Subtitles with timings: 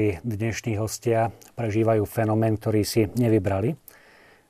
[0.00, 1.28] moji dnešní hostia
[1.60, 3.76] prežívajú fenomén, ktorý si nevybrali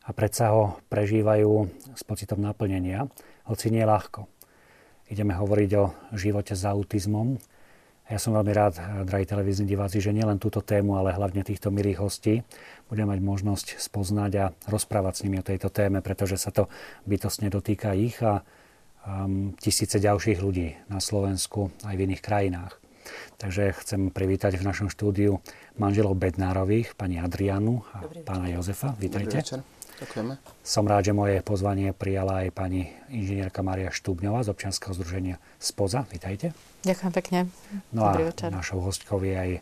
[0.07, 3.11] a predsa ho prežívajú s pocitom naplnenia,
[3.51, 4.31] hoci nie ľahko.
[5.11, 7.35] Ideme hovoriť o živote s autizmom.
[8.07, 8.79] Ja som veľmi rád,
[9.11, 12.47] drahí televízni diváci, že nielen túto tému, ale hlavne týchto milých hostí
[12.87, 16.71] budem mať možnosť spoznať a rozprávať s nimi o tejto téme, pretože sa to
[17.11, 18.47] bytostne dotýka ich a
[19.03, 22.80] um, tisíce ďalších ľudí na Slovensku aj v iných krajinách.
[23.37, 25.41] Takže chcem privítať v našom štúdiu
[25.77, 28.57] manželov Bednárových, pani Adrianu a Dobrý pána večer.
[28.57, 28.89] Jozefa.
[28.99, 29.39] Vítajte.
[29.39, 29.61] Dobrý večer.
[30.01, 30.33] Ďakujeme.
[30.65, 36.09] Som rád, že moje pozvanie prijala aj pani inžinierka Maria Štúbňová z občianskeho združenia SPOZA.
[36.09, 36.57] Vítajte.
[36.89, 37.39] Ďakujem pekne.
[37.93, 38.49] No Dobrý a večer.
[38.49, 39.61] našou hostkou je aj e,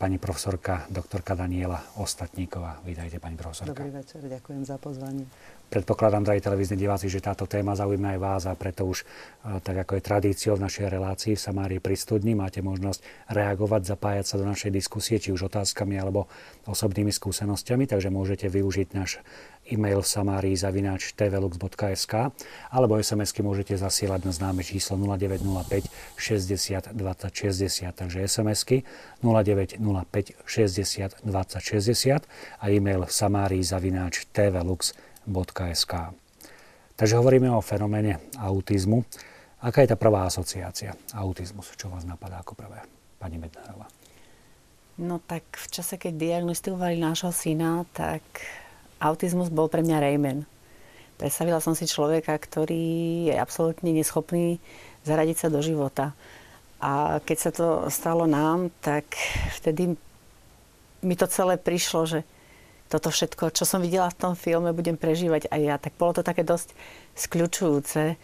[0.00, 2.80] pani profesorka doktorka Daniela Ostatníková.
[2.80, 3.76] Vítajte, pani profesorka.
[3.76, 5.28] Dobrý večer, ďakujem za pozvanie.
[5.68, 9.04] Predpokladám, drahí televízni diváci, že táto téma zaujíma aj vás a preto už,
[9.60, 14.24] tak ako je tradíciou v našej relácii v Samárii pri studni, máte možnosť reagovať, zapájať
[14.24, 16.24] sa do našej diskusie, či už otázkami alebo
[16.64, 19.20] osobnými skúsenostiami, takže môžete využiť náš
[19.68, 22.32] e-mail samárii zavináč tvlux.sk
[22.72, 25.84] alebo SMS-ky môžete zasielať na známe číslo 0905
[26.16, 27.92] 60 20 60.
[27.92, 28.88] Takže SMS-ky
[29.20, 32.24] 0905 60 20 60
[32.56, 35.94] a e-mail samárii zavináč tvlux.sk www.autizmus.sk.
[36.98, 39.04] Takže hovoríme o fenoméne autizmu.
[39.62, 40.96] Aká je tá prvá asociácia?
[41.14, 41.70] Autizmus.
[41.78, 42.82] Čo vás napadá ako prvé?
[43.22, 43.86] Pani Mednárová.
[44.98, 48.22] No tak v čase, keď diagnostikovali nášho syna, tak
[48.98, 50.42] autizmus bol pre mňa Rayman.
[51.18, 54.58] Predstavila som si človeka, ktorý je absolútne neschopný
[55.06, 56.14] zaradiť sa do života.
[56.78, 59.06] A keď sa to stalo nám, tak
[59.58, 59.94] vtedy
[61.02, 62.22] mi to celé prišlo, že
[62.88, 65.76] toto všetko, čo som videla v tom filme, budem prežívať aj ja.
[65.76, 66.72] Tak bolo to také dosť
[67.14, 68.16] skľučujúce.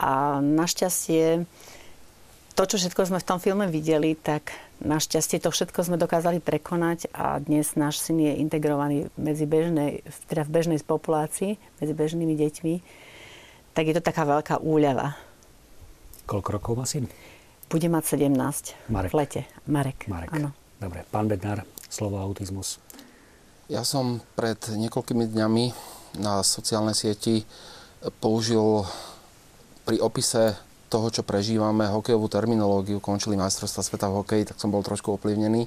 [0.00, 1.44] A našťastie,
[2.56, 7.12] to, čo všetko sme v tom filme videli, tak našťastie to všetko sme dokázali prekonať
[7.12, 12.74] a dnes náš syn je integrovaný medzi bežnej, teda v bežnej populácii, medzi bežnými deťmi.
[13.76, 15.16] Tak je to taká veľká úľava.
[16.24, 17.08] Koľko rokov má syn?
[17.68, 18.32] Bude mať 17
[18.88, 19.10] Marek.
[19.12, 19.40] v lete.
[19.68, 20.08] Marek.
[20.08, 20.30] Marek.
[20.32, 20.56] Áno.
[20.80, 21.04] Dobre.
[21.08, 22.80] Pán Bednár, slovo autizmus.
[23.66, 25.64] Ja som pred niekoľkými dňami
[26.22, 27.42] na sociálnej sieti
[28.22, 28.86] použil
[29.82, 30.54] pri opise
[30.86, 35.66] toho, čo prežívame, hokejovú terminológiu, končili majstrovstvá sveta v hokeji, tak som bol trošku ovplyvnený,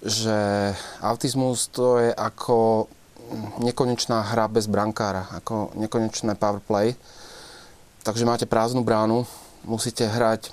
[0.00, 0.72] že
[1.04, 2.88] autizmus to je ako
[3.60, 6.96] nekonečná hra bez brankára, ako nekonečné powerplay.
[8.00, 9.28] Takže máte prázdnu bránu,
[9.68, 10.48] musíte hrať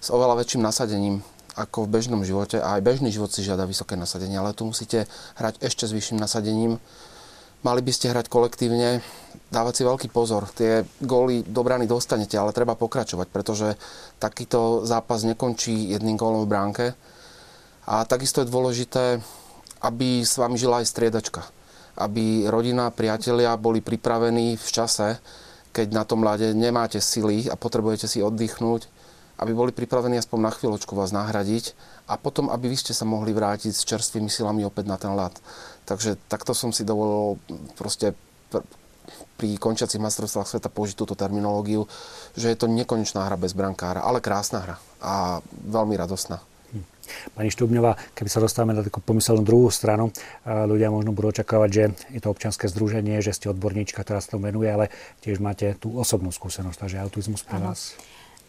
[0.00, 1.20] s oveľa väčším nasadením
[1.56, 2.60] ako v bežnom živote.
[2.60, 5.04] A aj bežný život si žiada vysoké nasadenie, ale tu musíte
[5.36, 6.80] hrať ešte s vyšším nasadením.
[7.62, 9.06] Mali by ste hrať kolektívne,
[9.54, 10.50] dávať si veľký pozor.
[10.50, 13.78] Tie góly do brány dostanete, ale treba pokračovať, pretože
[14.18, 16.86] takýto zápas nekončí jedným gólom v bránke.
[17.86, 19.22] A takisto je dôležité,
[19.82, 21.46] aby s vami žila aj striedačka.
[21.94, 25.22] Aby rodina, priatelia boli pripravení v čase,
[25.70, 28.91] keď na tom mlade nemáte sily a potrebujete si oddychnúť,
[29.42, 31.74] aby boli pripravení aspoň na chvíľočku vás nahradiť
[32.06, 35.34] a potom, aby vy ste sa mohli vrátiť s čerstvými silami opäť na ten ľad.
[35.84, 37.42] Takže takto som si dovolil
[37.74, 38.14] proste
[38.48, 38.62] pr-
[39.36, 41.90] pri končiacich majstrovstvách sveta použiť túto terminológiu,
[42.38, 46.38] že je to nekonečná hra bez brankára, ale krásna hra a veľmi radostná.
[46.70, 46.86] Hm.
[47.34, 50.14] Pani Štúbňová, keby sa dostávame na takú pomyselnú druhú stranu,
[50.46, 54.46] ľudia možno budú očakávať, že je to občianske združenie, že ste odborníčka, ktorá sa tomu
[54.46, 54.94] venuje, ale
[55.26, 57.98] tiež máte tú osobnú skúsenosť, takže autizmus pre vás.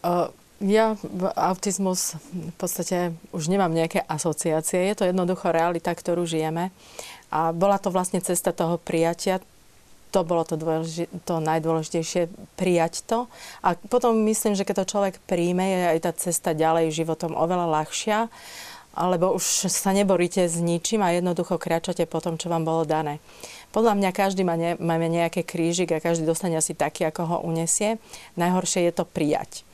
[0.04, 0.30] Uh,
[0.64, 0.96] ja
[1.36, 4.88] autizmus v podstate už nemám nejaké asociácie.
[4.88, 6.72] Je to jednoducho realita, ktorú žijeme.
[7.28, 9.44] A bola to vlastne cesta toho prijatia.
[10.16, 13.26] To bolo to, dôleži- to najdôležitejšie, prijať to.
[13.60, 17.82] A potom myslím, že keď to človek príjme, je aj tá cesta ďalej životom oveľa
[17.82, 18.18] ľahšia,
[18.94, 23.18] alebo už sa neboríte s ničím a jednoducho kráčate po tom, čo vám bolo dané.
[23.74, 27.36] Podľa mňa každý má ne, máme nejaké krížik a každý dostane asi taký, ako ho
[27.42, 27.98] unesie.
[28.38, 29.66] Najhoršie je to prijať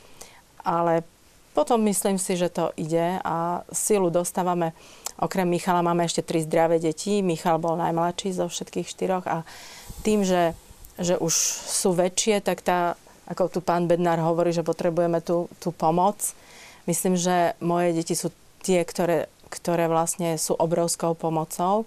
[0.64, 1.02] ale
[1.50, 4.70] potom myslím si, že to ide a silu dostávame.
[5.20, 7.20] Okrem Michala máme ešte tri zdravé deti.
[7.20, 9.44] Michal bol najmladší zo všetkých štyroch a
[10.00, 10.56] tým, že,
[10.96, 11.34] že už
[11.68, 12.96] sú väčšie, tak tá,
[13.28, 16.16] ako tu pán Bednár hovorí, že potrebujeme tú, tú pomoc.
[16.88, 18.32] Myslím, že moje deti sú
[18.64, 21.84] tie, ktoré, ktoré vlastne sú obrovskou pomocou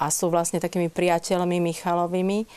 [0.00, 2.48] a sú vlastne takými priateľmi Michalovými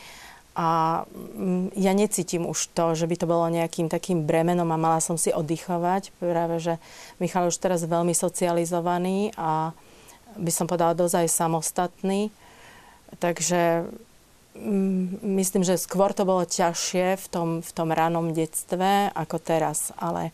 [0.54, 5.02] a mm, ja necítim už to, že by to bolo nejakým takým bremenom a mala
[5.02, 6.14] som si oddychovať.
[6.22, 6.74] Práve, že
[7.18, 9.74] Michal už teraz veľmi socializovaný a
[10.38, 12.30] by som povedala dosť samostatný.
[13.18, 13.90] Takže
[14.54, 19.90] mm, myslím, že skôr to bolo ťažšie v tom, v tom ranom detstve ako teraz.
[19.98, 20.30] Ale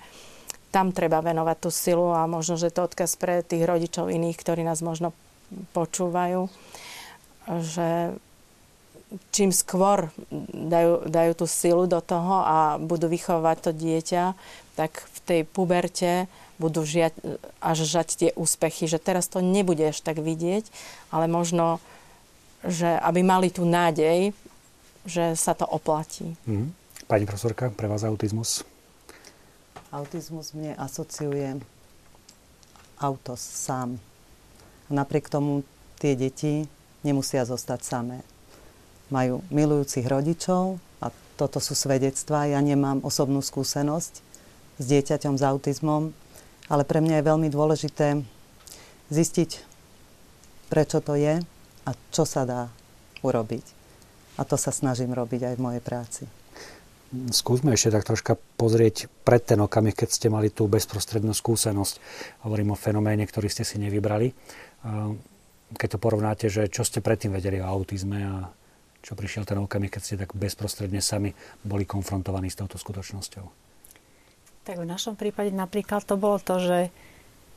[0.69, 4.69] tam treba venovať tú silu a možno, že to odkaz pre tých rodičov iných, ktorí
[4.69, 5.17] nás možno
[5.73, 6.47] počúvajú,
[7.65, 8.15] že
[9.35, 10.15] čím skôr
[10.55, 14.25] dajú, dajú tú silu do toho a budú vychovať to dieťa,
[14.79, 16.31] tak v tej puberte
[16.63, 17.17] budú žiať,
[17.59, 20.69] až žať tie úspechy, že teraz to nebudeš tak vidieť,
[21.11, 21.83] ale možno,
[22.63, 24.31] že aby mali tú nádej,
[25.09, 26.37] že sa to oplatí.
[26.45, 26.71] Mm.
[27.09, 28.63] Pani profesorka, pre vás autizmus?
[29.91, 31.59] Autizmus mne asociuje
[33.01, 33.99] autos sám.
[34.87, 35.67] Napriek tomu
[35.99, 36.69] tie deti
[37.03, 38.23] nemusia zostať samé
[39.11, 42.51] majú milujúcich rodičov a toto sú svedectvá.
[42.51, 44.13] Ja nemám osobnú skúsenosť
[44.81, 46.15] s dieťaťom s autizmom,
[46.71, 48.23] ale pre mňa je veľmi dôležité
[49.11, 49.51] zistiť,
[50.71, 51.43] prečo to je
[51.85, 52.71] a čo sa dá
[53.27, 53.67] urobiť.
[54.39, 56.25] A to sa snažím robiť aj v mojej práci.
[57.11, 61.99] Skúsme ešte tak troška pozrieť pred ten okamih, keď ste mali tú bezprostrednú skúsenosť.
[62.47, 64.31] Hovorím o fenoméne, ktorý ste si nevybrali.
[65.75, 68.35] Keď to porovnáte, že čo ste predtým vedeli o autizme a
[69.01, 71.33] čo prišiel ten okamih, keď ste tak bezprostredne sami
[71.65, 73.45] boli konfrontovaní s touto skutočnosťou?
[74.65, 76.79] Tak v našom prípade napríklad to bolo to, že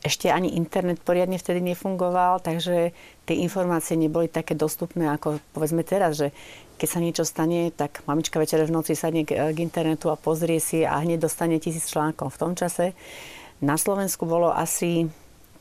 [0.04, 2.92] ešte ani internet poriadne vtedy nefungoval, takže
[3.24, 6.28] tie informácie neboli také dostupné ako povedzme teraz, že
[6.76, 10.84] keď sa niečo stane, tak mamička večer v noci sadne k, internetu a pozrie si
[10.84, 12.36] a hneď dostane tisíc článkov.
[12.36, 12.92] V tom čase
[13.64, 15.08] na Slovensku bolo asi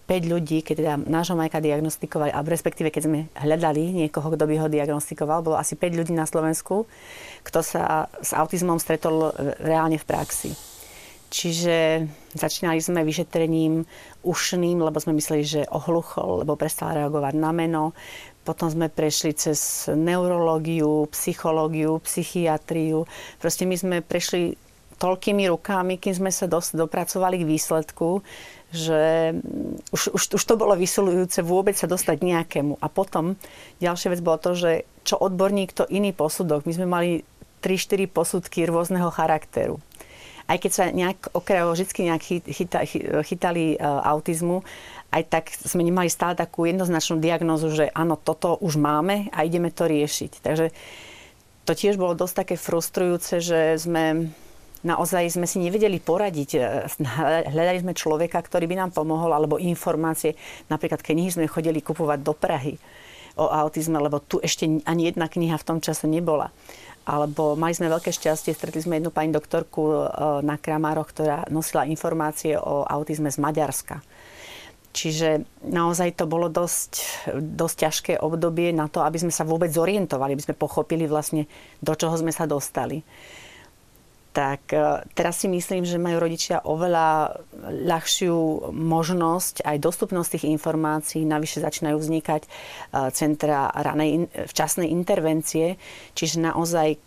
[0.04, 4.56] 5 ľudí, keď teda nášho Majka diagnostikovali, alebo respektíve keď sme hľadali niekoho, kto by
[4.60, 6.84] ho diagnostikoval, bolo asi 5 ľudí na Slovensku,
[7.44, 9.32] kto sa s autizmom stretol
[9.64, 10.52] reálne v praxi.
[11.34, 12.06] Čiže
[12.38, 13.90] začínali sme vyšetrením
[14.22, 17.98] ušným, lebo sme mysleli, že ohluchol, lebo prestal reagovať na meno.
[18.46, 23.10] Potom sme prešli cez neurológiu, psychológiu, psychiatriu.
[23.42, 24.54] Proste my sme prešli
[25.02, 28.22] toľkými rukami, kým sme sa dosť dopracovali k výsledku,
[28.74, 29.38] že
[29.94, 32.82] už, už, už to bolo vysilujúce vôbec sa dostať nejakému.
[32.82, 33.38] A potom
[33.78, 34.72] ďalšia vec bolo to, že
[35.06, 36.66] čo odborník, to iný posudok.
[36.66, 37.10] My sme mali
[37.62, 39.78] 3-4 posudky rôzneho charakteru.
[40.44, 42.84] Aj keď sa nejak okrajovo vždy nejak chyta,
[43.24, 44.60] chytali uh, autizmu,
[45.14, 49.70] aj tak sme nemali stále takú jednoznačnú diagnózu, že áno, toto už máme a ideme
[49.70, 50.42] to riešiť.
[50.44, 50.74] Takže
[51.64, 54.34] to tiež bolo dosť také frustrujúce, že sme
[54.84, 56.50] naozaj sme si nevedeli poradiť.
[56.56, 56.60] E,
[57.50, 60.36] hľadali sme človeka, ktorý by nám pomohol, alebo informácie.
[60.68, 62.78] Napríklad knihy sme chodili kupovať do Prahy
[63.40, 66.54] o autizme, lebo tu ešte ani jedna kniha v tom čase nebola.
[67.04, 69.96] Alebo mali sme veľké šťastie, stretli sme jednu pani doktorku e,
[70.46, 74.04] na Kramároch, ktorá nosila informácie o autizme z Maďarska.
[74.94, 80.38] Čiže naozaj to bolo dosť, dosť ťažké obdobie na to, aby sme sa vôbec zorientovali,
[80.38, 81.50] aby sme pochopili vlastne,
[81.82, 83.02] do čoho sme sa dostali
[84.34, 87.38] tak e, teraz si myslím, že majú rodičia oveľa
[87.86, 91.22] ľahšiu možnosť aj dostupnosť tých informácií.
[91.22, 92.50] Navyše začínajú vznikať e,
[93.14, 95.78] centra ranej včasnej intervencie,
[96.18, 96.98] čiže naozaj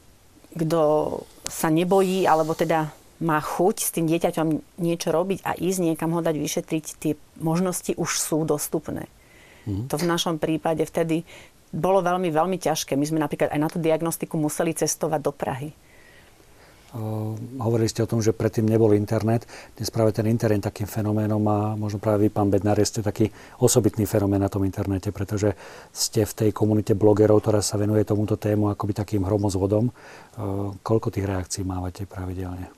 [0.56, 0.82] kto
[1.44, 2.88] sa nebojí, alebo teda
[3.20, 7.12] má chuť s tým dieťaťom niečo robiť a ísť niekam ho dať vyšetriť, tie
[7.42, 9.10] možnosti už sú dostupné.
[9.66, 9.88] Mm.
[9.90, 11.26] To v našom prípade vtedy
[11.74, 12.94] bolo veľmi, veľmi ťažké.
[12.94, 15.74] My sme napríklad aj na tú diagnostiku museli cestovať do Prahy.
[17.60, 19.44] Hovorili ste o tom, že predtým nebol internet.
[19.76, 23.28] Dnes práve ten internet takým fenoménom a možno práve vy, pán Bednár, ste taký
[23.60, 25.52] osobitný fenomén na tom internete, pretože
[25.92, 29.92] ste v tej komunite blogerov, ktorá sa venuje tomuto tému akoby takým hromozvodom.
[30.80, 32.72] Koľko tých reakcií mávate pravidelne?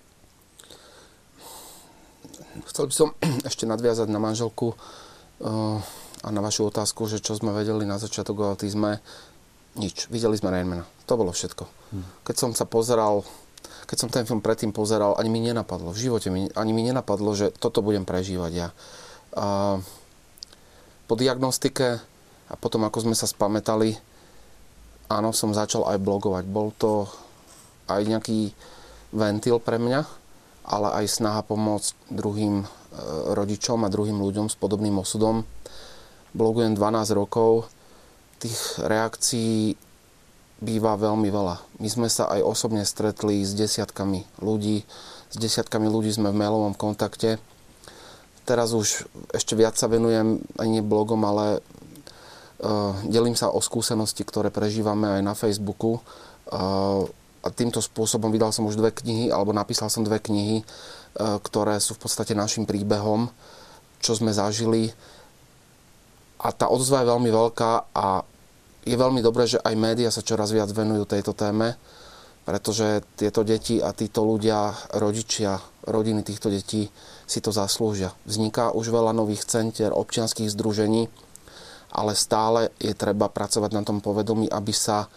[2.66, 3.08] Chcel by som
[3.48, 4.74] ešte nadviazať na manželku
[6.18, 8.98] a na vašu otázku, že čo sme vedeli na začiatok o autizme.
[9.78, 10.10] Nič.
[10.10, 10.82] Videli sme Rainmana.
[11.06, 11.64] To bolo všetko.
[11.94, 12.04] Hm.
[12.26, 13.22] Keď som sa pozeral
[13.88, 17.32] keď som ten film predtým pozeral, ani mi nenapadlo, v živote mi, ani mi nenapadlo,
[17.32, 18.68] že toto budem prežívať ja.
[19.32, 19.80] A
[21.08, 21.96] po diagnostike
[22.52, 23.96] a potom, ako sme sa spametali,
[25.08, 26.44] áno, som začal aj blogovať.
[26.44, 27.08] Bol to
[27.88, 28.52] aj nejaký
[29.16, 30.04] ventil pre mňa,
[30.68, 32.66] ale aj snaha pomôcť druhým e,
[33.32, 35.48] rodičom a druhým ľuďom s podobným osudom.
[36.36, 37.72] Blogujem 12 rokov.
[38.36, 39.80] Tých reakcií
[40.58, 41.56] býva veľmi veľa.
[41.78, 44.82] My sme sa aj osobne stretli s desiatkami ľudí,
[45.30, 47.38] s desiatkami ľudí sme v mailovom kontakte.
[48.42, 54.24] Teraz už ešte viac sa venujem aj nie blogom, ale uh, delím sa o skúsenosti,
[54.24, 56.00] ktoré prežívame aj na Facebooku.
[56.48, 57.04] Uh,
[57.44, 61.78] a týmto spôsobom vydal som už dve knihy, alebo napísal som dve knihy, uh, ktoré
[61.78, 63.30] sú v podstate našim príbehom,
[64.00, 64.90] čo sme zažili.
[66.40, 68.24] A tá odzva je veľmi veľká a
[68.88, 71.76] je veľmi dobré, že aj médiá sa čoraz viac venujú tejto téme,
[72.48, 76.88] pretože tieto deti a títo ľudia, rodičia, rodiny týchto detí
[77.28, 78.16] si to zaslúžia.
[78.24, 81.12] Vzniká už veľa nových centier, občianských združení,
[81.92, 85.12] ale stále je treba pracovať na tom povedomí, aby sa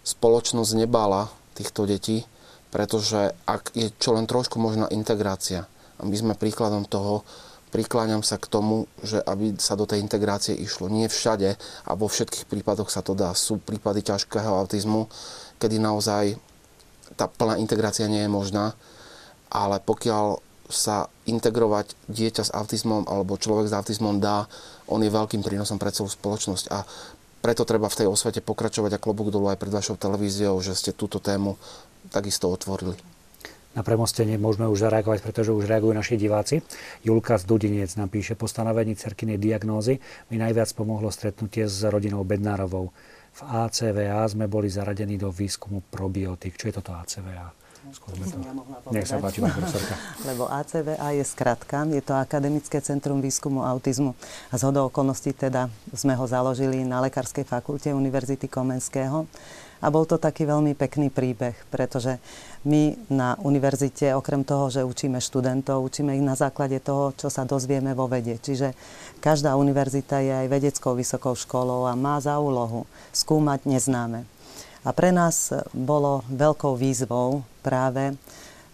[0.00, 2.24] spoločnosť nebala týchto detí,
[2.72, 5.68] pretože ak je čo len trošku možná integrácia,
[6.00, 7.28] a my sme príkladom toho,
[7.70, 10.90] prikláňam sa k tomu, že aby sa do tej integrácie išlo.
[10.90, 11.54] Nie všade
[11.86, 13.32] a vo všetkých prípadoch sa to dá.
[13.32, 15.06] Sú prípady ťažkého autizmu,
[15.62, 16.36] kedy naozaj
[17.14, 18.74] tá plná integrácia nie je možná,
[19.50, 24.46] ale pokiaľ sa integrovať dieťa s autizmom alebo človek s autizmom dá,
[24.86, 26.86] on je veľkým prínosom pre celú spoločnosť a
[27.42, 30.94] preto treba v tej osvete pokračovať a klobúk dolu aj pred vašou televíziou, že ste
[30.94, 31.58] túto tému
[32.12, 32.94] takisto otvorili.
[33.70, 36.58] Na premostenie môžeme už zareagovať, pretože už reagujú naši diváci.
[37.06, 42.26] Julka z Dudinec nám píše, po stanovení cerkinej diagnózy mi najviac pomohlo stretnutie s rodinou
[42.26, 42.90] Bednárovou.
[43.30, 46.58] V ACVA sme boli zaradení do výskumu probiotik.
[46.58, 47.54] Čo je toto ACVA?
[47.94, 48.36] Skúsme to.
[48.42, 48.52] Ja
[48.92, 49.40] Nech sa páči,
[50.28, 54.18] Lebo ACVA je skratka, je to Akademické centrum výskumu autizmu.
[54.50, 59.30] A z hodou okolností teda sme ho založili na Lekárskej fakulte Univerzity Komenského.
[59.80, 62.20] A bol to taký veľmi pekný príbeh, pretože
[62.68, 67.48] my na univerzite, okrem toho, že učíme študentov, učíme ich na základe toho, čo sa
[67.48, 68.36] dozvieme vo vede.
[68.36, 68.76] Čiže
[69.24, 72.84] každá univerzita je aj vedeckou vysokou školou a má za úlohu
[73.16, 74.28] skúmať neznáme.
[74.84, 78.16] A pre nás bolo veľkou výzvou práve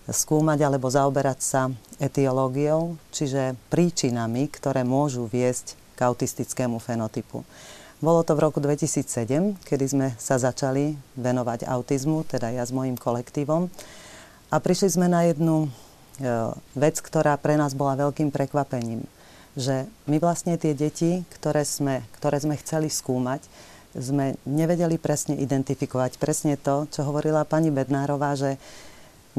[0.06, 1.62] skúmať alebo zaoberať sa
[1.98, 7.42] etiológiou, čiže príčinami, ktoré môžu viesť k autistickému fenotypu.
[7.96, 12.92] Bolo to v roku 2007, kedy sme sa začali venovať autizmu, teda ja s mojim
[12.92, 13.72] kolektívom.
[14.52, 15.68] A prišli sme na jednu e,
[16.76, 19.00] vec, ktorá pre nás bola veľkým prekvapením.
[19.56, 23.40] Že my vlastne tie deti, ktoré sme, ktoré sme chceli skúmať,
[23.96, 26.20] sme nevedeli presne identifikovať.
[26.20, 28.60] Presne to, čo hovorila pani Bednárová, že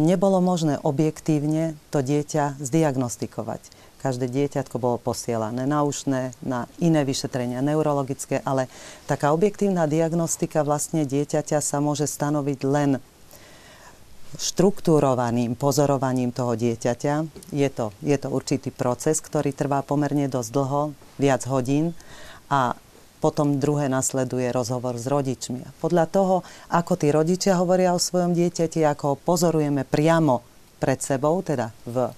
[0.01, 3.61] nebolo možné objektívne to dieťa zdiagnostikovať.
[3.97, 8.69] Každé dieťatko bolo posielané na ušné, na iné vyšetrenia, neurologické, ale
[9.09, 13.01] taká objektívna diagnostika vlastne dieťaťa sa môže stanoviť len
[14.37, 17.13] štruktúrovaným pozorovaním toho dieťaťa.
[17.49, 20.81] Je to, je to určitý proces, ktorý trvá pomerne dosť dlho,
[21.17, 21.97] viac hodín
[22.51, 22.77] a
[23.17, 25.81] potom druhé nasleduje rozhovor s rodičmi.
[25.81, 26.35] Podľa toho,
[26.69, 30.45] ako tí rodičia hovoria o svojom dieťati, ako ho pozorujeme priamo
[30.77, 32.13] pred sebou, teda v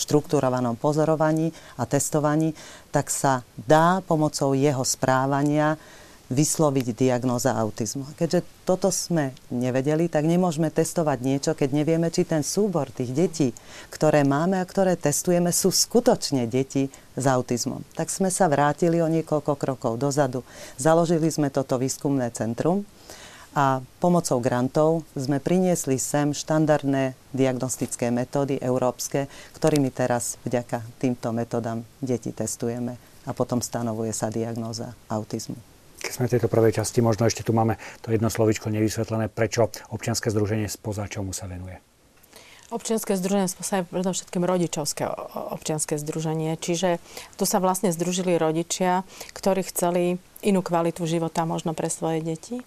[0.00, 2.56] štruktúrovanom pozorovaní a testovaní,
[2.88, 5.76] tak sa dá pomocou jeho správania
[6.30, 8.06] vysloviť diagnóza autizmu.
[8.14, 13.48] Keďže toto sme nevedeli, tak nemôžeme testovať niečo, keď nevieme, či ten súbor tých detí,
[13.90, 16.86] ktoré máme a ktoré testujeme, sú skutočne deti
[17.18, 17.82] s autizmom.
[17.98, 20.46] Tak sme sa vrátili o niekoľko krokov dozadu.
[20.78, 22.86] Založili sme toto výskumné centrum
[23.54, 29.26] a pomocou grantov sme priniesli sem štandardné diagnostické metódy európske,
[29.58, 32.94] ktorými teraz vďaka týmto metodám deti testujeme
[33.26, 35.58] a potom stanovuje sa diagnóza autizmu.
[36.00, 39.68] Keď sme v tejto prvej časti, možno ešte tu máme to jedno slovičko nevysvetlené, prečo
[39.92, 41.76] občianske združenie spoza čomu sa venuje.
[42.70, 45.02] Občianske združenie spoza je predovšetkým rodičovské
[45.58, 46.54] občianske združenie.
[46.54, 47.02] Čiže
[47.34, 49.02] tu sa vlastne združili rodičia,
[49.34, 52.62] ktorí chceli inú kvalitu života možno pre svoje deti.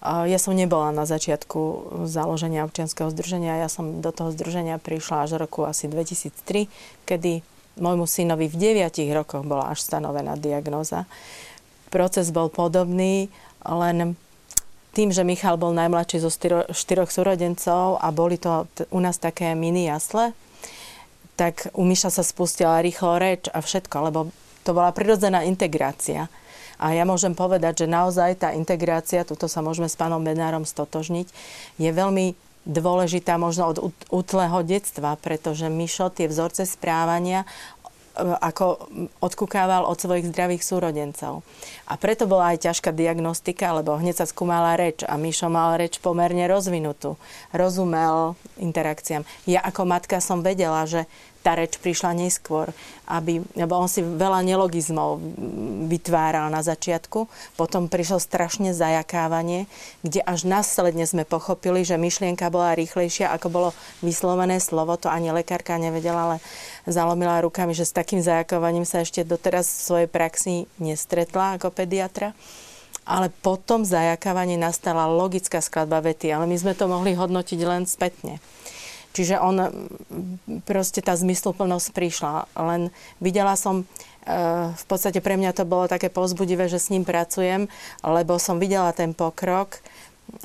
[0.00, 1.60] Ja som nebola na začiatku
[2.08, 3.60] založenia občianského združenia.
[3.60, 6.72] Ja som do toho združenia prišla až roku asi 2003,
[7.04, 7.44] kedy
[7.76, 11.04] môjmu synovi v 9 rokoch bola až stanovená diagnóza
[11.90, 13.26] proces bol podobný,
[13.66, 14.14] len
[14.94, 19.18] tým, že Michal bol najmladší zo styro, štyroch súrodencov a boli to t- u nás
[19.18, 20.32] také mini jasle,
[21.34, 24.20] tak u Miša sa spustila rýchlo reč a všetko, lebo
[24.62, 26.30] to bola prirodzená integrácia.
[26.80, 31.28] A ja môžem povedať, že naozaj tá integrácia, tuto sa môžeme s pánom Benárom stotožniť,
[31.76, 32.32] je veľmi
[32.64, 37.44] dôležitá možno od útleho detstva, pretože Mišo tie vzorce správania
[38.20, 38.90] ako
[39.22, 41.46] odkúkával od svojich zdravých súrodencov.
[41.88, 46.02] A preto bola aj ťažká diagnostika, lebo hneď sa skúmala reč a Mišo mal reč
[46.02, 47.16] pomerne rozvinutú.
[47.54, 49.24] Rozumel interakciám.
[49.48, 51.06] Ja ako matka som vedela, že
[51.40, 52.68] tá reč prišla neskôr,
[53.08, 55.18] aby, lebo on si veľa nelogizmov
[55.88, 59.64] vytváral na začiatku, potom prišlo strašne zajakávanie,
[60.04, 63.68] kde až následne sme pochopili, že myšlienka bola rýchlejšia, ako bolo
[64.04, 66.36] vyslovené slovo, to ani lekárka nevedela, ale
[66.84, 72.36] zalomila rukami, že s takým zajakávaním sa ešte doteraz v svojej praxi nestretla ako pediatra.
[73.10, 78.38] Ale potom zajakávanie nastala logická skladba vety, ale my sme to mohli hodnotiť len spätne.
[79.10, 79.56] Čiže on,
[80.62, 82.46] proste tá zmysluplnosť prišla.
[82.54, 83.84] Len videla som, e,
[84.70, 87.66] v podstate pre mňa to bolo také pozbudivé, že s ním pracujem,
[88.06, 89.82] lebo som videla ten pokrok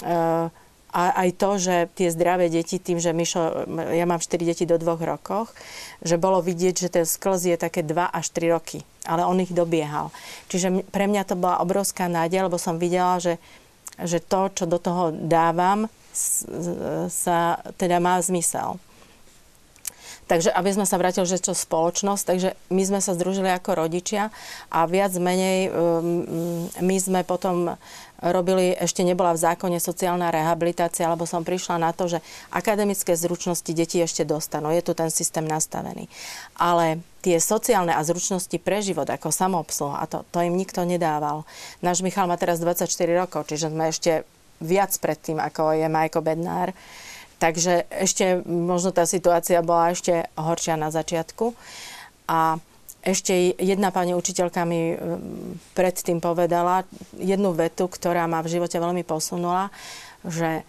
[0.02, 0.50] e,
[0.96, 4.80] a aj to, že tie zdravé deti, tým, že Mišo, ja mám 4 deti do
[4.80, 5.52] dvoch rokoch,
[6.00, 9.52] že bolo vidieť, že ten sklz je také 2 až 3 roky, ale on ich
[9.52, 10.16] dobiehal.
[10.48, 13.36] Čiže pre mňa to bola obrovská nádej, lebo som videla, že,
[14.00, 15.92] že to, čo do toho dávam,
[17.12, 18.80] sa teda má zmysel.
[20.26, 24.34] Takže aby sme sa vrátili, že čo spoločnosť, takže my sme sa združili ako rodičia
[24.74, 27.78] a viac menej um, my sme potom
[28.26, 33.70] robili, ešte nebola v zákone sociálna rehabilitácia, lebo som prišla na to, že akademické zručnosti
[33.70, 34.74] deti ešte dostanú.
[34.74, 36.10] Je tu ten systém nastavený.
[36.58, 41.46] Ale tie sociálne a zručnosti pre život, ako samoobsluha, a to, to im nikto nedával.
[41.86, 44.26] Náš Michal má teraz 24 rokov, čiže sme ešte
[44.62, 46.72] viac pred tým, ako je Majko Bednár.
[47.36, 51.52] Takže ešte možno tá situácia bola ešte horšia na začiatku.
[52.32, 52.58] A
[53.06, 54.98] ešte jedna pani učiteľka mi
[55.78, 56.88] predtým povedala
[57.20, 59.70] jednu vetu, ktorá ma v živote veľmi posunula,
[60.26, 60.66] že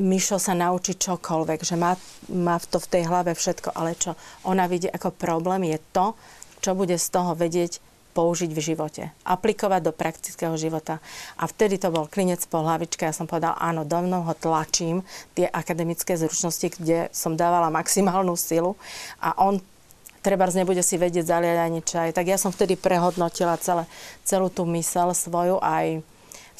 [0.00, 1.92] Mišo sa naučí čokoľvek, že má,
[2.32, 4.16] má to v tej hlave všetko, ale čo
[4.48, 6.16] ona vidí ako problém je to,
[6.64, 10.98] čo bude z toho vedieť použiť v živote, aplikovať do praktického života.
[11.38, 13.06] A vtedy to bol klinec po hlavičke.
[13.06, 15.06] Ja som povedal, áno, do ho tlačím
[15.38, 18.74] tie akademické zručnosti, kde som dávala maximálnu silu
[19.22, 19.62] a on
[20.20, 22.08] treba nebude si vedieť zaliať ani čaj.
[22.12, 23.88] Tak ja som vtedy prehodnotila celé,
[24.26, 26.04] celú tú mysel svoju aj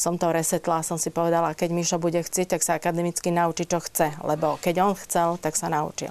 [0.01, 3.69] som to resetla a som si povedala, keď Mišo bude chcieť, tak sa akademicky naučí,
[3.69, 4.17] čo chce.
[4.25, 6.09] Lebo keď on chcel, tak sa naučil.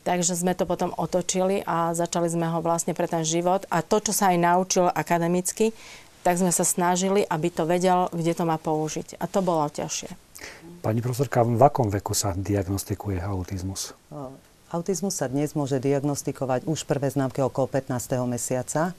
[0.00, 3.68] Takže sme to potom otočili a začali sme ho vlastne pre ten život.
[3.68, 5.76] A to, čo sa aj naučil akademicky,
[6.24, 9.20] tak sme sa snažili, aby to vedel, kde to má použiť.
[9.20, 10.12] A to bolo ťažšie.
[10.80, 13.92] Pani profesorka, v akom veku sa diagnostikuje autizmus?
[14.72, 17.92] Autizmus sa dnes môže diagnostikovať už prvé známky okolo 15.
[18.24, 18.96] mesiaca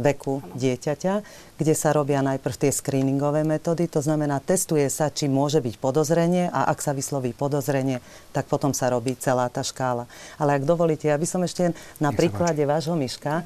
[0.00, 1.14] veku dieťaťa,
[1.60, 6.48] kde sa robia najprv tie screeningové metódy, to znamená, testuje sa, či môže byť podozrenie
[6.48, 8.00] a ak sa vysloví podozrenie,
[8.32, 10.08] tak potom sa robí celá tá škála.
[10.40, 13.44] Ale ak dovolíte, ja by som ešte na príklade vášho myška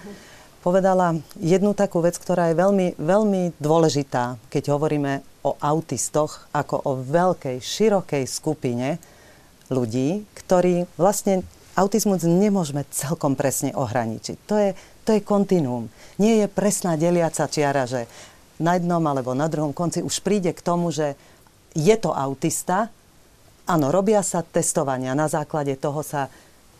[0.64, 6.92] povedala jednu takú vec, ktorá je veľmi, veľmi dôležitá, keď hovoríme o autistoch ako o
[7.04, 8.96] veľkej, širokej skupine
[9.68, 11.44] ľudí, ktorí vlastne
[11.76, 14.36] autizmus nemôžeme celkom presne ohraničiť.
[14.48, 14.70] To je
[15.04, 15.92] to je kontinuum.
[16.16, 18.08] Nie je presná deliaca čiara, že
[18.58, 21.18] na jednom alebo na druhom konci už príde k tomu, že
[21.74, 22.88] je to autista.
[23.68, 25.12] Áno, robia sa testovania.
[25.12, 26.30] Na základe toho sa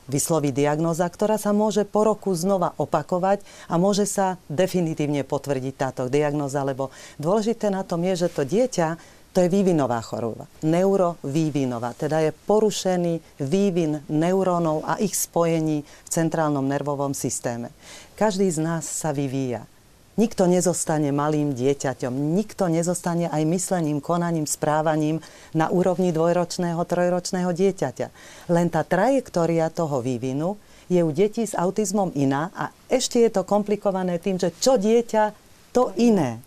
[0.04, 6.02] vysloví diagnoza, ktorá sa môže po roku znova opakovať a môže sa definitívne potvrdiť táto
[6.12, 8.88] diagnoza, lebo dôležité na tom je, že to dieťa
[9.34, 10.46] to je vývinová choroba.
[10.62, 11.98] Neurovývinová.
[11.98, 17.74] Teda je porušený vývin neurónov a ich spojení v centrálnom nervovom systéme.
[18.14, 19.66] Každý z nás sa vyvíja.
[20.14, 25.18] Nikto nezostane malým dieťaťom, nikto nezostane aj myslením, konaním, správaním
[25.50, 28.06] na úrovni dvojročného, trojročného dieťaťa.
[28.46, 30.54] Len tá trajektória toho vývinu
[30.86, 35.34] je u detí s autizmom iná a ešte je to komplikované tým, že čo dieťa,
[35.74, 36.38] to iné.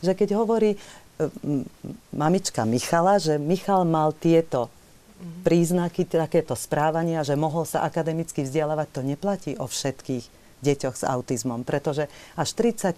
[0.00, 0.80] Že keď hovorí,
[2.08, 4.72] mamička Michala, že Michal mal tieto
[5.44, 11.60] príznaky, takéto správania, že mohol sa akademicky vzdelávať, to neplatí o všetkých deťoch s autizmom,
[11.68, 12.08] pretože
[12.40, 12.96] až 35%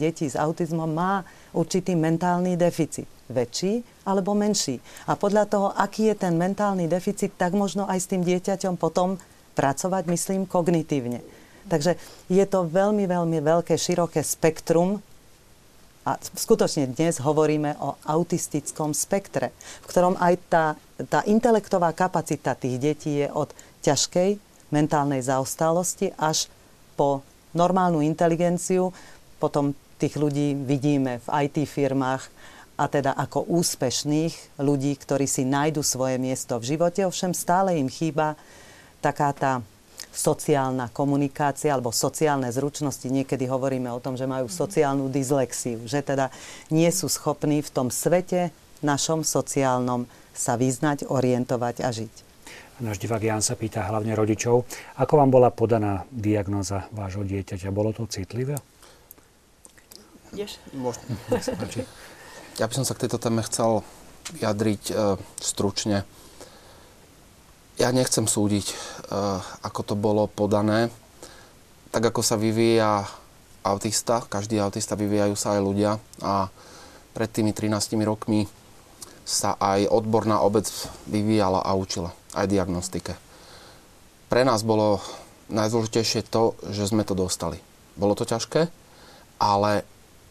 [0.00, 3.04] detí s autizmom má určitý mentálny deficit.
[3.26, 4.78] Väčší alebo menší.
[5.10, 9.18] A podľa toho, aký je ten mentálny deficit, tak možno aj s tým dieťaťom potom
[9.58, 11.20] pracovať, myslím, kognitívne.
[11.66, 11.98] Takže
[12.30, 15.02] je to veľmi, veľmi veľké, široké spektrum
[16.06, 19.50] a skutočne dnes hovoríme o autistickom spektre,
[19.82, 20.64] v ktorom aj tá,
[21.10, 23.50] tá intelektová kapacita tých detí je od
[23.82, 24.38] ťažkej
[24.70, 26.46] mentálnej zaostalosti až
[26.96, 27.20] po
[27.52, 28.90] normálnu inteligenciu.
[29.36, 32.28] Potom tých ľudí vidíme v IT firmách
[32.76, 37.88] a teda ako úspešných ľudí, ktorí si nájdu svoje miesto v živote, ovšem stále im
[37.88, 38.36] chýba
[39.00, 39.52] taká tá
[40.12, 43.04] sociálna komunikácia alebo sociálne zručnosti.
[43.04, 46.32] Niekedy hovoríme o tom, že majú sociálnu dyslexiu, že teda
[46.72, 48.52] nie sú schopní v tom svete
[48.84, 52.25] našom sociálnom sa vyznať, orientovať a žiť.
[52.76, 54.68] Náš divák Jan sa pýta hlavne rodičov,
[55.00, 57.72] ako vám bola podaná diagnoza vášho dieťaťa?
[57.72, 58.60] Bolo to citlivé?
[60.36, 60.60] Ideš?
[62.56, 63.80] Ja by som sa k tejto téme chcel
[64.36, 64.94] vyjadriť e,
[65.40, 66.08] stručne.
[67.76, 70.88] Ja nechcem súdiť, eh, ako to bolo podané.
[71.92, 73.04] Tak ako sa vyvíja
[73.60, 75.92] autista, každý autista vyvíjajú sa aj ľudia
[76.24, 76.48] a
[77.12, 78.48] pred tými 13 rokmi
[79.28, 80.64] sa aj odborná obec
[81.04, 83.16] vyvíjala a učila, aj diagnostike.
[84.28, 85.00] Pre nás bolo
[85.48, 87.62] najdôležitejšie to, že sme to dostali.
[87.96, 88.68] Bolo to ťažké,
[89.40, 89.86] ale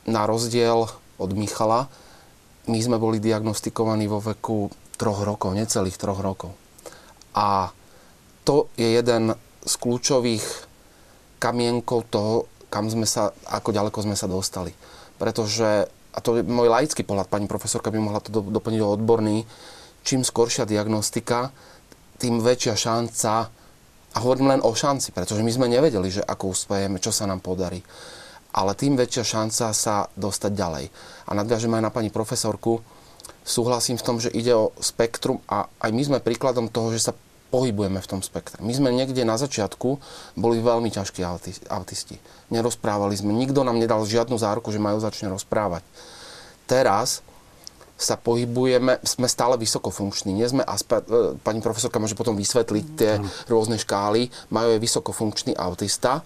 [0.06, 0.86] na rozdiel
[1.18, 1.90] od Michala,
[2.66, 6.54] my sme boli diagnostikovaní vo veku troch rokov, necelých troch rokov.
[7.36, 7.70] A
[8.46, 9.34] to je jeden
[9.66, 10.46] z kľúčových
[11.42, 14.74] kamienkov toho, kam sme sa, ako ďaleko sme sa dostali.
[15.16, 19.38] Pretože, a to je môj laický pohľad, pani profesorka by mohla to doplniť o odborný,
[20.06, 21.50] čím skoršia diagnostika,
[22.20, 23.34] tým väčšia šanca,
[24.16, 27.44] a hovorím len o šanci, pretože my sme nevedeli, že ako uspejeme, čo sa nám
[27.44, 27.84] podarí.
[28.56, 30.86] Ale tým väčšia šanca sa dostať ďalej.
[31.28, 32.80] A nadviažem aj na pani profesorku,
[33.44, 37.14] súhlasím v tom, že ide o spektrum a aj my sme príkladom toho, že sa
[37.52, 38.64] pohybujeme v tom spektre.
[38.64, 40.00] My sme niekde na začiatku
[40.40, 41.20] boli veľmi ťažkí
[41.68, 42.16] autisti.
[42.56, 45.84] Nerozprávali sme, nikto nám nedal žiadnu záruku, že majú začne rozprávať.
[46.66, 47.20] Teraz
[47.96, 50.36] sa pohybujeme, sme stále vysokofunkční.
[50.36, 54.28] Nie sme aspe, e, pani profesorka môže potom vysvetliť tie rôzne škály.
[54.52, 56.20] Majú aj vysokofunkčný autista,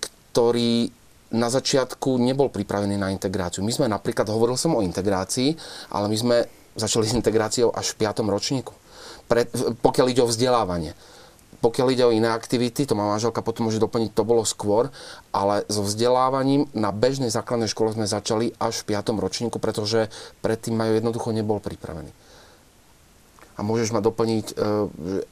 [0.00, 0.88] ktorý
[1.30, 3.62] na začiatku nebol pripravený na integráciu.
[3.62, 5.54] My sme napríklad, hovoril som o integrácii,
[5.94, 6.36] ale my sme
[6.74, 8.26] začali s integráciou až v 5.
[8.26, 8.72] ročníku.
[9.28, 9.46] Pre,
[9.78, 10.96] pokiaľ ide o vzdelávanie.
[11.60, 14.88] Pokiaľ ide o iné aktivity, to má manželka potom môže doplniť, to bolo skôr,
[15.28, 19.20] ale so vzdelávaním na bežnej základnej škole sme začali až v 5.
[19.20, 20.08] ročníku, pretože
[20.40, 22.08] predtým majú jednoducho nebol pripravený.
[23.60, 24.64] A môžeš ma doplniť, e,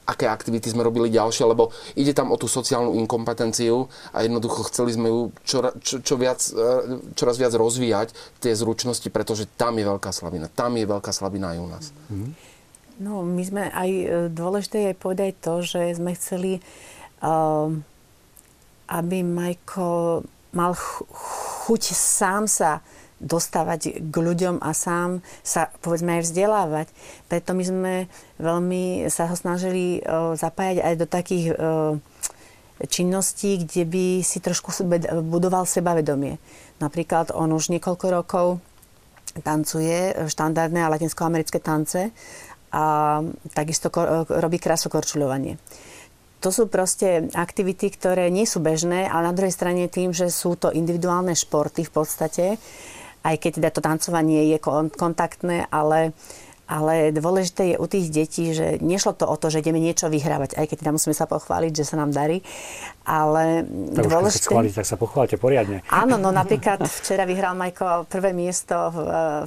[0.05, 4.93] aké aktivity sme robili ďalšie, lebo ide tam o tú sociálnu inkompetenciu a jednoducho chceli
[4.93, 9.89] sme ju čo, čo, čo viac, e, čoraz viac rozvíjať tie zručnosti, pretože tam je
[9.89, 10.45] veľká slabina.
[10.45, 11.85] Tam je veľká slabina aj u nás.
[11.89, 12.58] Mm-hmm.
[12.99, 16.59] No, my sme aj, e, dôležité je povedať to, že sme chceli,
[17.23, 17.71] uh,
[18.91, 20.19] aby Majko
[20.51, 22.83] mal chuť sám sa
[23.23, 26.87] dostávať k ľuďom a sám sa, povedzme, aj vzdelávať.
[27.31, 27.93] Preto my sme
[28.35, 31.47] veľmi sa ho snažili uh, zapájať aj do takých
[32.87, 34.71] činností, kde by si trošku
[35.27, 36.39] budoval sebavedomie.
[36.79, 38.63] Napríklad on už niekoľko rokov
[39.43, 42.09] tancuje štandardné a latinskoamerické tance
[42.69, 43.19] a
[43.53, 43.89] takisto
[44.29, 45.57] robí krasokorčuľovanie.
[46.39, 50.55] To sú proste aktivity, ktoré nie sú bežné, ale na druhej strane tým, že sú
[50.55, 52.45] to individuálne športy v podstate,
[53.27, 54.57] aj keď teda to tancovanie je
[54.95, 56.15] kontaktné, ale
[56.69, 60.53] ale dôležité je u tých detí, že nešlo to o to, že ideme niečo vyhrávať,
[60.53, 62.45] aj keď teda musíme sa pochváliť, že sa nám darí.
[63.09, 63.65] Ale
[63.97, 64.45] tak dôležité...
[64.45, 65.81] Už, chválite, tak sa pochválte poriadne.
[65.89, 68.97] Áno, no napríklad včera vyhral Majko prvé miesto v,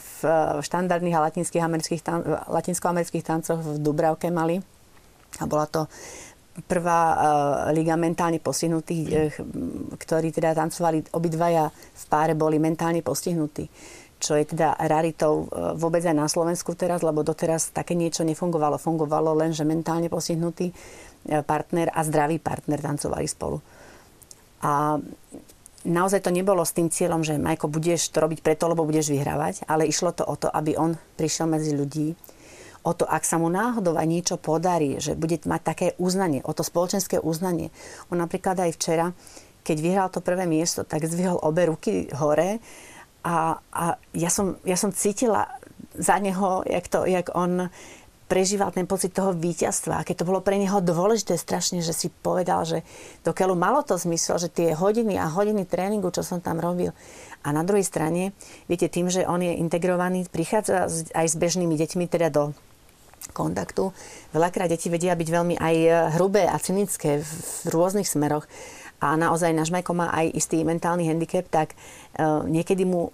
[0.03, 0.19] v
[0.67, 2.03] štandardných a latinských amerických,
[2.51, 4.59] latinsko-amerických tancoch v Dubravke mali.
[5.39, 5.87] A bola to
[6.67, 7.19] prvá uh,
[7.73, 13.71] liga mentálne postihnutých, uh, ktorí teda tancovali obidvaja v páre, boli mentálne postihnutí
[14.23, 18.79] čo je teda raritou e, vôbec aj na Slovensku teraz, lebo doteraz také niečo nefungovalo.
[18.79, 20.75] Fungovalo len, že mentálne postihnutý e,
[21.43, 23.59] partner a zdravý partner tancovali spolu.
[24.63, 25.03] A
[25.83, 29.67] naozaj to nebolo s tým cieľom, že Majko, budeš to robiť preto, lebo budeš vyhrávať,
[29.67, 32.15] ale išlo to o to, aby on prišiel medzi ľudí,
[32.87, 36.55] o to, ak sa mu náhodou aj niečo podarí, že bude mať také uznanie, o
[36.55, 37.75] to spoločenské uznanie.
[38.11, 39.07] On napríklad aj včera,
[39.63, 42.59] keď vyhral to prvé miesto, tak zvihol obe ruky hore
[43.23, 45.47] a, a ja, som, ja som cítila
[45.95, 47.71] za neho, jak, to, jak on
[48.33, 50.01] prežíval ten pocit toho víťazstva.
[50.01, 52.81] A keď to bolo pre neho dôležité strašne, že si povedal, že
[53.29, 56.97] dokiaľ malo to zmysel, že tie hodiny a hodiny tréningu, čo som tam robil.
[57.45, 58.33] A na druhej strane,
[58.73, 62.45] viete, tým, že on je integrovaný, prichádza aj s bežnými deťmi teda do
[63.37, 63.93] kontaktu.
[64.33, 65.77] Veľakrát deti vedia byť veľmi aj
[66.19, 68.49] hrubé a cynické v rôznych smeroch
[69.03, 71.75] a naozaj náš Majko má aj istý mentálny handicap, tak
[72.23, 73.11] uh, niekedy mu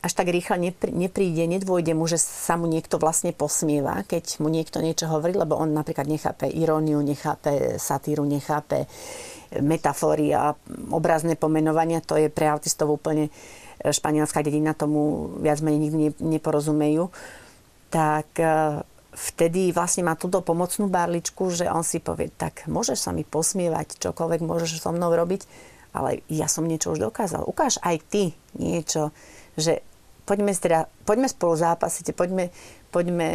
[0.00, 0.56] až tak rýchlo
[0.96, 5.60] nepríde, nedôjde mu, že sa mu niekto vlastne posmieva, keď mu niekto niečo hovorí, lebo
[5.60, 8.88] on napríklad nechápe iróniu, nechápe satíru, nechápe
[9.60, 10.56] metafory a
[10.88, 12.00] obrazné pomenovania.
[12.08, 17.12] To je pre autistov úplne e, španielská dedina, tomu viac menej nikdy neporozumejú.
[17.92, 18.46] Tak e,
[19.10, 23.98] vtedy vlastne má túto pomocnú barličku, že on si povie, tak môžeš sa mi posmievať,
[23.98, 25.44] čokoľvek môžeš so mnou robiť,
[25.90, 27.42] ale ja som niečo už dokázal.
[27.46, 28.22] Ukáž aj ty
[28.54, 29.10] niečo,
[29.58, 29.82] že
[30.22, 32.54] poďme, teda, poďme spolu zápasiť, poďme,
[32.94, 33.28] poďme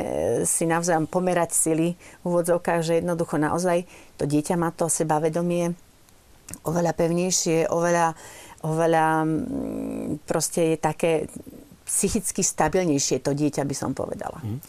[0.48, 3.84] si navzájom pomerať sily v úvodzovkách, že jednoducho naozaj
[4.16, 5.76] to dieťa má to sebavedomie
[6.64, 8.16] oveľa pevnejšie, oveľa,
[8.64, 11.12] oveľa mm, proste je také
[11.86, 14.40] psychicky stabilnejšie to dieťa, by som povedala.
[14.42, 14.60] Mm.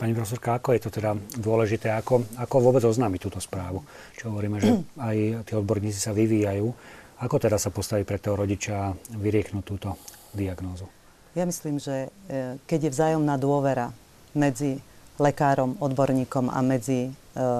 [0.00, 3.84] Pani profesorka, ako je to teda dôležité, ako, ako vôbec oznámiť túto správu?
[4.16, 6.72] Čo hovoríme, že aj tí odborníci sa vyvíjajú.
[7.20, 10.00] Ako teda sa postaviť pre toho rodiča a vyrieknúť túto
[10.32, 10.88] diagnózu?
[11.36, 13.92] Ja myslím, že e, keď je vzájomná dôvera
[14.32, 14.80] medzi
[15.20, 17.10] lekárom, odborníkom a medzi e,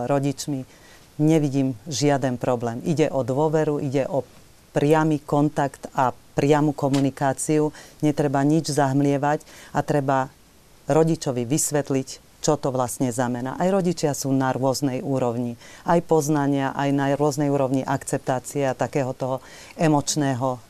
[0.09, 0.64] rodičmi,
[1.20, 2.81] nevidím žiaden problém.
[2.88, 4.24] Ide o dôveru, ide o
[4.72, 7.68] priamy kontakt a priamu komunikáciu.
[8.00, 9.44] Netreba nič zahmlievať
[9.76, 10.33] a treba
[10.88, 13.57] rodičovi vysvetliť, čo to vlastne znamená.
[13.61, 15.61] Aj rodičia sú na rôznej úrovni.
[15.85, 19.44] Aj poznania, aj na rôznej úrovni akceptácie a takého toho
[19.76, 20.61] emočného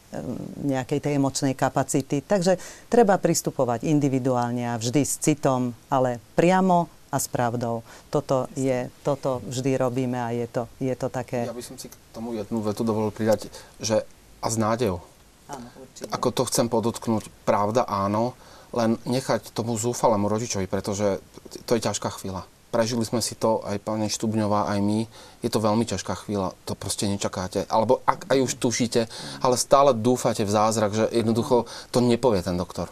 [0.66, 2.22] nejakej tej emočnej kapacity.
[2.26, 2.58] Takže
[2.90, 7.82] treba pristupovať individuálne a vždy s citom, ale priamo a s pravdou.
[8.10, 11.46] Toto, je, toto vždy robíme a je to, je to také...
[11.46, 13.50] Ja by som si k tomu jednu vetu dovolil pridať,
[13.82, 14.02] že
[14.40, 15.02] a s nádejou.
[15.50, 16.10] Áno, určite.
[16.14, 18.38] Ako to chcem podotknúť, pravda áno,
[18.74, 21.18] len nechať tomu zúfalému rodičovi, pretože
[21.66, 22.46] to je ťažká chvíľa.
[22.70, 25.02] Prežili sme si to, aj pani Štubňová, aj my.
[25.42, 27.66] Je to veľmi ťažká chvíľa, to proste nečakáte.
[27.66, 29.10] Alebo ak aj už tušíte,
[29.42, 32.86] ale stále dúfate v zázrak, že jednoducho to nepovie ten doktor.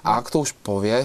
[0.00, 1.04] A ak to už povie,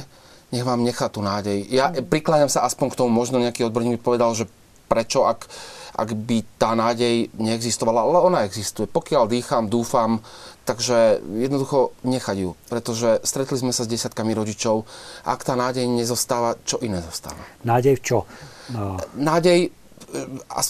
[0.55, 1.67] nech vám nechá tú nádej.
[1.67, 4.47] Ja prikláňam sa aspoň k tomu, možno nejaký odborník mi povedal, že
[4.93, 5.49] prečo, ak,
[5.97, 8.85] ak by tá nádej neexistovala, ale ona existuje.
[8.85, 10.21] Pokiaľ dýcham, dúfam,
[10.63, 14.87] Takže jednoducho nechať ju, pretože stretli sme sa s desiatkami rodičov.
[15.27, 17.43] Ak tá nádej nezostáva, čo iné zostáva?
[17.67, 18.17] Nádej v čo?
[18.71, 18.95] No.
[19.19, 19.69] Nádej e,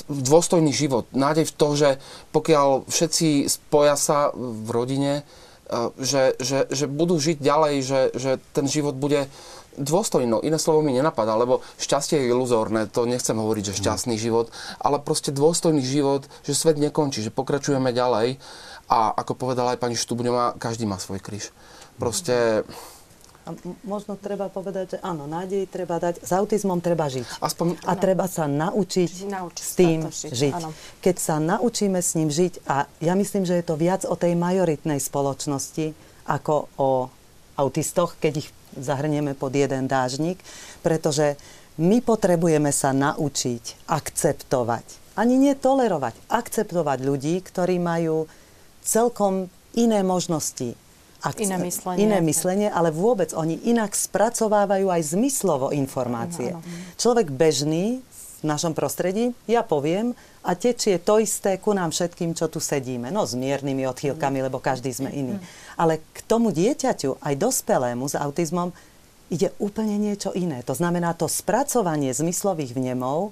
[0.10, 1.06] dôstojný život.
[1.14, 1.90] Nádej v to, že
[2.34, 5.24] pokiaľ všetci spoja sa v rodine, e,
[6.02, 9.30] že, že, že budú žiť ďalej, že, že ten život bude
[9.78, 10.30] dôstojný.
[10.30, 14.54] No, iné slovo mi nenapadá, lebo šťastie je iluzórne, to nechcem hovoriť, že šťastný život,
[14.80, 18.38] ale proste dôstojný život, že svet nekončí, že pokračujeme ďalej
[18.92, 21.50] a ako povedala aj pani Štubňová, každý má svoj kríž.
[21.98, 22.66] Proste...
[23.44, 23.52] A
[23.84, 27.44] možno treba povedať, že áno, nádej treba dať, s autizmom treba žiť.
[27.44, 27.76] Aspoň...
[27.84, 30.32] A treba sa naučiť, naučiť s tým žiť.
[30.32, 30.54] žiť.
[31.04, 34.40] Keď sa naučíme s ním žiť, a ja myslím, že je to viac o tej
[34.40, 35.92] majoritnej spoločnosti,
[36.24, 37.12] ako o
[37.60, 40.42] autistoch, keď ich zahrnieme pod jeden dážnik,
[40.86, 41.38] pretože
[41.82, 48.30] my potrebujeme sa naučiť akceptovať, ani netolerovať, akceptovať ľudí, ktorí majú
[48.86, 50.78] celkom iné možnosti.
[51.24, 52.00] Akce- iné myslenie.
[52.04, 56.52] Iné myslenie, ale vôbec oni inak spracovávajú aj zmyslovo informácie.
[56.52, 57.00] Ano, ano.
[57.00, 58.04] Človek bežný
[58.44, 60.12] v našom prostredí, ja poviem,
[60.44, 63.08] a tečie to isté ku nám všetkým, čo tu sedíme.
[63.08, 65.40] No s miernymi odchýlkami, lebo každý sme iný.
[65.80, 68.76] Ale k tomu dieťaťu, aj dospelému s autizmom,
[69.32, 70.62] ide úplne niečo iné.
[70.68, 73.32] To znamená, to spracovanie zmyslových vnemov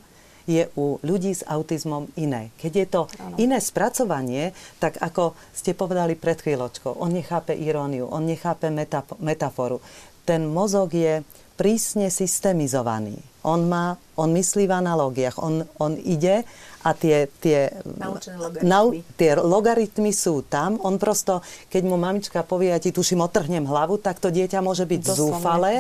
[0.49, 2.49] je u ľudí s autizmom iné.
[2.57, 3.35] Keď je to ano.
[3.37, 8.73] iné spracovanie, tak ako ste povedali pred chvíľočkou, on nechápe iróniu, on nechápe
[9.21, 9.77] metaforu.
[10.25, 11.21] Ten mozog je
[11.59, 13.21] prísne systemizovaný.
[13.41, 16.45] On, má, on myslí v analógiách, on, on ide
[16.85, 19.01] a tie, tie, logaritmy.
[19.17, 20.77] tie logaritmy sú tam.
[20.81, 24.85] On prosto, keď mu mamička povie, ja ti tuším, otrhnem hlavu, tak to dieťa môže
[24.85, 25.17] byť Doslovne.
[25.17, 25.73] zúfalé,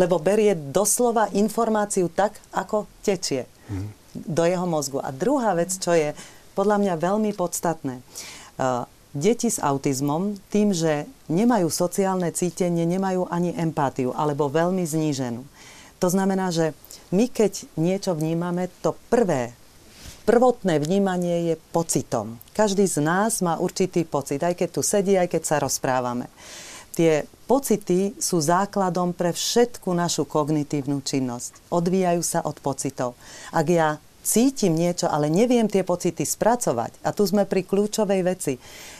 [0.00, 3.48] lebo berie doslova informáciu tak, ako tečie
[4.14, 5.00] do jeho mozgu.
[5.00, 6.12] A druhá vec, čo je
[6.54, 7.98] podľa mňa veľmi podstatné.
[8.54, 15.42] Uh, deti s autizmom tým, že nemajú sociálne cítenie, nemajú ani empátiu, alebo veľmi zníženú.
[16.02, 16.74] To znamená, že
[17.14, 19.54] my keď niečo vnímame, to prvé,
[20.26, 22.42] prvotné vnímanie je pocitom.
[22.56, 26.26] Každý z nás má určitý pocit, aj keď tu sedí, aj keď sa rozprávame.
[26.94, 31.70] Tie pocity sú základom pre všetku našu kognitívnu činnosť.
[31.70, 33.18] Odvíjajú sa od pocitov.
[33.50, 38.54] Ak ja cítim niečo, ale neviem tie pocity spracovať, a tu sme pri kľúčovej veci,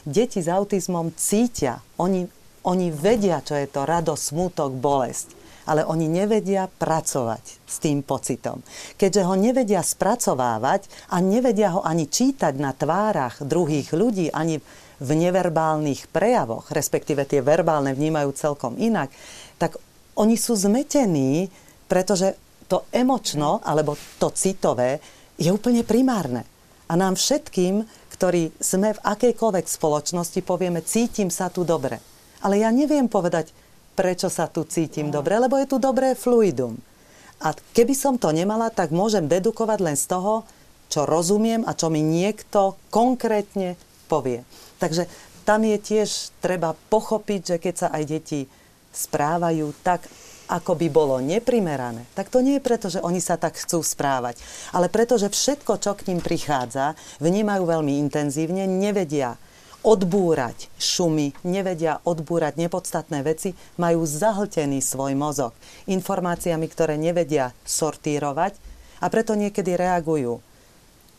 [0.05, 2.27] deti s autizmom cítia, oni,
[2.67, 8.61] oni vedia, čo je to radosť, smútok, bolesť ale oni nevedia pracovať s tým pocitom.
[8.97, 14.61] Keďže ho nevedia spracovávať a nevedia ho ani čítať na tvárach druhých ľudí, ani
[15.01, 19.11] v neverbálnych prejavoch, respektíve tie verbálne vnímajú celkom inak,
[19.59, 19.77] tak
[20.15, 21.51] oni sú zmetení,
[21.91, 22.39] pretože
[22.71, 25.03] to emočno, alebo to citové,
[25.35, 26.47] je úplne primárne.
[26.87, 27.83] A nám všetkým,
[28.15, 31.99] ktorí sme v akejkoľvek spoločnosti, povieme, cítim sa tu dobre.
[32.45, 33.51] Ale ja neviem povedať,
[33.95, 36.75] prečo sa tu cítim dobre, lebo je tu dobré fluidum.
[37.43, 40.43] A keby som to nemala, tak môžem dedukovať len z toho,
[40.91, 43.75] čo rozumiem a čo mi niekto konkrétne
[44.07, 44.47] povie.
[44.79, 45.09] Takže
[45.43, 48.41] tam je tiež treba pochopiť, že keď sa aj deti
[48.95, 50.07] správajú tak,
[50.45, 54.37] ako by bolo neprimerané, tak to nie je preto, že oni sa tak chcú správať,
[54.77, 59.41] ale preto, že všetko, čo k ním prichádza, vnímajú veľmi intenzívne, nevedia
[59.85, 65.53] odbúrať šumy, nevedia odbúrať nepodstatné veci, majú zahltený svoj mozog
[65.85, 68.57] informáciami, ktoré nevedia sortírovať
[69.05, 70.41] a preto niekedy reagujú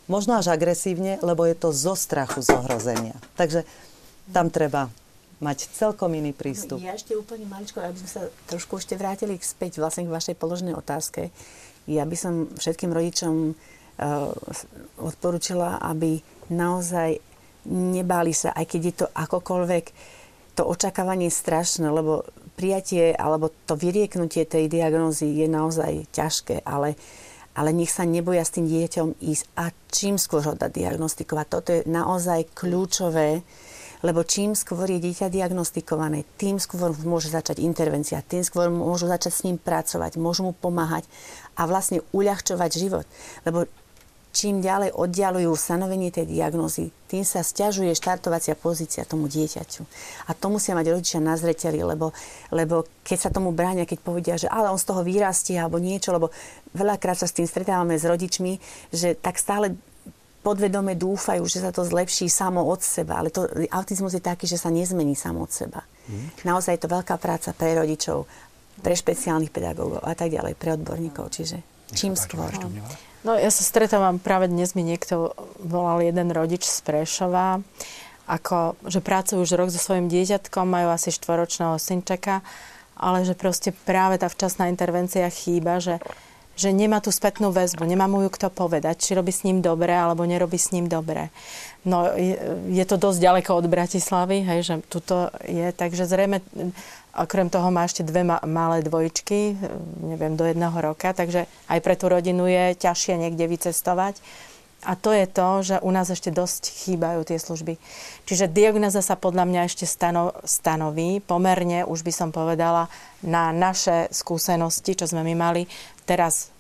[0.10, 2.54] možno až agresívne, lebo je to zo strachu z.
[3.38, 3.66] Takže
[4.34, 4.90] tam treba
[5.44, 6.80] mať celkom iný prístup.
[6.80, 10.76] Ja ešte úplne maličko, aby sme sa trošku ešte vrátili späť vlastne k vašej položenej
[10.80, 11.30] otázke.
[11.86, 13.56] Ja by som všetkým rodičom uh,
[14.98, 17.20] odporúčila, aby naozaj
[17.70, 19.86] nebáli sa, aj keď je to akokoľvek
[20.56, 22.24] to očakávanie je strašné, lebo
[22.56, 26.96] prijatie alebo to vyrieknutie tej diagnózy je naozaj ťažké, ale,
[27.52, 31.46] ale nech sa neboja s tým dieťom ísť a čím skôr ho dať diagnostikovať.
[31.52, 33.44] Toto je naozaj kľúčové,
[34.00, 39.32] lebo čím skôr je dieťa diagnostikované, tým skôr môže začať intervencia, tým skôr môžu začať
[39.36, 41.04] s ním pracovať, môžu mu pomáhať
[41.60, 43.06] a vlastne uľahčovať život.
[43.44, 43.68] Lebo
[44.36, 49.82] čím ďalej oddialujú stanovenie tej diagnózy, tým sa stiažuje štartovacia pozícia tomu dieťaťu.
[50.28, 52.12] A to musia mať rodičia na zreteli, lebo,
[52.52, 56.12] lebo keď sa tomu bráňa, keď povedia, že ale on z toho vyrastie alebo niečo,
[56.12, 56.36] lebo
[56.76, 58.60] veľakrát sa s tým stretávame s rodičmi,
[58.92, 59.80] že tak stále
[60.44, 63.24] podvedome dúfajú, že sa to zlepší samo od seba.
[63.24, 65.82] Ale to, autizmus je taký, že sa nezmení samo od seba.
[66.06, 66.46] Mm.
[66.46, 68.30] Naozaj je to veľká práca pre rodičov,
[68.84, 71.34] pre špeciálnych pedagógov a tak ďalej, pre odborníkov.
[71.34, 71.58] Čiže
[71.98, 72.52] čím skôr.
[73.26, 77.58] No ja sa stretávam, práve dnes mi niekto volal jeden rodič z Prešova,
[78.30, 82.46] ako, že pracujú už rok so svojím dieťatkom, majú asi štvoročného synčeka,
[82.94, 85.98] ale že proste práve tá včasná intervencia chýba, že,
[86.56, 89.92] že nemá tú spätnú väzbu, nemá mu ju kto povedať, či robí s ním dobre,
[89.92, 91.30] alebo nerobí s ním dobre.
[91.86, 96.42] No je, to dosť ďaleko od Bratislavy, hej, že tuto je, takže zrejme
[97.16, 99.56] Okrem toho má ešte dve ma- malé dvojčky,
[100.04, 104.20] neviem, do jedného roka, takže aj pre tú rodinu je ťažšie niekde vycestovať.
[104.86, 107.80] A to je to, že u nás ešte dosť chýbajú tie služby.
[108.28, 112.92] Čiže diagnoza sa podľa mňa ešte stano- stanoví pomerne, už by som povedala,
[113.26, 115.66] na naše skúsenosti, čo sme my mali.
[116.06, 116.54] Teraz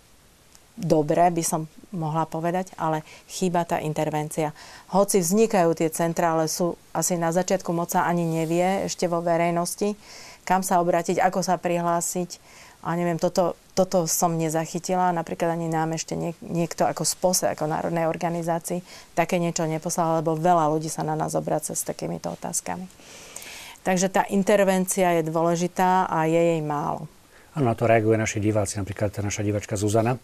[0.75, 4.51] dobre, by som mohla povedať, ale chýba tá intervencia.
[4.91, 9.23] Hoci vznikajú tie centra, ale sú asi na začiatku moc sa ani nevie ešte vo
[9.23, 9.95] verejnosti
[10.45, 12.37] kam sa obrátiť, ako sa prihlásiť.
[12.85, 15.09] A neviem, toto, toto som nezachytila.
[15.09, 18.85] Napríklad ani nám ešte niek- niekto ako spose, ako národnej organizácii,
[19.17, 22.85] také niečo neposlal, lebo veľa ľudí sa na nás obraca s takýmito otázkami.
[23.81, 27.09] Takže tá intervencia je dôležitá a je jej málo.
[27.55, 30.19] Áno, na to reaguje naši diváci, napríklad naša divačka Zuzana,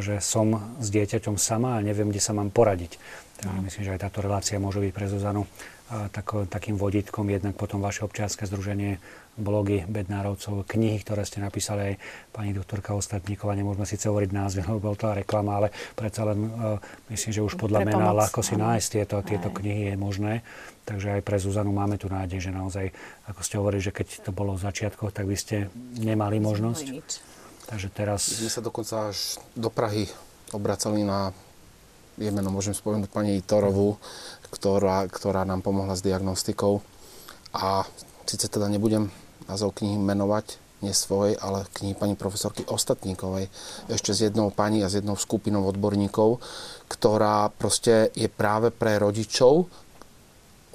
[0.00, 2.96] že som s dieťaťom sama a neviem, kde sa mám poradiť.
[3.36, 5.44] Takže myslím, že aj táto relácia môže byť pre Zuzanu
[5.84, 8.96] tak, takým vodítkom, jednak potom vaše občianske združenie
[9.36, 11.94] blogy Bednárovcov, knihy, ktoré ste napísali aj
[12.32, 13.52] pani doktorka Ostatníková.
[13.52, 16.80] Nemôžeme síce hovoriť názvy, lebo bol to reklama, ale predsa len uh,
[17.12, 20.40] myslím, že už podľa mena ľahko si nájsť tieto, tieto knihy je možné.
[20.84, 22.92] Takže aj pre Zuzanu máme tu nádej, že naozaj,
[23.24, 26.86] ako ste hovorili, že keď to bolo v začiatkoch, tak by ste nemali možnosť.
[27.64, 28.28] Takže teraz...
[28.36, 30.12] My sme sa dokonca až do Prahy
[30.52, 31.32] obracali na
[32.14, 33.98] je meno môžem spomenúť pani Torovú,
[34.54, 36.78] ktorá, ktorá nám pomohla s diagnostikou.
[37.54, 37.82] A
[38.26, 39.10] síce teda nebudem
[39.50, 43.48] názov knihy menovať, nie svojej, ale knihy pani profesorky Ostatníkovej,
[43.88, 46.38] ešte s jednou pani a s jednou skupinou odborníkov,
[46.86, 49.66] ktorá proste je práve pre rodičov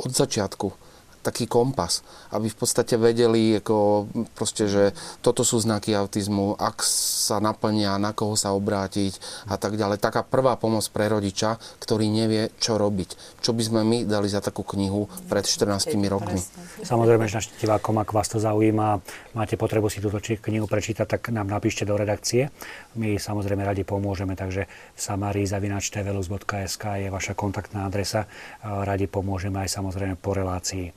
[0.06, 0.72] od začiatku
[1.20, 2.02] taký kompas,
[2.32, 8.16] aby v podstate vedeli, ako proste, že toto sú znaky autizmu, ak sa naplnia, na
[8.16, 9.20] koho sa obrátiť
[9.52, 10.00] a tak ďalej.
[10.00, 13.42] Taká prvá pomoc pre rodiča, ktorý nevie, čo robiť.
[13.44, 16.40] Čo by sme my dali za takú knihu pred 14 rokmi.
[16.82, 19.04] Samozrejme, že našim divákom, ak vás to zaujíma,
[19.36, 22.50] máte potrebu si túto knihu prečítať, tak nám napíšte do redakcie.
[22.96, 28.26] My samozrejme radi pomôžeme, takže samarizavinačtvelus.sk je vaša kontaktná adresa.
[28.64, 30.92] Radi pomôžeme aj samozrejme po relácii.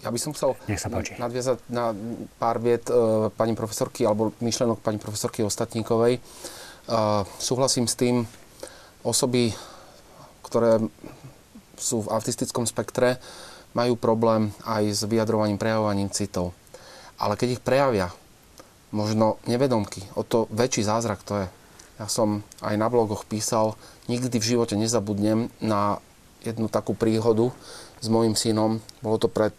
[0.00, 1.20] Ja by som chcel Nech sa páči.
[1.20, 1.92] nadviazať na
[2.40, 6.16] pár viet uh, pani profesorky alebo myšlenok pani profesorky Ostatníkovej.
[6.88, 8.24] Uh, súhlasím s tým,
[9.04, 9.52] osoby,
[10.40, 10.80] ktoré
[11.76, 13.20] sú v autistickom spektre,
[13.76, 16.56] majú problém aj s vyjadrovaním, prejavovaním citov.
[17.20, 18.08] Ale keď ich prejavia,
[18.90, 21.48] možno nevedomky, o to väčší zázrak to je.
[22.00, 23.76] Ja som aj na blogoch písal,
[24.08, 26.00] nikdy v živote nezabudnem na
[26.40, 27.52] jednu takú príhodu,
[28.00, 28.80] s mojim synom.
[29.04, 29.52] Bolo to pred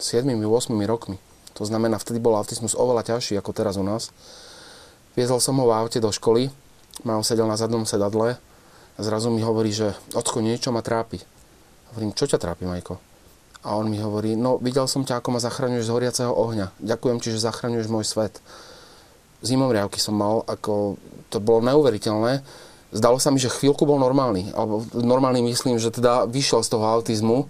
[0.00, 0.40] 7-8
[0.88, 1.20] rokmi.
[1.60, 4.08] To znamená, vtedy bol autizmus oveľa ťažší ako teraz u nás.
[5.12, 6.48] Viezol som ho v aute do školy,
[7.04, 8.40] mám sedel na zadnom sedadle
[8.96, 11.20] a zrazu mi hovorí, že Ocko, niečo ma trápi.
[11.92, 12.96] Hovorím, čo ťa trápi, Majko?
[13.62, 16.72] A on mi hovorí, no videl som ťa, ako ma zachraňuješ z horiaceho ohňa.
[16.80, 18.40] Ďakujem ti, že zachraňuješ môj svet.
[19.44, 20.96] Zimomriavky som mal, ako
[21.28, 22.40] to bolo neuveriteľné
[22.92, 24.52] zdalo sa mi, že chvíľku bol normálny.
[24.52, 27.48] Alebo normálny myslím, že teda vyšiel z toho autizmu.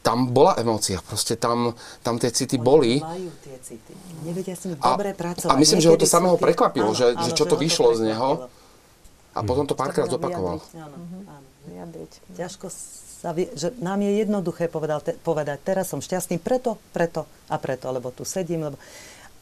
[0.00, 2.92] Tam bola emócia, proste tam, tam tie city Oni boli.
[3.04, 3.92] Majú tie city.
[4.24, 5.52] Nevedia s nimi dobre pracovať.
[5.52, 6.44] A myslím, Niekedy že ho to samého tie...
[6.48, 8.48] prekvapilo, áno, že, áno, že čo to vyšlo z neho.
[9.36, 10.64] A potom to párkrát zopakoval.
[12.34, 12.66] Ťažko
[13.20, 17.60] sa vie, že nám je jednoduché povedal, te, povedať, teraz som šťastný preto, preto a
[17.60, 18.80] preto, lebo tu sedím, lebo...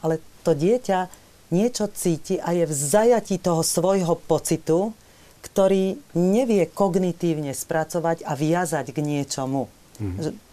[0.03, 1.07] Ale to dieťa
[1.55, 4.91] niečo cíti a je v zajatí toho svojho pocitu,
[5.39, 9.71] ktorý nevie kognitívne spracovať a viazať k niečomu.
[9.99, 10.48] Mm-hmm.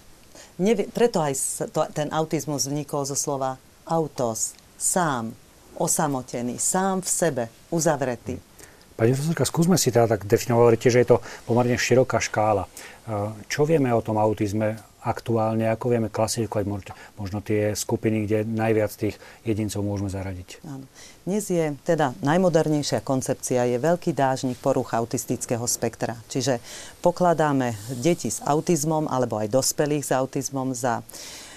[0.58, 1.34] Nevie, preto aj
[1.72, 5.32] to, ten autizmus vznikol zo slova autos, sám,
[5.76, 8.40] osamotený, sám v sebe, uzavretý.
[8.96, 12.64] Pani profesorka, skúsme si teda tak definovať, hovoríte, že je to pomerne široká škála.
[13.44, 18.90] Čo vieme o tom autizme aktuálne, ako vieme klasifikovať možno, možno tie skupiny, kde najviac
[18.96, 20.64] tých jedincov môžeme zaradiť?
[20.64, 20.88] Áno.
[21.26, 26.14] Dnes je teda najmodernejšia koncepcia je veľký dážnik poruch autistického spektra.
[26.30, 26.62] Čiže
[27.02, 31.02] pokladáme deti s autizmom alebo aj dospelých s autizmom za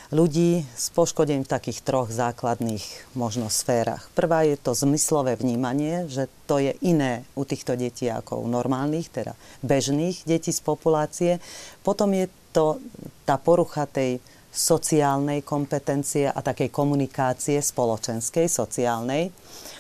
[0.10, 4.10] ľudí s poškodením v takých troch základných možno sférach.
[4.18, 9.14] Prvá je to zmyslové vnímanie, že to je iné u týchto detí ako u normálnych,
[9.14, 11.38] teda bežných detí z populácie.
[11.86, 12.26] Potom je
[12.58, 12.82] to
[13.22, 14.18] tá porucha tej
[14.50, 19.30] sociálnej kompetencie a takej komunikácie spoločenskej, sociálnej.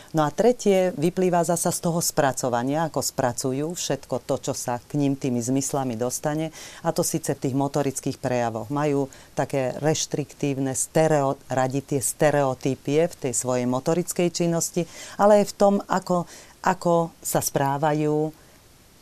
[0.10, 4.98] No a tretie vyplýva zasa z toho spracovania, ako spracujú všetko to, čo sa k
[4.98, 6.50] ním tými zmyslami dostane,
[6.82, 8.74] a to síce v tých motorických prejavoch.
[8.74, 9.06] Majú
[9.38, 14.82] také reštriktívne, stereo, radi tie stereotypie v tej svojej motorickej činnosti,
[15.22, 16.26] ale aj v tom, ako,
[16.66, 18.34] ako sa správajú,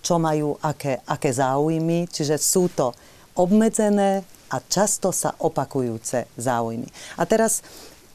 [0.03, 2.91] čo majú, aké, aké záujmy, čiže sú to
[3.39, 6.87] obmedzené a často sa opakujúce záujmy.
[7.19, 7.61] A teraz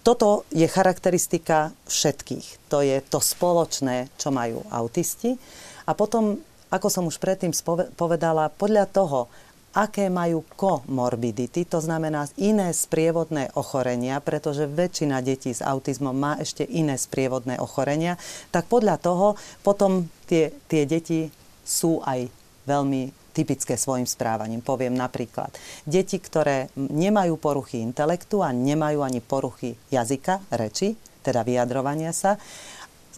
[0.03, 2.69] toto je charakteristika všetkých.
[2.75, 5.39] To je to spoločné, čo majú autisti.
[5.87, 6.43] A potom,
[6.75, 7.55] ako som už predtým
[7.95, 9.31] povedala, podľa toho,
[9.73, 16.67] aké majú komorbidity, to znamená iné sprievodné ochorenia, pretože väčšina detí s autizmom má ešte
[16.67, 18.21] iné sprievodné ochorenia,
[18.53, 19.27] tak podľa toho
[19.65, 21.33] potom tie, tie deti
[21.65, 22.29] sú aj
[22.69, 24.61] veľmi typické svojim správaním.
[24.61, 25.51] Poviem napríklad,
[25.89, 32.37] deti, ktoré nemajú poruchy intelektu a nemajú ani poruchy jazyka, reči, teda vyjadrovania sa,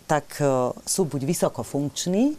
[0.07, 2.37] tak e, sú buď vysokofunkční,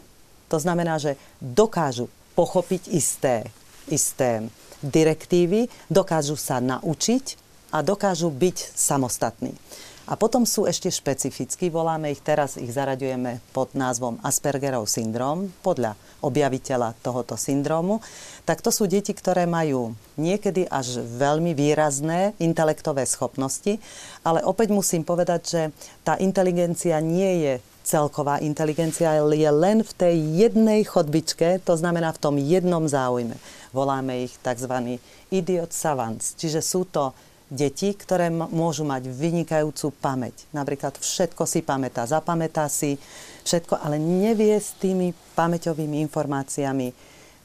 [0.47, 2.07] to znamená, že dokážu
[2.37, 3.49] pochopiť isté,
[3.89, 4.45] isté
[4.85, 7.25] direktívy, dokážu sa naučiť
[7.73, 9.57] a dokážu byť samostatní.
[10.05, 15.97] A potom sú ešte špecificky, voláme ich teraz, ich zaraďujeme pod názvom Aspergerov syndrom, podľa
[16.21, 18.05] objaviteľa tohoto syndromu.
[18.45, 23.81] Tak to sú deti, ktoré majú niekedy až veľmi výrazné intelektové schopnosti,
[24.21, 25.61] ale opäť musím povedať, že
[26.05, 27.53] tá inteligencia nie je
[27.85, 33.37] celková inteligencia je len v tej jednej chodbičke, to znamená v tom jednom záujme.
[33.69, 34.97] Voláme ich tzv.
[35.29, 37.13] idiot savants, čiže sú to
[37.49, 40.49] deti, ktoré môžu mať vynikajúcu pamäť.
[40.49, 42.97] Napríklad všetko si pamätá, zapamätá si
[43.45, 46.89] všetko, ale nevie s tými pamäťovými informáciami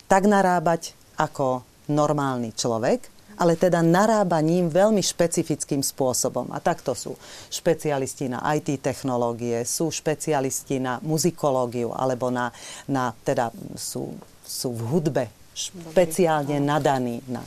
[0.09, 6.53] tak narábať ako normálny človek, ale teda narába ním veľmi špecifickým spôsobom.
[6.53, 7.16] A takto sú
[7.48, 12.53] špecialisti na IT technológie, sú špecialisti na muzikológiu, alebo na,
[12.84, 14.12] na teda sú,
[14.44, 15.24] sú v hudbe
[15.57, 17.44] špeciálne nadaní na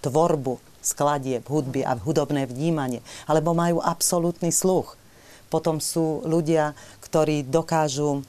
[0.00, 4.96] tvorbu skladieb, hudby a hudobné vnímanie, alebo majú absolútny sluch.
[5.52, 8.24] Potom sú ľudia, ktorí dokážu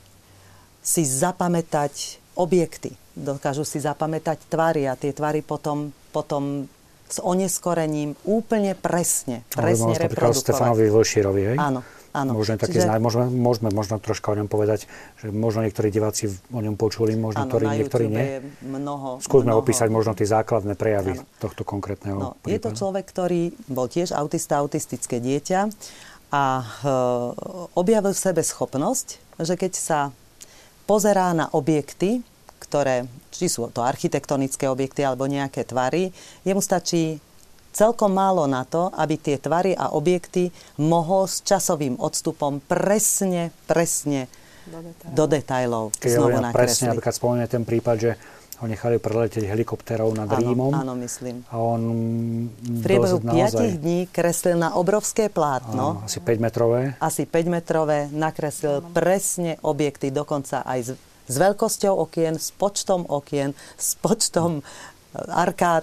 [0.82, 6.66] si zapamätať objekty, dokážu si zapamätať tvary a tie tvary potom, potom
[7.12, 10.42] s oneskorením úplne presne, presne reprodukovať.
[10.42, 11.58] Stefanovi Vlširovi, hej?
[11.60, 12.36] Áno, Áno.
[12.36, 12.92] Možno taký Čiže...
[12.92, 14.84] zná, môžeme, môžeme možno troška o ňom povedať,
[15.24, 18.20] že možno niektorí diváci o ňom počuli, možno Áno, ktorí, niektorí nie.
[18.20, 19.64] Je mnoho, Skúsme mnoho.
[19.64, 21.24] opísať možno tie základné prejavy Áno.
[21.40, 22.52] tohto konkrétneho no, prípadu.
[22.52, 23.42] Je to človek, ktorý
[23.72, 25.72] bol tiež autista, autistické dieťa
[26.36, 26.64] a e,
[27.80, 29.08] objavil v sebe schopnosť,
[29.40, 30.00] že keď sa
[30.84, 32.24] pozerá na objekty,
[32.60, 36.12] ktoré, či sú to architektonické objekty alebo nejaké tvary,
[36.44, 37.24] jemu stačí
[37.72, 44.28] celkom málo na to, aby tie tvary a objekty mohol s časovým odstupom presne, presne
[44.68, 46.56] do detajlov, do detajlov Keď znovu nakresliť.
[46.60, 48.12] Presne, napríklad spomínam ten prípad, že
[48.62, 50.70] ho nechali preletieť helikopterov nad áno, Rímom.
[50.70, 51.42] Áno, myslím.
[51.50, 51.82] A on
[52.62, 53.68] v priebehu 5 naozaj...
[53.82, 55.98] dní kreslil na obrovské plátno.
[55.98, 56.94] Áno, asi 5 metrové.
[57.02, 58.94] Asi 5 metrové nakreslil áno.
[58.94, 60.90] presne objekty, dokonca aj s,
[61.26, 64.62] s veľkosťou okien, s počtom okien, s počtom
[65.18, 65.82] arkád.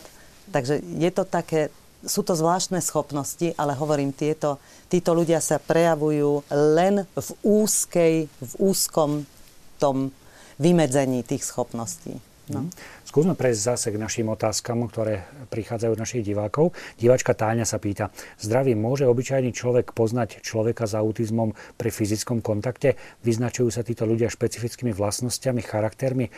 [0.55, 1.74] Takže je to také
[2.07, 8.53] sú to zvláštne schopnosti, ale hovorím, tieto, títo ľudia sa prejavujú len v úzkej, v
[8.59, 9.26] úzkom
[9.82, 10.14] tom
[10.59, 12.18] vymedzení tých schopností.
[12.49, 12.64] No.
[12.64, 12.70] Mhm.
[13.09, 16.76] Skúsme prejsť zase k našim otázkam, ktoré prichádzajú od našich divákov.
[17.01, 23.01] Diváčka Táňa sa pýta, zdravý, môže obyčajný človek poznať človeka s autizmom pri fyzickom kontakte?
[23.24, 26.28] Vyznačujú sa títo ľudia špecifickými vlastnosťami, charaktermi?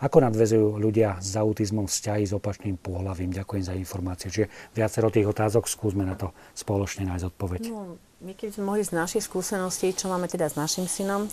[0.00, 3.36] Ako nadvezujú ľudia s autizmom vzťahy s opačným pohľavím?
[3.36, 4.32] Ďakujem za informácie.
[4.32, 7.60] Čiže viacero tých otázok skúsme na to spoločne nájsť odpoveď.
[7.68, 11.28] No, my keď sme mohli z našich skúseností, čo máme teda s našim synom,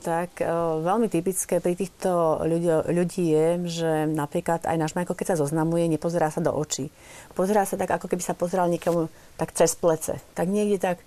[0.00, 5.36] tak uh, veľmi typické pri týchto ľudí, ľudí je, že napríklad aj náš Majko, keď
[5.36, 6.88] sa zoznamuje, nepozerá sa do očí.
[7.36, 10.18] Pozerá sa tak, ako keby sa pozeral niekomu tak cez plece.
[10.32, 10.98] Tak niekde tak,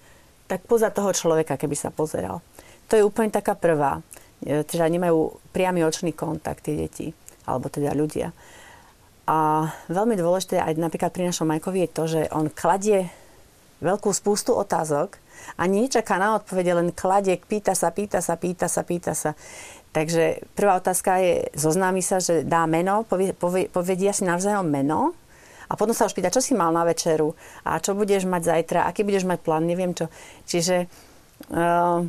[0.46, 2.46] tak poza toho človeka, keby sa pozeral.
[2.88, 4.06] To je úplne taká prvá.
[4.44, 7.12] E, teda nemajú priamy očný kontakt tie deti,
[7.48, 8.36] alebo teda ľudia.
[9.24, 13.08] A veľmi dôležité aj napríklad pri našom Majkovi je to, že on kladie
[13.80, 15.24] veľkú spústu otázok,
[15.58, 19.32] a nečaká na odpovede, len kladie, pýta sa, pýta sa, pýta sa, pýta sa.
[19.94, 25.14] Takže prvá otázka je, zoznámi sa, že dá meno, povie, povie, povedia si navzájom meno
[25.70, 28.90] a potom sa už pýta, čo si mal na večeru a čo budeš mať zajtra,
[28.90, 30.10] aký budeš mať plán, neviem čo.
[30.50, 30.90] Čiže
[31.54, 32.02] uh,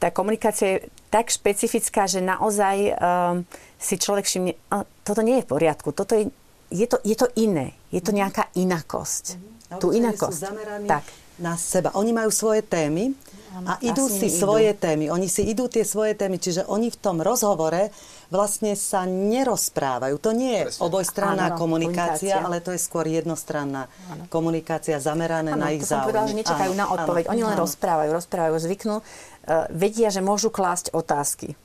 [0.00, 3.44] tá komunikácia je tak špecifická, že naozaj uh,
[3.76, 4.56] si človek všimne,
[5.04, 6.32] toto nie je v poriadku, toto je,
[6.72, 9.36] je, to, je to iné, je to nejaká inakosť.
[9.36, 9.78] Mm-hmm.
[9.78, 10.40] Tu inakosť.
[10.40, 11.04] Sú zameraní tak
[11.40, 11.92] na seba.
[11.96, 13.16] Oni majú svoje témy
[13.64, 14.46] a idú si idú.
[14.46, 15.10] svoje témy.
[15.10, 17.90] Oni si idú tie svoje témy, čiže oni v tom rozhovore
[18.30, 20.14] vlastne sa nerozprávajú.
[20.22, 20.82] To nie je Presne.
[20.86, 24.22] obojstranná Áno, komunikácia, komunikácia, ale to je skôr jednostranná Áno.
[24.30, 26.14] komunikácia zameraná Áno, na ich záujem.
[26.14, 26.78] Povedala, že nečakajú Áno.
[26.78, 27.24] na odpoveď.
[27.26, 27.32] Áno.
[27.34, 27.64] Oni len Áno.
[27.66, 28.96] rozprávajú, rozprávajú, zvyknú.
[29.40, 31.56] Uh, vedia, že môžu klásť otázky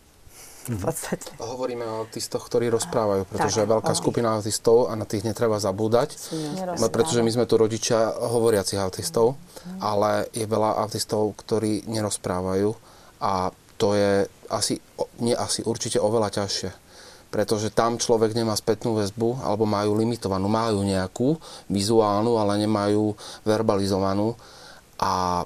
[0.65, 1.29] v podstate.
[1.37, 5.61] Hovoríme o autistoch, ktorí rozprávajú, pretože tak, je veľká skupina autistov a na tých netreba
[5.61, 6.17] zabúdať.
[6.89, 9.79] Pretože my sme tu rodičia hovoriacich autistov, mm.
[9.83, 12.73] ale je veľa autistov, ktorí nerozprávajú
[13.21, 14.79] a to je asi,
[15.19, 16.71] nie asi, určite oveľa ťažšie.
[17.29, 21.35] Pretože tam človek nemá spätnú väzbu, alebo majú limitovanú, majú nejakú
[21.67, 23.11] vizuálnu, ale nemajú
[23.43, 24.39] verbalizovanú.
[25.03, 25.43] A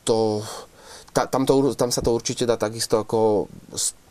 [0.00, 0.40] to,
[1.16, 3.48] ta, tam, to, tam sa to určite dá takisto ako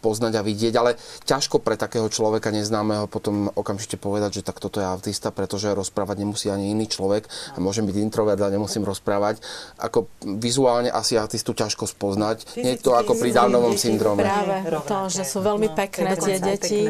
[0.02, 4.82] poznať a vidieť, ale ťažko pre takého človeka neznámeho potom okamžite povedať, že tak toto
[4.82, 9.42] je autista, pretože rozprávať nemusí ani iný človek a môžem byť introvert a nemusím rozprávať.
[9.78, 10.10] Ako
[10.42, 12.58] vizuálne asi autistu ťažko spoznať.
[12.58, 14.26] Nie je to ako pri Downovom syndróme.
[14.26, 16.82] Práve to, že sú veľmi pekné tie deti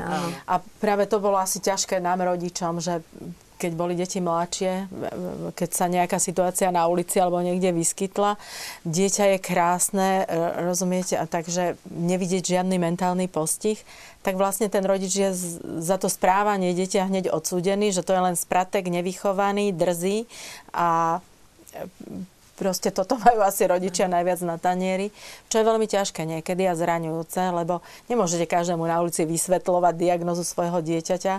[0.47, 3.03] a práve to bolo asi ťažké nám rodičom, že
[3.65, 4.85] keď boli deti mladšie,
[5.57, 8.37] keď sa nejaká situácia na ulici alebo niekde vyskytla,
[8.85, 10.25] dieťa je krásne, e,
[10.69, 13.81] rozumiete, a takže nevidieť žiadny mentálny postih,
[14.21, 15.29] tak vlastne ten rodič je
[15.81, 20.29] za to správanie dieťa hneď odsúdený, že to je len spratek, nevychovaný, drzý
[20.69, 21.19] a
[22.55, 25.11] proste toto majú asi rodičia najviac na tanieri,
[25.51, 30.81] čo je veľmi ťažké niekedy a zraňujúce, lebo nemôžete každému na ulici vysvetľovať diagnozu svojho
[30.81, 31.35] dieťaťa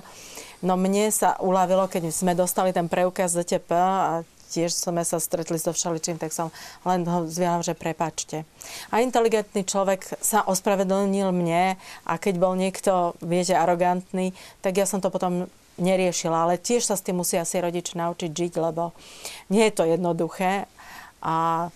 [0.64, 5.60] No mne sa uľavilo, keď sme dostali ten preukaz ZTP a tiež sme sa stretli
[5.60, 6.48] so všeličím, tak som
[6.86, 8.48] len ho zviala, že prepačte.
[8.88, 11.76] A inteligentný človek sa ospravedlnil mne
[12.08, 14.32] a keď bol niekto, viete, arogantný,
[14.64, 16.48] tak ja som to potom neriešila.
[16.48, 18.96] Ale tiež sa s tým musí asi rodič naučiť žiť, lebo
[19.52, 20.64] nie je to jednoduché.
[21.22, 21.68] A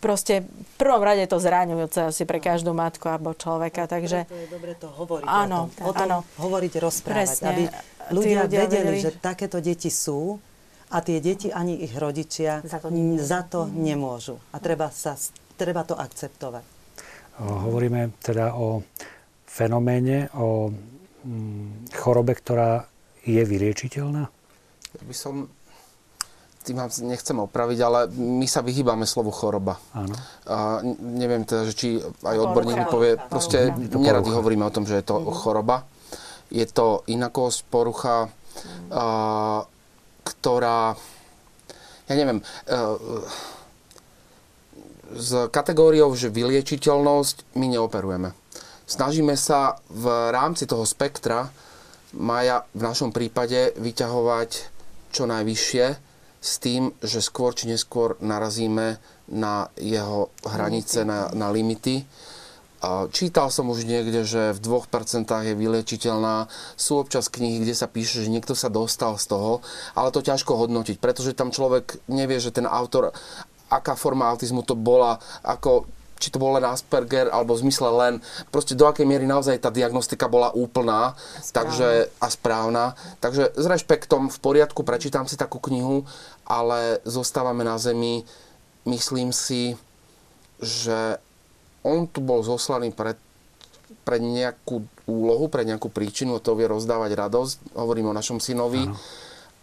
[0.00, 3.84] proste v prvom rade to zraňujúce asi pre každú matku alebo človeka.
[3.84, 4.24] Takže...
[4.26, 5.84] To je dobre to hovoriť áno, o tom.
[5.86, 6.18] O tom áno.
[6.40, 7.28] hovoriť, rozprávať.
[7.28, 7.46] Presne.
[7.46, 7.62] Aby
[8.16, 10.40] ľudia, ľudia vedeli, vedeli, že takéto deti sú
[10.90, 12.88] a tie deti ani ich rodičia za to,
[13.20, 14.40] za to nemôžu.
[14.50, 15.14] A treba, sa,
[15.54, 16.64] treba to akceptovať.
[17.40, 18.84] Hovoríme teda o
[19.46, 20.68] fenoméne, o
[21.24, 22.84] mm, chorobe, ktorá
[23.24, 24.24] je vyliečiteľná?
[24.90, 25.48] Ja by som
[26.60, 26.76] tým
[27.08, 29.80] nechcem opraviť, ale my sa vyhýbame slovu choroba.
[29.96, 30.12] Áno.
[30.44, 35.00] A neviem teda, že či aj odborník mi povie, proste nerady hovoríme o tom, že
[35.00, 35.36] je to mm-hmm.
[35.40, 35.88] choroba.
[36.52, 38.28] Je to inakosť, porucha,
[38.92, 39.04] a,
[40.26, 40.98] ktorá,
[42.10, 43.48] ja neviem, a, e,
[45.16, 48.30] s kategóriou, že vyliečiteľnosť my neoperujeme.
[48.90, 51.48] Snažíme sa v rámci toho spektra
[52.10, 54.50] Maja v našom prípade vyťahovať
[55.14, 56.09] čo najvyššie,
[56.40, 58.96] s tým, že skôr či neskôr narazíme
[59.28, 62.02] na jeho hranice, na, na limity.
[63.12, 66.48] Čítal som už niekde, že v 2% je vylečiteľná.
[66.80, 69.60] Sú občas knihy, kde sa píše, že niekto sa dostal z toho,
[69.92, 73.12] ale to ťažko hodnotiť, pretože tam človek nevie, že ten autor,
[73.68, 75.84] aká forma autizmu to bola, ako
[76.20, 78.14] či to bol len Asperger, alebo v zmysle len,
[78.52, 81.56] proste do akej miery naozaj tá diagnostika bola úplná správna.
[81.56, 81.88] Takže,
[82.20, 82.84] a správna.
[83.24, 86.04] Takže s rešpektom v poriadku, prečítam si takú knihu,
[86.44, 88.28] ale zostávame na zemi,
[88.84, 89.80] myslím si,
[90.60, 91.16] že
[91.80, 93.16] on tu bol zoslaný pre,
[94.04, 98.84] pre nejakú úlohu, pre nejakú príčinu, to vie rozdávať radosť, hovorím o našom synovi.
[98.84, 99.00] Ano.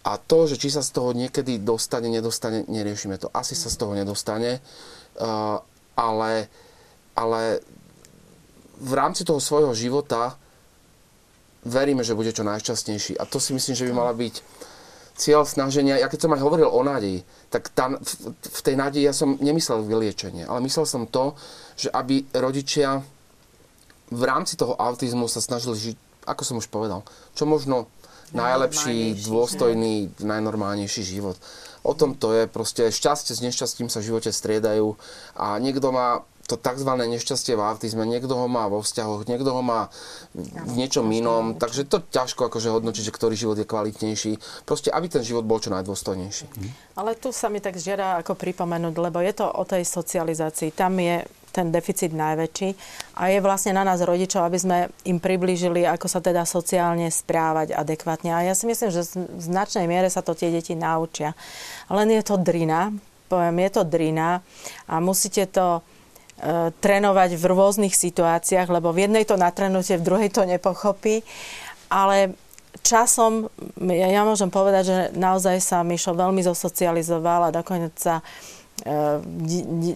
[0.08, 3.28] A to, že či sa z toho niekedy dostane, nedostane, neriešime to.
[3.36, 4.64] Asi sa z toho nedostane.
[5.20, 5.60] Uh,
[5.98, 6.48] ale,
[7.18, 7.66] ale
[8.78, 10.38] v rámci toho svojho života
[11.66, 13.18] veríme, že bude čo najšťastnejší.
[13.18, 14.36] A to si myslím, že by mala byť
[15.18, 19.04] cieľ snaženia, ja keď som aj hovoril o nádeji, tak tá, v, v tej nádeji
[19.10, 21.34] ja som nemyslel vyliečenie, ale myslel som to,
[21.74, 23.02] že aby rodičia
[24.14, 25.98] v rámci toho autizmu sa snažili žiť,
[26.30, 27.02] ako som už povedal,
[27.34, 27.90] čo možno
[28.32, 31.36] najlepší, dôstojný, najnormálnejší život.
[31.84, 34.98] O tom to je, proste šťastie s nešťastím sa v živote striedajú
[35.38, 36.88] a niekto má to tzv.
[36.88, 39.92] nešťastie v autizme, niekto ho má vo vzťahoch, niekto ho má
[40.32, 44.64] v niečom inom, takže to ťažko akože hodnočiť, že ktorý život je kvalitnejší.
[44.64, 46.48] Proste, aby ten život bol čo najdôstojnejší.
[46.96, 50.72] Ale tu sa mi tak žiada ako pripomenúť, lebo je to o tej socializácii.
[50.72, 51.28] Tam je
[51.58, 52.70] ten deficit najväčší
[53.18, 54.78] a je vlastne na nás rodičov, aby sme
[55.10, 58.30] im priblížili, ako sa teda sociálne správať adekvátne.
[58.30, 61.34] A ja si myslím, že v značnej miere sa to tie deti naučia.
[61.90, 62.94] Len je to drina,
[63.26, 64.46] poviem, je to drina
[64.86, 70.30] a musíte to e, trénovať v rôznych situáciách, lebo v jednej to natrenujete, v druhej
[70.30, 71.26] to nepochopí.
[71.90, 72.38] Ale
[72.86, 73.50] časom,
[73.82, 78.22] ja, ja môžem povedať, že naozaj sa Mišo veľmi zosocializoval a dokonca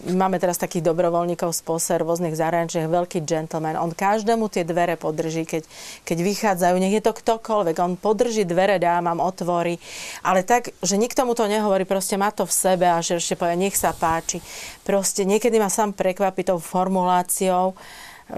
[0.10, 3.78] máme teraz takých dobrovoľníkov z POSE, rôznych zahraničných, veľký gentleman.
[3.78, 5.70] On každému tie dvere podrží, keď,
[6.02, 7.78] keď vychádzajú, nech je to ktokoľvek.
[7.78, 9.78] On podrží dvere, dá, mám otvorí.
[10.26, 13.38] Ale tak, že nikto mu to nehovorí, proste má to v sebe a že ešte
[13.38, 14.42] povie, nech sa páči.
[14.82, 17.78] Proste niekedy ma sám prekvapí tou formuláciou,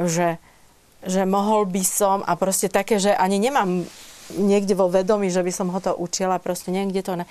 [0.03, 0.37] že
[1.03, 3.83] že mohol by som a proste také, že ani nemám
[4.31, 7.13] niekde vo vedomí, že by som ho to učila, proste niekde to...
[7.19, 7.25] Ne,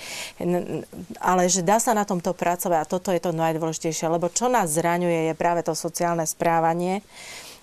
[1.19, 4.73] ale že dá sa na tomto pracovať a toto je to najdôležitejšie, lebo čo nás
[4.77, 7.01] zraňuje je práve to sociálne správanie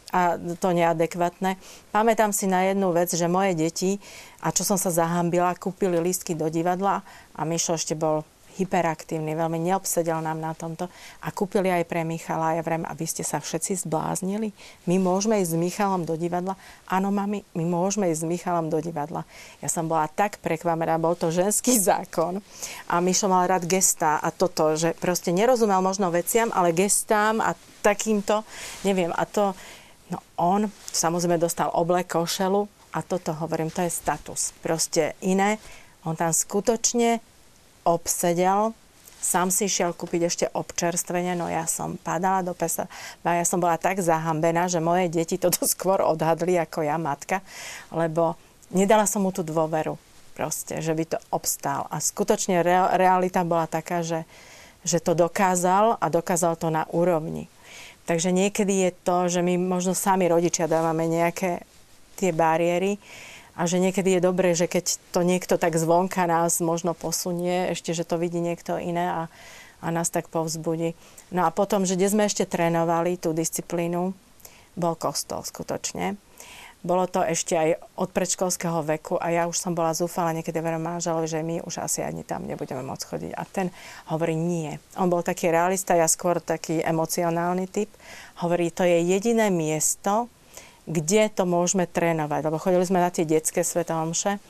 [0.09, 1.61] a to neadekvátne.
[1.93, 4.01] Pamätám si na jednu vec, že moje deti,
[4.41, 7.05] a čo som sa zahambila, kúpili lístky do divadla
[7.37, 8.25] a Mišo ešte bol
[8.59, 10.91] hyperaktívny, veľmi neobsedel nám na tomto
[11.23, 12.59] a kúpili aj pre Michala.
[12.59, 14.51] Ja vrem, aby ste sa všetci zbláznili.
[14.83, 16.59] My môžeme ísť s Michalom do divadla?
[16.91, 19.23] Áno, mami, my môžeme ísť s Michalom do divadla.
[19.63, 22.43] Ja som bola tak prekvamená, bol to ženský zákon
[22.91, 27.55] a Mišo mal rád gestá a toto, že proste nerozumel možno veciam, ale gestám a
[27.79, 28.43] takýmto,
[28.83, 29.55] neviem, a to,
[30.11, 34.51] no on samozrejme dostal oblek, košelu a toto hovorím, to je status.
[34.59, 35.61] Proste iné,
[36.03, 37.21] on tam skutočne
[37.83, 38.73] obsedel,
[39.19, 42.87] sám si šiel kúpiť ešte občerstvenie, no ja som padala do pesa.
[43.21, 47.43] A ja som bola tak zahambená, že moje deti toto skôr odhadli ako ja, matka,
[47.91, 48.39] lebo
[48.71, 49.99] nedala som mu tú dôveru
[50.39, 51.91] proste, že by to obstál.
[51.91, 52.63] A skutočne
[52.95, 54.23] realita bola taká, že,
[54.87, 57.51] že to dokázal a dokázal to na úrovni.
[58.07, 61.61] Takže niekedy je to, že my možno sami rodičia dávame nejaké
[62.15, 62.97] tie bariéry,
[63.59, 67.91] a že niekedy je dobré, že keď to niekto tak zvonka nás možno posunie, ešte,
[67.91, 69.21] že to vidí niekto iné a,
[69.83, 70.95] a nás tak povzbudí.
[71.35, 74.15] No a potom, že kde sme ešte trénovali tú disciplínu,
[74.79, 76.15] bol kostol skutočne.
[76.79, 80.87] Bolo to ešte aj od predškolského veku a ja už som bola zúfala niekedy verím
[80.87, 83.31] manželovi, že my už asi ani tam nebudeme môcť chodiť.
[83.35, 83.67] A ten
[84.07, 84.79] hovorí nie.
[84.95, 87.91] On bol taký realista, ja skôr taký emocionálny typ.
[88.39, 90.31] Hovorí, to je jediné miesto,
[90.89, 92.41] kde to môžeme trénovať.
[92.49, 94.41] Lebo chodili sme na tie detské svetomše,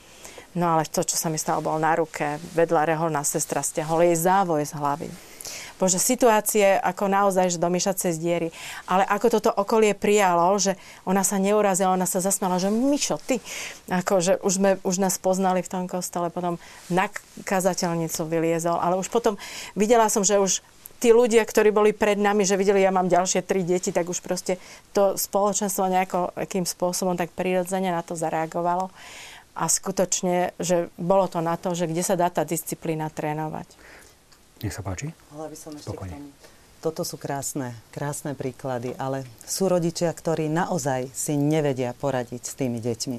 [0.56, 2.40] no ale to, čo sa mi stalo, bol na ruke.
[2.56, 5.08] Vedľa reholná sestra stiahol jej závoj z hlavy.
[5.80, 8.52] Bože, situácie ako naozaj, že do cez diery.
[8.84, 10.76] Ale ako toto okolie prijalo, že
[11.08, 13.40] ona sa neurazila, ona sa zasmala, že Mišo, ty.
[13.88, 16.60] Ako, že už, sme, už nás poznali v tom kostole, potom
[16.92, 17.08] na
[17.48, 18.76] kazateľnicu vyliezol.
[18.76, 19.40] Ale už potom
[19.72, 20.60] videla som, že už
[21.00, 24.20] tí ľudia, ktorí boli pred nami, že videli, ja mám ďalšie tri deti, tak už
[24.20, 24.60] proste
[24.92, 28.92] to spoločenstvo nejakým spôsobom tak prirodzene na to zareagovalo.
[29.56, 33.66] A skutočne, že bolo to na to, že kde sa dá tá disciplína trénovať.
[34.60, 35.10] Nech sa páči.
[35.32, 36.28] by som ešte k tomu.
[36.80, 42.80] Toto sú krásne, krásne príklady, ale sú rodičia, ktorí naozaj si nevedia poradiť s tými
[42.80, 43.18] deťmi.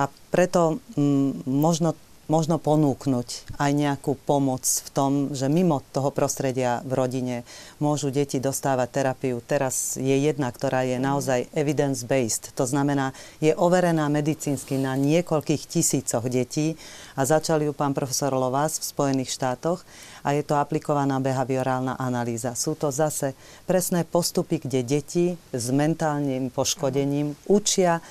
[0.00, 1.92] A preto m, mm, možno
[2.28, 7.36] možno ponúknuť aj nejakú pomoc v tom, že mimo toho prostredia v rodine
[7.80, 9.40] môžu deti dostávať terapiu.
[9.40, 16.28] Teraz je jedna, ktorá je naozaj evidence-based, to znamená, je overená medicínsky na niekoľkých tisícoch
[16.28, 16.76] detí
[17.16, 19.82] a začal ju pán profesor Lovás v Spojených štátoch
[20.20, 22.52] a je to aplikovaná behaviorálna analýza.
[22.52, 23.32] Sú to zase
[23.64, 25.26] presné postupy, kde deti
[25.56, 28.04] s mentálnym poškodením učia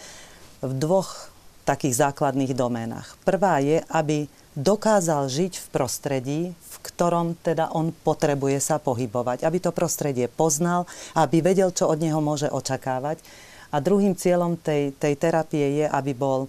[0.65, 1.36] v dvoch
[1.68, 3.20] takých základných doménach.
[3.28, 9.57] Prvá je, aby dokázal žiť v prostredí, v ktorom teda on potrebuje sa pohybovať, aby
[9.59, 13.20] to prostredie poznal, aby vedel, čo od neho môže očakávať.
[13.68, 16.47] A druhým cieľom tej, tej terapie je, aby bol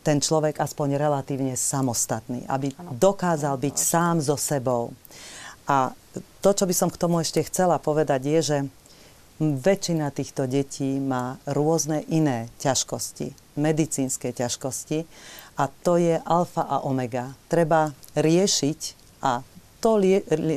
[0.00, 4.96] ten človek aspoň relatívne samostatný, aby dokázal byť sám so sebou.
[5.68, 5.92] A
[6.44, 8.58] to, čo by som k tomu ešte chcela povedať, je, že
[9.40, 15.06] väčšina týchto detí má rôzne iné ťažkosti medicínske ťažkosti
[15.54, 17.30] A to je alfa a omega.
[17.46, 18.80] Treba riešiť
[19.22, 19.38] a
[19.78, 20.02] to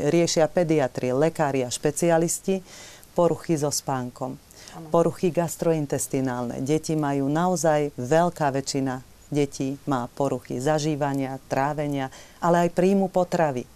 [0.09, 2.65] riešia pediatri, lekári a špecialisti
[3.13, 4.41] poruchy so spánkom.
[4.89, 6.65] Poruchy gastrointestinálne.
[6.65, 12.09] Deti majú naozaj veľká väčšina detí má poruchy zažívania, trávenia,
[12.41, 13.67] ale aj príjmu potravy.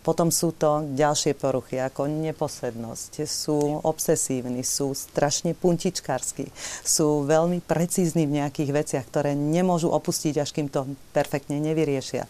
[0.00, 6.48] Potom sú to ďalšie poruchy ako neposlednosť, sú obsesívni, sú strašne puntičkársky,
[6.80, 12.24] sú veľmi precízni v nejakých veciach, ktoré nemôžu opustiť, až kým to perfektne nevyriešia.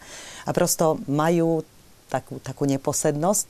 [0.46, 1.62] A prosto majú
[2.10, 3.46] takú, takú neposlednosť.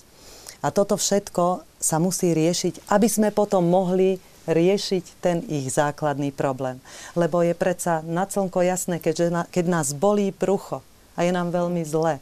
[0.61, 6.77] A toto všetko sa musí riešiť, aby sme potom mohli riešiť ten ich základný problém.
[7.17, 10.85] Lebo je predsa na slnko jasné, keďže keď nás bolí brucho
[11.17, 12.21] a je nám veľmi zle,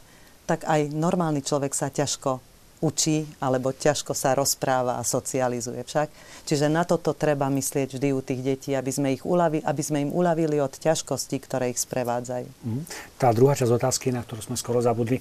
[0.49, 2.41] tak aj normálny človek sa ťažko
[2.79, 6.07] učí alebo ťažko sa rozpráva a socializuje však.
[6.47, 10.07] Čiže na toto treba myslieť vždy u tých detí, aby sme, ich uľavi, aby sme
[10.07, 12.47] im uľavili od ťažkostí, ktoré ich sprevádzajú.
[12.47, 12.83] Mm.
[13.19, 15.19] Tá druhá časť otázky, na ktorú sme skoro zabudli,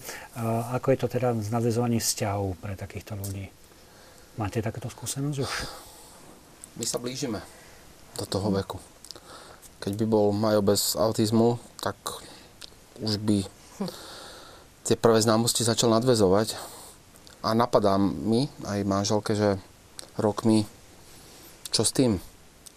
[0.72, 3.50] ako je to teda s nadvezovaním vzťahov pre takýchto ľudí?
[4.38, 5.52] Máte takéto skúsenosť už?
[6.78, 7.42] My sa blížime
[8.14, 8.78] do toho veku.
[9.82, 11.98] Keď by bol Majo bez autizmu, tak
[13.02, 13.42] už by
[14.88, 16.56] tie prvé známosti začal nadvezovať
[17.44, 19.60] a napadá mi aj manželke, že
[20.16, 20.64] rokmi,
[21.68, 22.16] čo s tým?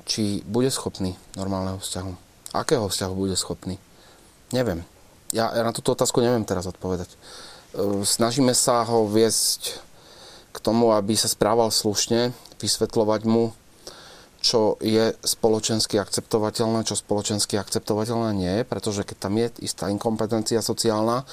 [0.03, 2.11] Či bude schopný normálneho vzťahu?
[2.51, 3.79] Akého vzťahu bude schopný?
[4.51, 4.83] Neviem.
[5.31, 7.07] Ja, ja na túto otázku neviem teraz odpovedať.
[7.07, 7.17] E,
[8.03, 9.79] snažíme sa ho viesť
[10.51, 13.55] k tomu, aby sa správal slušne, vysvetľovať mu,
[14.41, 20.59] čo je spoločensky akceptovateľné, čo spoločensky akceptovateľné nie je, pretože keď tam je istá inkompetencia
[20.59, 21.23] sociálna,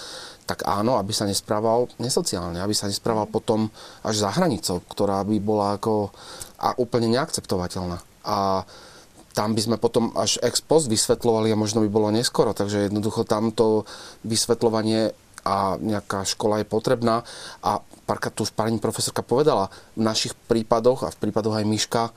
[0.49, 3.69] tak áno, aby sa nesprával nesociálne, aby sa nesprával potom
[4.01, 6.09] až za hranicou, ktorá by bola ako
[6.57, 8.01] a úplne neakceptovateľná.
[8.25, 8.65] A
[9.37, 13.29] tam by sme potom až ex post vysvetlovali a možno by bolo neskoro, takže jednoducho
[13.29, 13.85] tamto
[14.25, 15.13] vysvetľovanie
[15.45, 17.23] a nejaká škola je potrebná
[17.63, 17.79] a
[18.09, 22.11] párkrát tu už pani profesorka povedala, v našich prípadoch a v prípadoch aj Miška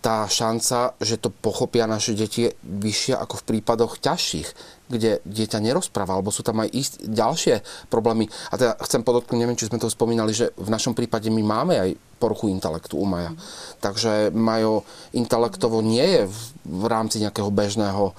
[0.00, 4.48] tá šanca, že to pochopia naše deti je vyššia ako v prípadoch ťažších,
[4.88, 7.60] kde dieťa nerozpráva, alebo sú tam aj ist, ďalšie
[7.92, 8.26] problémy.
[8.50, 11.74] A teda chcem podotknúť, neviem, či sme to spomínali, že v našom prípade my máme
[11.76, 13.32] aj poruchu intelektu u Maja.
[13.32, 13.38] Mm.
[13.80, 14.84] Takže Majo
[15.16, 18.14] intelektovo nie je v, v rámci nejakého bežného e,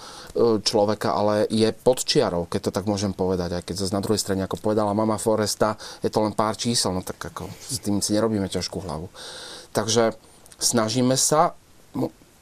[0.66, 3.62] človeka, ale je pod čiarou, keď to tak môžem povedať.
[3.62, 6.94] Aj keď zase na druhej strane, ako povedala mama Foresta, je to len pár čísel,
[6.94, 9.10] no tak ako s tým si nerobíme ťažkú hlavu.
[9.74, 10.18] Takže
[10.58, 11.54] snažíme sa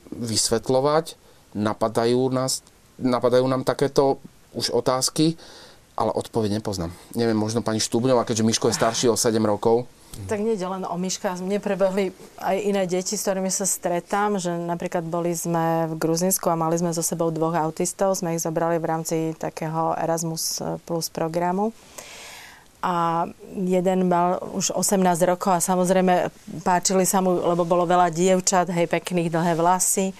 [0.09, 1.15] vysvetľovať,
[1.53, 2.65] napadajú, nás,
[2.97, 4.17] napadajú nám takéto
[4.53, 5.37] už otázky,
[5.99, 6.95] ale odpoveď nepoznám.
[7.13, 9.85] Neviem, možno pani Štúbňová, keďže Miško je starší o 7 rokov.
[10.25, 11.37] Tak nie len o Miška.
[11.37, 12.09] Mne prebehli
[12.41, 16.81] aj iné deti, s ktorými sa stretám, že napríklad boli sme v Gruzinsku a mali
[16.81, 18.17] sme so sebou dvoch autistov.
[18.17, 21.71] Sme ich zobrali v rámci takého Erasmus Plus programu
[22.79, 23.27] a
[23.59, 26.31] jeden mal už 18 rokov a samozrejme
[26.63, 30.15] páčili sa mu, lebo bolo veľa dievčat, hej, pekných dlhé vlasy.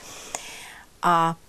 [0.99, 1.39] A,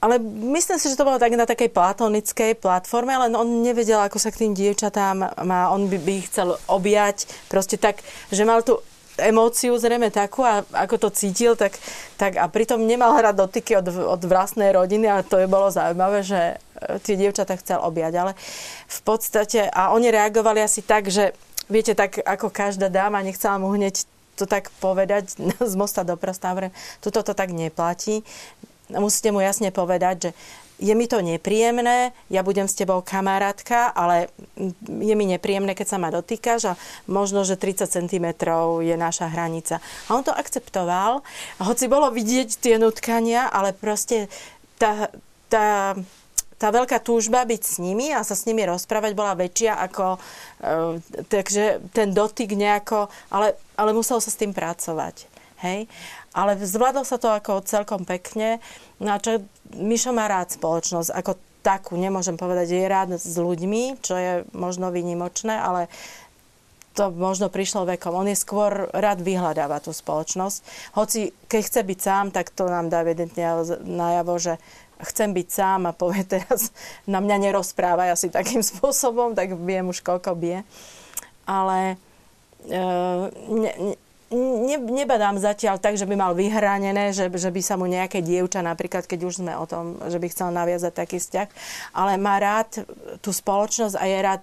[0.00, 0.14] ale
[0.56, 4.32] myslím si, že to bolo tak na takej platonickej platforme, ale on nevedel, ako sa
[4.32, 8.00] k tým dievčatám má, on by, by ich chcel objať, proste tak,
[8.32, 8.80] že mal tu
[9.20, 11.76] emóciu zrejme takú a ako to cítil, tak,
[12.16, 16.24] tak a pritom nemal hrať dotyky od, od vlastnej rodiny a to je bolo zaujímavé,
[16.24, 16.56] že
[17.02, 18.32] tie dievčatá chcel objať, ale
[18.88, 21.32] v podstate, a oni reagovali asi tak, že
[21.72, 24.04] viete, tak ako každá dáma, nechcela mu hneď
[24.36, 25.32] to tak povedať
[25.72, 26.54] z mosta do prosta,
[27.00, 28.24] tuto to tak neplatí.
[28.92, 30.30] Musíte mu jasne povedať, že
[30.82, 34.34] je mi to nepríjemné, ja budem s tebou kamarátka, ale
[34.82, 38.26] je mi nepríjemné, keď sa ma dotýkaš a možno, že 30 cm
[38.82, 39.78] je naša hranica.
[40.10, 41.22] A on to akceptoval,
[41.62, 44.26] hoci bolo vidieť tie nutkania, ale proste
[44.74, 45.06] tá,
[45.46, 45.94] tá
[46.62, 50.14] tá veľká túžba byť s nimi a sa s nimi rozprávať bola väčšia ako...
[50.14, 53.10] E, takže ten dotyk nejako...
[53.34, 55.26] Ale, ale muselo sa s tým pracovať.
[55.66, 55.90] Hej?
[56.30, 58.62] Ale zvládol sa to ako celkom pekne.
[59.02, 59.42] No a čo,
[59.74, 61.34] Mišo má rád spoločnosť ako
[61.66, 65.90] takú, nemôžem povedať, je rád s ľuďmi, čo je možno vynimočné, ale
[66.92, 68.12] to možno prišlo vekom.
[68.12, 70.92] On je skôr rád vyhľadáva tú spoločnosť.
[70.94, 74.60] Hoci keď chce byť sám, tak to nám dá evidentne najavo, že
[75.04, 76.70] chcem byť sám a povie teraz
[77.04, 80.62] na mňa nerozprávaj asi takým spôsobom, tak viem už koľko bie.
[81.42, 81.98] Ale
[82.70, 82.76] e,
[83.50, 83.72] ne,
[84.32, 88.64] ne, nebadám zatiaľ tak, že by mal vyhranené, že, že by sa mu nejaké dievča,
[88.64, 91.48] napríklad keď už sme o tom, že by chcel naviazať taký vzťah,
[91.92, 92.86] ale má rád
[93.20, 94.42] tú spoločnosť a je rád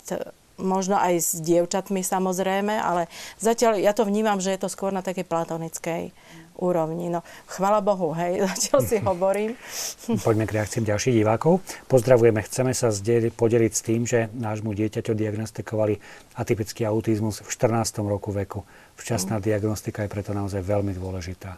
[0.60, 3.08] možno aj s dievčatmi samozrejme, ale
[3.40, 6.12] zatiaľ ja to vnímam, že je to skôr na takej platonickej
[6.60, 7.08] úrovni.
[7.08, 9.52] No, chvala Bohu, hej, zatiaľ si hovorím.
[10.28, 11.64] Poďme k reakciám ďalších divákov.
[11.88, 15.98] Pozdravujeme, chceme sa zdieľ, podeliť s tým, že nášmu dieťaťu diagnostikovali
[16.36, 18.04] atypický autizmus v 14.
[18.04, 18.68] roku veku.
[19.00, 19.44] Včasná mm.
[19.44, 21.56] diagnostika je preto naozaj veľmi dôležitá.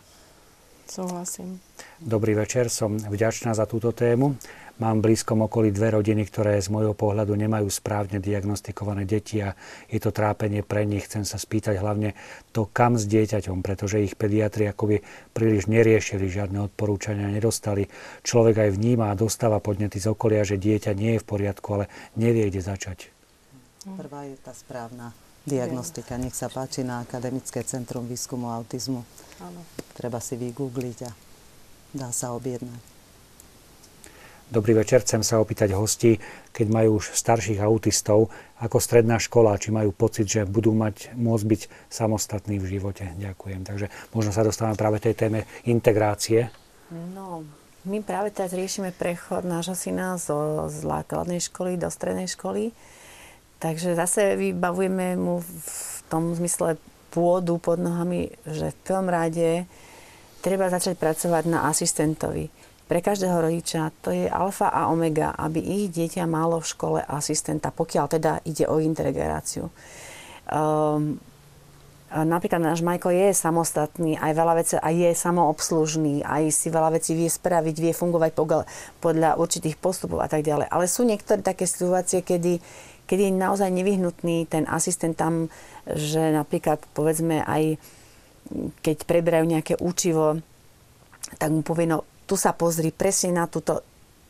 [0.91, 1.63] Súhlasím.
[2.03, 4.35] Dobrý večer, som vďačná za túto tému.
[4.81, 9.53] Mám v blízkom okolí dve rodiny, ktoré z môjho pohľadu nemajú správne diagnostikované deti a
[9.85, 11.05] je to trápenie pre nich.
[11.05, 12.17] Chcem sa spýtať hlavne
[12.49, 15.05] to, kam s dieťaťom, pretože ich pediatri akoby
[15.37, 17.93] príliš neriešili, žiadne odporúčania nedostali.
[18.25, 21.85] Človek aj vníma a dostáva podnety z okolia, že dieťa nie je v poriadku, ale
[22.17, 23.13] nevie, kde začať.
[23.85, 25.13] Prvá je tá správna
[25.45, 26.17] diagnostika.
[26.17, 29.05] Nech sa páči na Akademické centrum výskumu autizmu.
[29.45, 29.61] Áno.
[29.93, 31.11] Treba si vygoogliť a
[31.93, 33.00] dá sa objednať.
[34.51, 36.19] Dobrý večer, chcem sa opýtať hostí,
[36.51, 38.27] keď majú už starších autistov,
[38.59, 43.15] ako stredná škola, či majú pocit, že budú mať, môcť byť samostatní v živote.
[43.15, 43.63] Ďakujem.
[43.63, 46.51] Takže možno sa dostávame práve tej téme integrácie.
[46.91, 47.47] No,
[47.87, 52.75] my práve teraz riešime prechod nášho syna zo základnej školy do strednej školy.
[53.63, 56.75] Takže zase vybavujeme mu v tom zmysle
[57.07, 59.63] pôdu pod nohami, že v prvom rade
[60.43, 62.51] treba začať pracovať na asistentovi
[62.91, 67.71] pre každého rodiča to je alfa a omega, aby ich dieťa malo v škole asistenta,
[67.71, 69.71] pokiaľ teda ide o integráciu.
[70.51, 71.15] Um,
[72.11, 77.15] napríklad náš Majko je samostatný, aj veľa vecí, aj je samoobslužný, aj si veľa vecí
[77.15, 78.35] vie spraviť, vie fungovať
[78.99, 80.67] podľa určitých postupov a tak ďalej.
[80.67, 82.59] Ale sú niektoré také situácie, kedy,
[83.07, 85.47] kedy je naozaj nevyhnutný ten asistent tam,
[85.87, 87.79] že napríklad povedzme aj
[88.83, 90.43] keď preberajú nejaké učivo,
[91.39, 93.83] tak mu povie, no tu sa pozri presne na túto,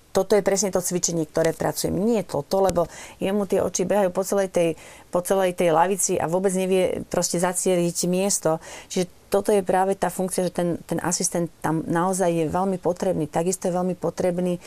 [0.10, 1.93] toto je presne to cvičenie, ktoré pracujem.
[1.93, 2.89] Nie toto, lebo
[3.22, 4.70] jemu tie oči behajú po celej tej,
[5.14, 8.58] po celej tej lavici a vôbec nevie proste zacieliť miesto.
[8.89, 13.30] Čiže toto je práve tá funkcia, že ten, ten asistent tam naozaj je veľmi potrebný.
[13.30, 14.58] Takisto je veľmi potrebný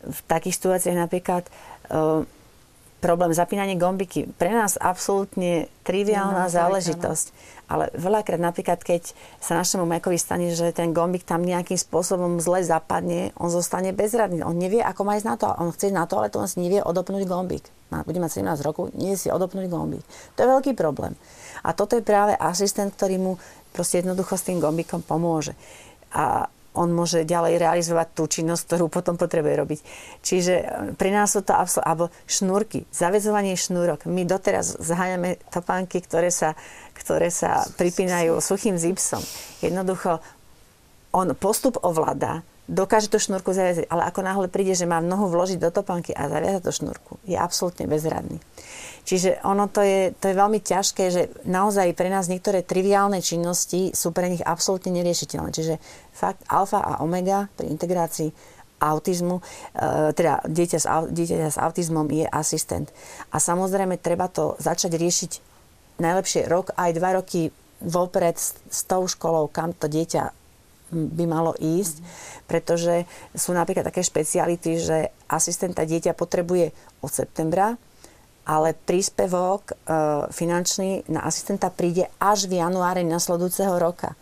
[0.00, 1.44] v takých situáciách napríklad
[1.92, 2.24] uh,
[3.04, 4.28] problém zapínanie gombiky.
[4.40, 7.26] Pre nás absolútne triviálna no, záležitosť.
[7.70, 12.66] Ale veľakrát napríklad, keď sa našemu Majkovi stane, že ten gombik tam nejakým spôsobom zle
[12.66, 14.42] zapadne, on zostane bezradný.
[14.42, 15.46] On nevie, ako má ísť na to.
[15.54, 17.62] On chce ísť na to, ale to on si nevie odopnúť gombik.
[17.90, 20.02] Bude mať 17 rokov, nie si odopnúť gombik.
[20.34, 21.14] To je veľký problém.
[21.62, 23.32] A toto je práve asistent, ktorý mu
[23.70, 25.54] proste jednoducho s tým gombikom pomôže.
[26.10, 26.50] A
[26.80, 29.80] on môže ďalej realizovať tú činnosť, ktorú potom potrebuje robiť.
[30.24, 30.64] Čiže e,
[30.96, 34.08] pri nás sú to absol- alebo šnúrky, zavezovanie šnúrok.
[34.08, 36.56] My doteraz zháňame topánky, ktoré sa,
[36.96, 39.20] ktoré sa pripínajú suchým zipsom.
[39.60, 40.24] Jednoducho,
[41.12, 42.40] on postup ovláda,
[42.70, 46.30] dokáže tú šnúrku zaviazať, ale ako náhle príde, že má nohu vložiť do topánky a
[46.30, 48.38] zaviazať tú šnúrku, je absolútne bezradný.
[49.02, 53.90] Čiže ono to je, to je veľmi ťažké, že naozaj pre nás niektoré triviálne činnosti
[53.90, 55.50] sú pre nich absolútne neriešiteľné.
[55.50, 55.74] Čiže
[56.14, 58.30] fakt alfa a omega pri integrácii
[58.80, 59.42] autizmu, e,
[60.14, 62.88] teda dieťa s, dieťa s autizmom je asistent.
[63.34, 65.32] A samozrejme treba to začať riešiť
[66.00, 70.39] najlepšie rok aj dva roky vopred s tou školou, kam to dieťa
[70.90, 72.02] by malo ísť,
[72.50, 77.78] pretože sú napríklad také špeciality, že asistenta dieťa potrebuje od septembra
[78.50, 79.74] ale príspevok e,
[80.32, 84.18] finančný na asistenta príde až v januári nasledujúceho roka.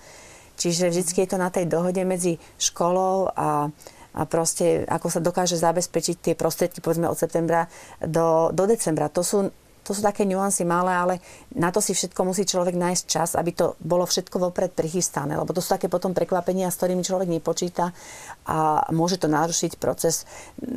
[0.58, 3.70] Čiže vždy je to na tej dohode medzi školou a,
[4.12, 7.70] a proste ako sa dokáže zabezpečiť tie prostriedky povedzme od septembra
[8.02, 9.08] do, do decembra.
[9.14, 9.54] To sú,
[9.88, 11.14] to sú také nuancy malé, ale
[11.56, 15.56] na to si všetko musí človek nájsť čas, aby to bolo všetko vopred prichystané, lebo
[15.56, 17.96] to sú také potom prekvapenia, s ktorými človek nepočíta
[18.44, 20.28] a môže to narušiť proces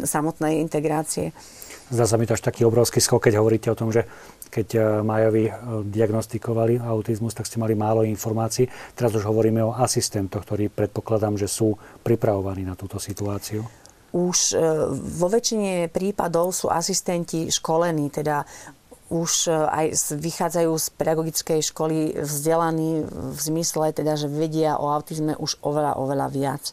[0.07, 1.35] samotnej integrácie.
[1.91, 4.07] Zdá sa mi to až taký obrovský skok, keď hovoríte o tom, že
[4.47, 5.53] keď e, Majovi e,
[5.91, 8.67] diagnostikovali autizmus, tak ste mali málo informácií.
[8.95, 13.67] Teraz už hovoríme o asistentoch, ktorí predpokladám, že sú pripravovaní na túto situáciu.
[14.11, 14.59] Už e,
[14.91, 18.43] vo väčšine prípadov sú asistenti školení, teda
[19.11, 25.59] už aj vychádzajú z pedagogickej školy vzdelaní v zmysle, teda, že vedia o autizme už
[25.59, 26.63] oveľa, oveľa viac.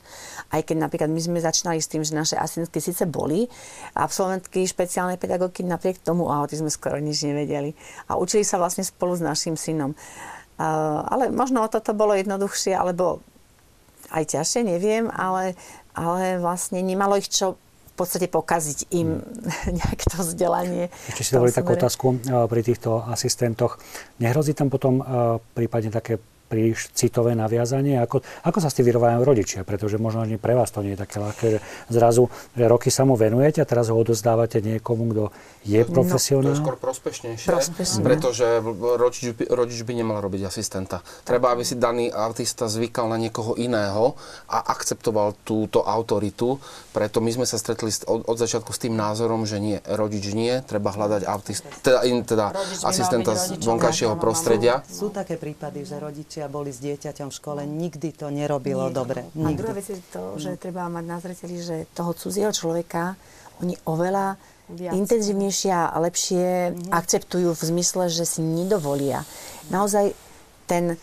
[0.54, 3.50] Aj keď napríklad my sme začínali s tým, že naše asistentky síce boli,
[3.98, 7.74] absolventky špeciálnej pedagógy napriek tomu o autizme skoro nič nevedeli.
[8.06, 9.98] A učili sa vlastne spolu s našim synom.
[10.58, 13.18] Uh, ale možno o toto bolo jednoduchšie, alebo
[14.14, 15.58] aj ťažšie, neviem, ale,
[15.94, 17.58] ale vlastne nemalo ich čo
[17.98, 19.74] podstate pokaziť im hmm.
[19.82, 20.94] nejaké to vzdelanie.
[21.10, 23.82] Ešte si dovolí takú otázku pri týchto asistentoch.
[24.22, 25.02] Nehrozí tam potom
[25.52, 28.00] prípadne také príliš citové naviazanie?
[28.00, 29.60] Ako, ako sa s tým vyrovajú rodičia?
[29.62, 31.58] Pretože možno ani pre vás to nie je také ľahké, že
[31.92, 35.24] zrazu že roky sa mu venujete a teraz ho odozdávate niekomu, kto
[35.68, 36.56] je profesionál?
[36.56, 38.02] No, to je skôr prospešnejšie, Prospešne.
[38.02, 38.46] pretože
[38.96, 41.04] rodič, rodič by nemal robiť asistenta.
[41.22, 44.16] Treba, aby si daný autista zvykal na niekoho iného
[44.48, 46.56] a akceptoval túto autoritu.
[46.98, 50.50] Preto my sme sa stretli od, od začiatku s tým názorom, že nie, rodič nie,
[50.66, 52.50] treba hľadať autist, teda, in, teda
[52.82, 54.82] asistenta z vonkajšieho prostredia.
[54.90, 58.98] Sú také prípady, že rodičia boli s dieťaťom v škole, nikdy to nerobilo nie.
[58.98, 59.20] dobre.
[59.38, 59.46] Nikdy.
[59.46, 63.14] A druhá vec je to, že treba mať na zreteli, že toho cudzieho človeka
[63.62, 64.34] oni oveľa
[64.66, 64.98] Viac.
[64.98, 66.90] intenzívnejšie a lepšie mm-hmm.
[66.90, 69.22] akceptujú v zmysle, že si nedovolia.
[69.70, 70.18] Naozaj
[70.66, 70.98] ten,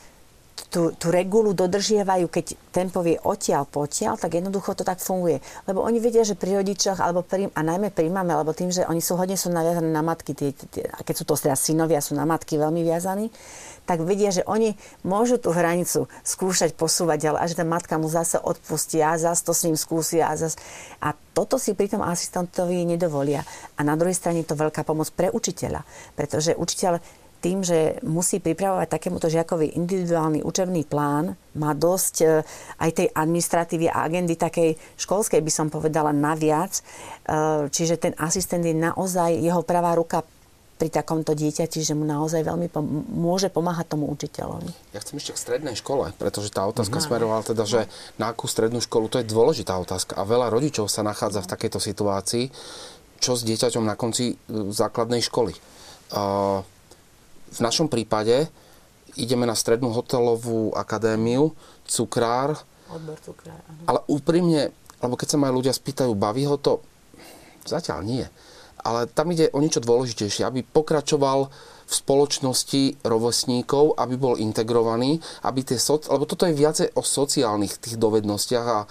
[0.55, 5.43] tú, tú regulu dodržiavajú, keď ten povie odtiaľ potiaľ, tak jednoducho to tak funguje.
[5.67, 8.87] Lebo oni vedia, že pri rodičoch, alebo pri, a najmä pri mame, alebo tým, že
[8.87, 11.99] oni sú hodne sú naviazaní na matky, tie, tie, a keď sú to teda synovia,
[12.03, 13.31] sú na matky veľmi viazaní,
[13.85, 14.73] tak vedia, že oni
[15.05, 19.53] môžu tú hranicu skúšať posúvať, ale až tá matka mu zase odpustí a zase to
[19.53, 20.57] s ním skúsi a zase...
[20.99, 23.45] A toto si pri tom asistentovi nedovolia.
[23.77, 25.85] A na druhej strane je to veľká pomoc pre učiteľa,
[26.17, 26.97] pretože učiteľ
[27.45, 32.25] tým, že musí pripravovať takémuto žiakovi individuálny učebný plán, má dosť e,
[32.81, 36.81] aj tej administratívy a agendy takej školskej, by som povedala, naviac.
[36.81, 36.81] E,
[37.69, 40.25] čiže ten asistent je naozaj jeho pravá ruka
[40.75, 44.91] pri takomto dieťati, že mu naozaj veľmi pom- môže pomáhať tomu učiteľovi.
[44.91, 47.07] Ja chcem ešte k strednej škole, pretože tá otázka mm-hmm.
[47.07, 47.87] smerovala teda, že
[48.19, 51.79] na akú strednú školu, to je dôležitá otázka a veľa rodičov sa nachádza v takejto
[51.79, 52.45] situácii,
[53.23, 54.35] čo s dieťaťom na konci e,
[54.73, 55.55] základnej školy.
[57.55, 58.51] V našom prípade
[59.15, 61.55] ideme na strednú hotelovú akadémiu,
[61.87, 62.59] cukrár,
[62.91, 63.81] Odbor cukrár, áno.
[63.87, 66.83] ale úprimne, lebo keď sa ma ľudia spýtajú, baví ho to?
[67.65, 68.25] Zatiaľ nie
[68.85, 71.49] ale tam ide o niečo dôležitejšie, aby pokračoval
[71.85, 76.09] v spoločnosti rovesníkov, aby bol integrovaný, aby tie soci...
[76.09, 78.87] lebo toto je viacej o sociálnych tých dovednostiach a e,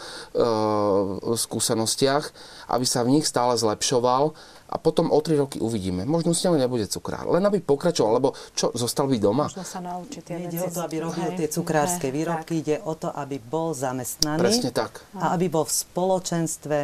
[1.34, 2.24] skúsenostiach,
[2.70, 4.34] aby sa v nich stále zlepšoval
[4.64, 6.08] a potom o tri roky uvidíme.
[6.08, 9.44] Možno s ňou nebude cukrár, len aby pokračoval, lebo čo, zostal by doma?
[9.46, 13.12] Možno sa naučí tie Ide o to, aby robil tie cukrárske výrobky, ide o to,
[13.12, 14.40] aby bol zamestnaný.
[14.40, 15.04] Presne tak.
[15.20, 16.78] A aby bol v spoločenstve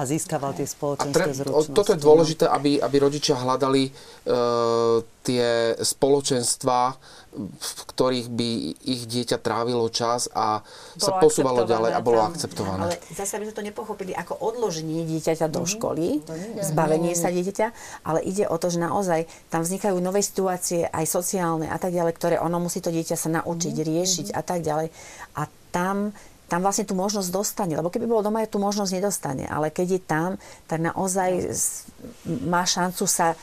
[0.00, 1.76] a získaval tie spoločenské tre- zručnosti.
[1.76, 3.90] Toto je dôležité, aby, aby rodičia hľadali e,
[5.20, 6.96] tie spoločenstva,
[7.36, 12.32] v ktorých by ich dieťa trávilo čas a bolo sa posúvalo ďalej a bolo tam.
[12.32, 12.80] akceptované.
[12.88, 15.68] Ale zase by sme to nepochopili ako odloženie dieťaťa do mhm.
[15.68, 17.66] školy, mm, zbavenie sa dieťaťa,
[18.08, 22.16] ale ide o to, že naozaj tam vznikajú nové situácie, aj sociálne a tak ďalej,
[22.16, 24.88] ktoré ono musí to dieťa sa naučiť, mm, riešiť a tak ďalej.
[25.36, 26.10] A tam
[26.50, 27.78] tam vlastne tú možnosť dostane.
[27.78, 29.46] Lebo keby bolo doma, tú možnosť nedostane.
[29.46, 30.30] Ale keď je tam,
[30.66, 31.54] tak naozaj
[32.26, 33.38] má šancu sa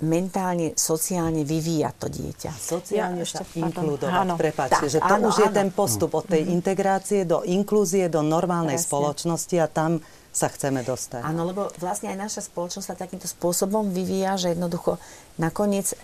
[0.00, 2.52] mentálne, sociálne vyvíjať to dieťa.
[2.52, 5.44] Sociálne ja, sa inkludovať, prepáčte, že to áno, už áno.
[5.44, 8.88] je ten postup od tej integrácie do inklúzie, do normálnej Presne.
[8.92, 10.04] spoločnosti a tam
[10.36, 11.24] sa chceme dostať.
[11.24, 15.00] Áno, lebo vlastne aj naša spoločnosť sa takýmto spôsobom vyvíja, že jednoducho
[15.40, 15.96] nakoniec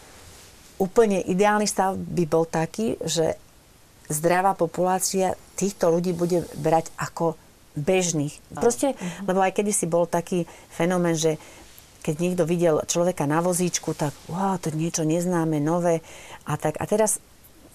[0.80, 3.36] úplne ideálny stav by bol taký, že
[4.08, 7.38] zdravá populácia týchto ľudí bude brať ako
[7.78, 8.34] bežných.
[8.52, 9.30] Proste, uh-huh.
[9.30, 11.38] lebo aj kedysi bol taký fenomén, že
[12.02, 16.02] keď niekto videl človeka na vozíčku, tak wow, to niečo neznáme, nové.
[16.44, 17.22] A, tak, a teraz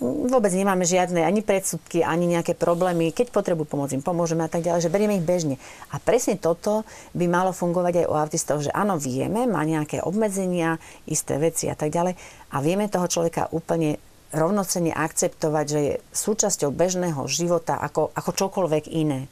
[0.04, 3.10] vôbec nemáme žiadne ani predsudky, ani nejaké problémy.
[3.10, 5.56] Keď potrebujú pomoc, im pomôžeme a tak ďalej, že berieme ich bežne.
[5.90, 6.86] A presne toto
[7.18, 10.78] by malo fungovať aj u autistov, že áno, vieme, má nejaké obmedzenia,
[11.10, 12.14] isté veci a tak ďalej
[12.54, 13.98] a vieme toho človeka úplne
[14.38, 19.28] rovnocene akceptovať, že je súčasťou bežného života ako, ako čokoľvek iné.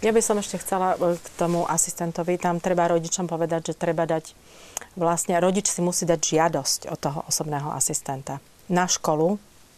[0.00, 4.08] Ja by som ešte chcela e, k tomu asistentovi, tam treba rodičom povedať, že treba
[4.08, 4.32] dať,
[4.96, 8.40] vlastne rodič si musí dať žiadosť od toho osobného asistenta
[8.72, 9.36] na školu,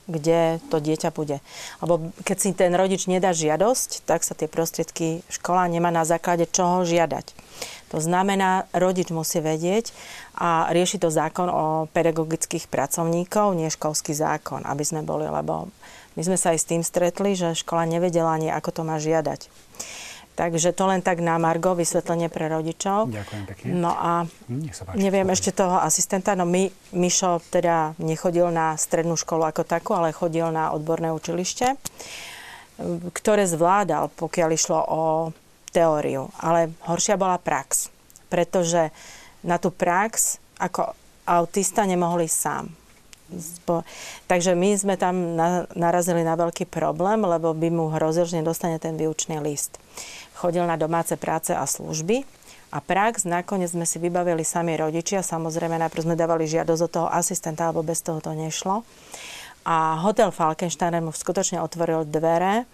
[0.08, 1.42] kde to dieťa bude.
[1.84, 6.48] Lebo keď si ten rodič nedá žiadosť, tak sa tie prostriedky škola nemá na základe
[6.48, 7.36] čoho žiadať.
[7.88, 9.96] To znamená, rodič musí vedieť
[10.36, 15.72] a rieši to zákon o pedagogických pracovníkov, nie školský zákon, aby sme boli, lebo
[16.18, 19.48] my sme sa aj s tým stretli, že škola nevedela ani, ako to má žiadať.
[20.38, 23.10] Takže to len tak na Margo, vysvetlenie pre rodičov.
[23.10, 23.68] Ďakujem pekne.
[23.74, 25.34] No a páči, neviem páči.
[25.34, 30.46] ešte toho asistenta, no my, Mišo teda nechodil na strednú školu ako takú, ale chodil
[30.54, 31.74] na odborné učilište,
[33.10, 35.02] ktoré zvládal, pokiaľ išlo o
[35.70, 37.92] teóriu, ale horšia bola prax.
[38.28, 38.92] Pretože
[39.44, 40.92] na tú prax ako
[41.28, 42.72] autista nemohli sám.
[44.24, 45.36] Takže my sme tam
[45.76, 49.76] narazili na veľký problém, lebo by mu hrozil, že nedostane ten výučný list.
[50.32, 52.24] Chodil na domáce práce a služby
[52.72, 55.20] a prax nakoniec sme si vybavili sami rodičia.
[55.20, 58.84] Samozrejme, najprv sme dávali žiadosť od toho asistenta, alebo bez toho to nešlo.
[59.68, 62.64] A hotel Falkensteiner mu skutočne otvoril dvere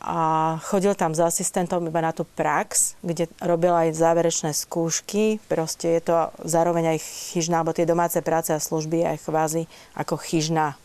[0.00, 5.36] a chodil tam s asistentom iba na tú prax, kde robil aj záverečné skúšky.
[5.44, 6.98] Proste je to zároveň aj
[7.32, 10.80] chyžná, alebo tie domáce práce a služby aj kvázi ako chyžná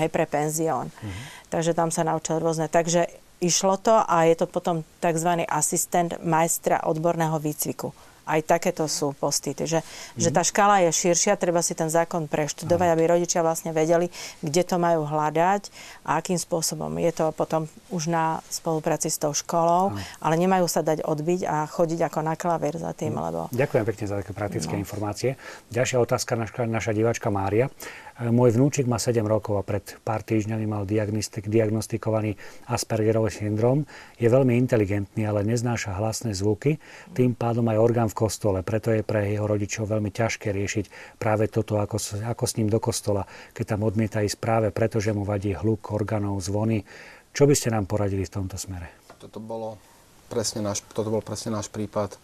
[0.00, 0.88] hej, pre penzión.
[0.88, 1.52] Mm-hmm.
[1.52, 2.72] Takže tam sa naučil rôzne.
[2.72, 3.12] Takže
[3.44, 5.44] išlo to a je to potom tzv.
[5.44, 7.92] asistent majstra odborného výcviku
[8.26, 9.52] aj takéto sú posty.
[9.54, 10.20] že, mm.
[10.20, 14.08] že tá škála je širšia, treba si ten zákon preštudovať, aby rodičia vlastne vedeli,
[14.40, 15.72] kde to majú hľadať
[16.06, 16.92] a akým spôsobom.
[17.00, 20.02] Je to potom už na spolupráci s tou školou, Aj.
[20.24, 23.16] ale nemajú sa dať odbiť a chodiť ako na klavír za tým.
[23.16, 23.22] Mm.
[23.30, 23.40] Lebo...
[23.54, 24.80] Ďakujem pekne za také praktické no.
[24.82, 25.36] informácie.
[25.72, 27.72] Ďalšia otázka, naša, naša diváčka Mária.
[28.20, 32.36] Môj vnúčik má 7 rokov a pred pár týždňami mal diagnostik, diagnostikovaný
[32.68, 33.88] Aspergerov syndrom.
[34.20, 36.76] Je veľmi inteligentný, ale neznáša hlasné zvuky,
[37.16, 38.60] tým pádom aj orgán v kostole.
[38.60, 42.76] Preto je pre jeho rodičov veľmi ťažké riešiť práve toto, ako, ako s ním do
[42.76, 43.24] kostola,
[43.56, 46.84] keď tam odmieta ísť práve preto, že mu vadí hluk orgánov, zvony.
[47.32, 48.92] Čo by ste nám poradili v tomto smere?
[49.16, 49.80] Toto, bolo
[50.28, 52.20] presne náš, toto bol presne náš prípad.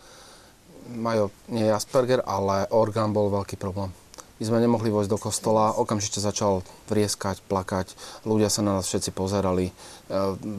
[0.93, 3.89] Majo nie Asperger, ale orgán bol veľký problém
[4.37, 6.61] my sme nemohli vojsť do kostola, okamžite začal
[6.93, 7.97] vrieskať, plakať,
[8.29, 9.73] ľudia sa na nás všetci pozerali, e,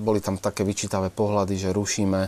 [0.02, 2.22] boli tam také vyčítavé pohľady, že rušíme.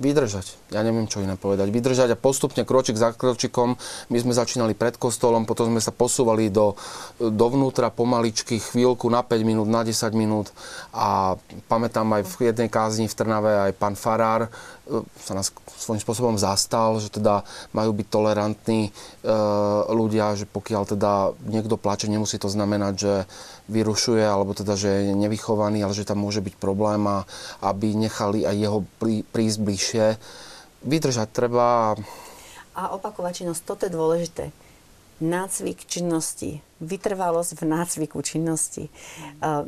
[0.00, 0.56] Vydržať.
[0.72, 1.68] Ja neviem, čo iné povedať.
[1.68, 3.76] Vydržať a postupne kročik za kročikom.
[4.08, 6.72] My sme začínali pred kostolom, potom sme sa posúvali do,
[7.20, 10.56] dovnútra pomaličky, chvíľku na 5 minút, na 10 minút.
[10.96, 11.36] A
[11.68, 16.40] pamätám aj v jednej kázni v Trnave aj pán Farár e, sa nás svojím spôsobom
[16.40, 17.44] zastal, že teda
[17.76, 18.90] majú byť tolerantní e,
[19.92, 23.14] ľudia, že pokiaľ teda niekto plače, nemusí to znamenať, že
[23.70, 27.22] vyrušuje, alebo teda, že je nevychovaný, ale že tam môže byť problém a
[27.62, 30.06] aby nechali aj jeho prí, prísť bližšie.
[30.82, 31.94] Vydržať treba.
[32.74, 34.44] A opakovať činnosť, toto je dôležité.
[35.20, 38.88] Nácvik činnosti, vytrvalosť v nácviku činnosti.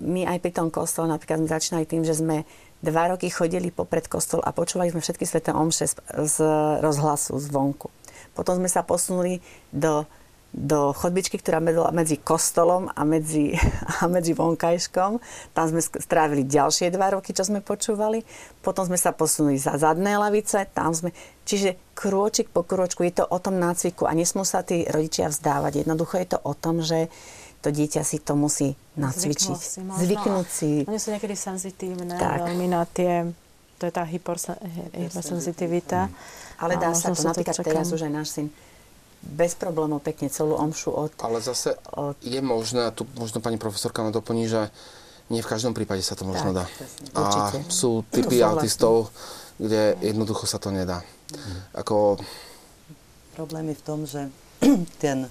[0.01, 2.49] My aj pri tom kostole napríklad sme začínali tým, že sme
[2.81, 5.95] dva roky chodili popred kostol a počúvali sme všetky sveté omše z,
[6.25, 6.37] z
[6.81, 7.93] rozhlasu, zvonku.
[8.33, 10.09] Potom sme sa posunuli do
[10.53, 13.57] do chodbičky, ktorá bola medzi kostolom a medzi,
[14.05, 15.17] a medzi vonkajškom.
[15.57, 18.21] Tam sme strávili ďalšie dva roky, čo sme počúvali.
[18.61, 20.69] Potom sme sa posunuli za zadné lavice.
[20.77, 21.17] Tam sme...
[21.49, 25.89] Čiže krôčik po krôčku je to o tom nácviku a nesmú sa tí rodičia vzdávať.
[25.89, 27.09] Jednoducho je to o tom, že
[27.65, 29.57] to dieťa si to musí nacvičiť.
[29.57, 30.85] Si Zvyknúť si.
[30.85, 32.45] Oni sú niekedy senzitívne tak.
[32.45, 33.25] veľmi na tie...
[33.81, 36.13] To je tá hypersenzitivita.
[36.63, 38.47] Ale dá sa to, napríklad teraz už aj náš syn
[39.23, 41.11] bez problémov pekne celú omšu od...
[41.23, 42.19] Ale zase od...
[42.21, 44.69] je možné, tu možno pani profesorka ma doplní, že
[45.31, 46.69] nie v každom prípade sa to možno tak,
[47.15, 47.23] dá.
[47.23, 49.15] A sú typy autistov,
[49.57, 51.01] kde jednoducho sa to nedá.
[51.33, 51.59] Mhm.
[51.79, 52.19] Ako...
[53.33, 54.29] Problém je v tom, že
[55.03, 55.31] ten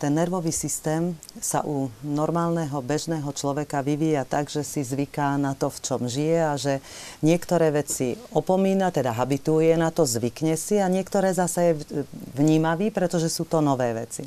[0.00, 1.12] ten nervový systém
[1.44, 6.38] sa u normálneho, bežného človeka vyvíja tak, že si zvyká na to, v čom žije
[6.40, 6.80] a že
[7.20, 11.72] niektoré veci opomína, teda habituje na to, zvykne si a niektoré zase je
[12.32, 14.24] vnímavý, pretože sú to nové veci.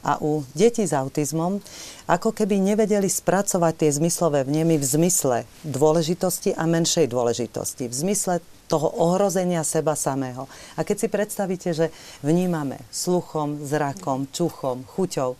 [0.00, 1.60] A u detí s autizmom
[2.08, 7.86] ako keby nevedeli spracovať tie zmyslové vnemy v zmysle dôležitosti a menšej dôležitosti.
[7.86, 8.40] V zmysle
[8.70, 10.46] toho ohrozenia seba samého.
[10.78, 11.90] A keď si predstavíte, že
[12.22, 15.34] vnímame sluchom, zrakom, čuchom, chuťou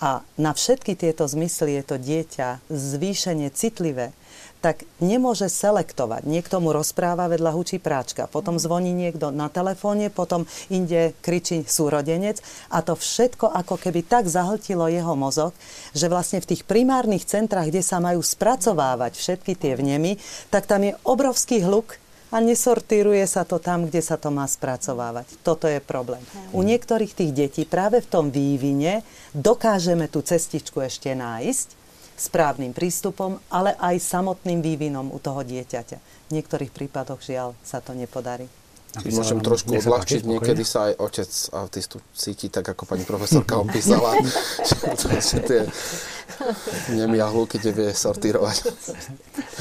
[0.00, 4.16] a na všetky tieto zmysly je to dieťa zvýšenie citlivé,
[4.60, 6.28] tak nemôže selektovať.
[6.28, 12.44] Niekto mu rozpráva, vedľa hučí práčka, potom zvoní niekto na telefóne, potom inde kričí súrodenec
[12.68, 15.56] a to všetko ako keby tak zahltilo jeho mozog,
[15.96, 20.20] že vlastne v tých primárnych centrách, kde sa majú spracovávať všetky tie vnemy,
[20.52, 21.96] tak tam je obrovský hluk,
[22.30, 25.42] a nesortíruje sa to tam, kde sa to má spracovávať.
[25.42, 26.22] Toto je problém.
[26.54, 29.02] U niektorých tých detí práve v tom vývine
[29.34, 31.79] dokážeme tú cestičku ešte nájsť
[32.20, 36.28] správnym prístupom, ale aj samotným vývinom u toho dieťaťa.
[36.28, 38.44] V niektorých prípadoch žiaľ sa to nepodarí.
[38.90, 44.18] Keď môžem trošku odľahčiť, niekedy sa aj otec autistu cíti tak, ako pani profesorka opísala,
[45.30, 45.60] že tie
[46.90, 48.66] nemia hluky vie sortírovať.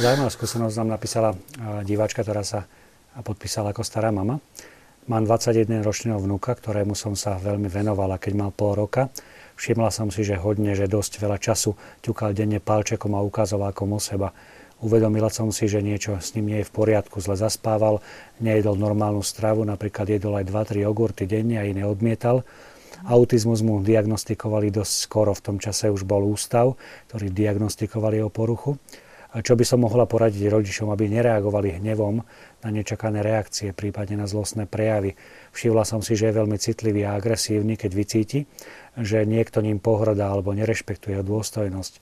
[0.02, 1.38] Zaujímavá skúsenosť nám napísala
[1.86, 2.66] diváčka, ktorá sa
[3.22, 4.42] podpísala ako stará mama.
[5.06, 9.14] Mám 21-ročného vnúka, ktorému som sa veľmi venovala, keď mal pol roka.
[9.60, 14.00] Všimla som si, že hodne, že dosť veľa času ťukal denne palčekom a ukazoval komu
[14.00, 14.32] seba
[14.80, 18.00] Uvedomila som si, že niečo s ním nie je v poriadku, zle zaspával,
[18.40, 22.48] nejedol normálnu stravu, napríklad jedol aj 2-3 jogurty denne a iné odmietal.
[23.04, 26.80] Autizmus mu diagnostikovali dosť skoro, v tom čase už bol ústav,
[27.12, 28.80] ktorý diagnostikovali jeho poruchu.
[29.30, 32.18] Čo by som mohla poradiť rodičom, aby nereagovali hnevom
[32.66, 35.14] na nečakané reakcie, prípadne na zlostné prejavy.
[35.54, 38.40] Všimla som si, že je veľmi citlivý a agresívny, keď vycíti,
[39.00, 41.94] že niekto ním pohrdá alebo nerešpektuje dôstojnosť.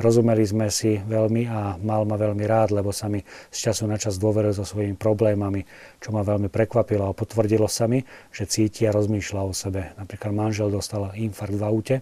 [0.00, 3.20] Rozumeli sme si veľmi a mal ma veľmi rád, lebo sa mi
[3.52, 5.66] z času na čas dôveril so svojimi problémami,
[6.00, 8.00] čo ma veľmi prekvapilo a potvrdilo sa mi,
[8.32, 9.92] že cíti a rozmýšľa o sebe.
[10.00, 11.96] Napríklad manžel dostal infarkt v aute,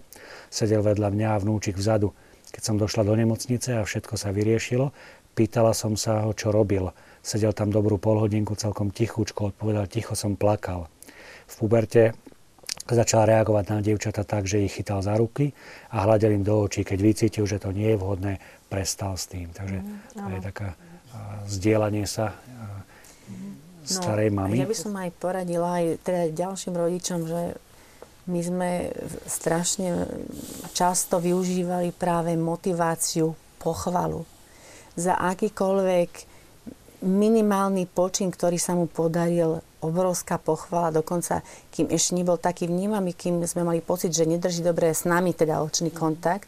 [0.47, 2.15] sedel vedľa mňa a vnúčik vzadu.
[2.55, 4.95] Keď som došla do nemocnice a všetko sa vyriešilo,
[5.35, 6.93] pýtala som sa ho, čo robil.
[7.19, 10.87] Sedel tam dobrú polhodinku celkom tichúčko, odpovedal ticho, som plakal.
[11.51, 12.15] V puberte
[12.95, 15.51] začal reagovať na dievčata tak, že ich chytal za ruky
[15.93, 16.85] a hľadel im do očí.
[16.85, 18.39] Keď vycítil, že to nie je vhodné,
[18.69, 19.49] prestal s tým.
[19.51, 20.69] Takže mm, to je taká
[21.49, 22.37] zdieľanie sa
[23.83, 24.61] starej no, mamy.
[24.61, 27.41] Ja by som aj poradila aj teda ďalším rodičom, že
[28.29, 28.69] my sme
[29.25, 30.05] strašne
[30.77, 34.21] často využívali práve motiváciu, pochvalu.
[34.93, 36.11] Za akýkoľvek
[37.01, 43.43] minimálny počin, ktorý sa mu podaril, obrovská pochvala, dokonca kým ešte nebol taký vnímavý, kým
[43.47, 46.47] sme mali pocit, že nedrží dobre s nami teda očný kontakt,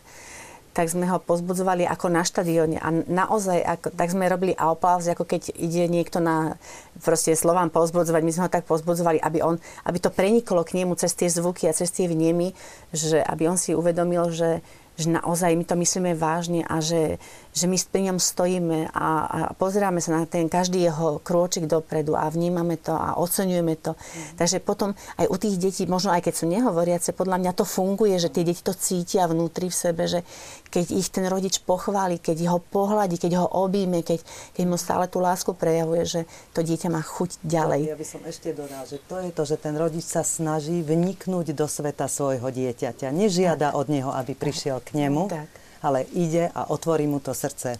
[0.71, 2.79] tak sme ho pozbudzovali ako na štadióne.
[2.79, 6.55] A naozaj, ako, tak sme robili aplauz, ako keď ide niekto na
[7.03, 8.21] proste slovám pozbudzovať.
[8.23, 11.67] My sme ho tak pozbudzovali, aby, on, aby to preniklo k nemu cez tie zvuky
[11.67, 12.55] a cez tie vnemy,
[12.95, 14.63] že aby on si uvedomil, že,
[14.95, 17.19] že naozaj my to myslíme vážne a že,
[17.51, 22.15] že my pri ňom stojíme a, a pozeráme sa na ten každý jeho krôčik dopredu
[22.15, 23.91] a vnímame to a oceňujeme to.
[23.91, 24.39] Mm.
[24.39, 28.15] Takže potom aj u tých detí, možno aj keď sú nehovoriace, podľa mňa to funguje,
[28.23, 30.23] že tie deti to cítia vnútri v sebe, že
[30.71, 34.23] keď ich ten rodič pochváli, keď ho pohľadí, keď ho obíme, keď,
[34.55, 36.21] keď mu stále tú lásku prejavuje, že
[36.55, 37.91] to dieťa má chuť ďalej.
[37.91, 41.51] Ja by som ešte dodal, že to je to, že ten rodič sa snaží vniknúť
[41.51, 43.11] do sveta svojho dieťaťa.
[43.11, 45.27] Nežiada od neho, aby prišiel k nemu.
[45.27, 47.77] Tak ale ide a otvorí mu to srdce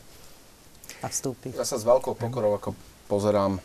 [1.01, 1.53] a vstúpi.
[1.53, 2.73] Ja sa s veľkou pokorou ako
[3.09, 3.61] pozerám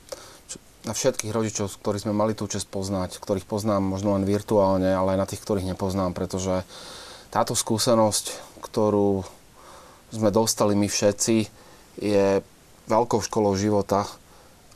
[0.86, 5.18] na všetkých rodičov, ktorých sme mali tú čest poznať, ktorých poznám možno len virtuálne, ale
[5.18, 6.62] aj na tých, ktorých nepoznám, pretože
[7.34, 8.30] táto skúsenosť,
[8.62, 9.26] ktorú
[10.14, 11.36] sme dostali my všetci,
[11.98, 12.38] je
[12.86, 14.06] veľkou školou života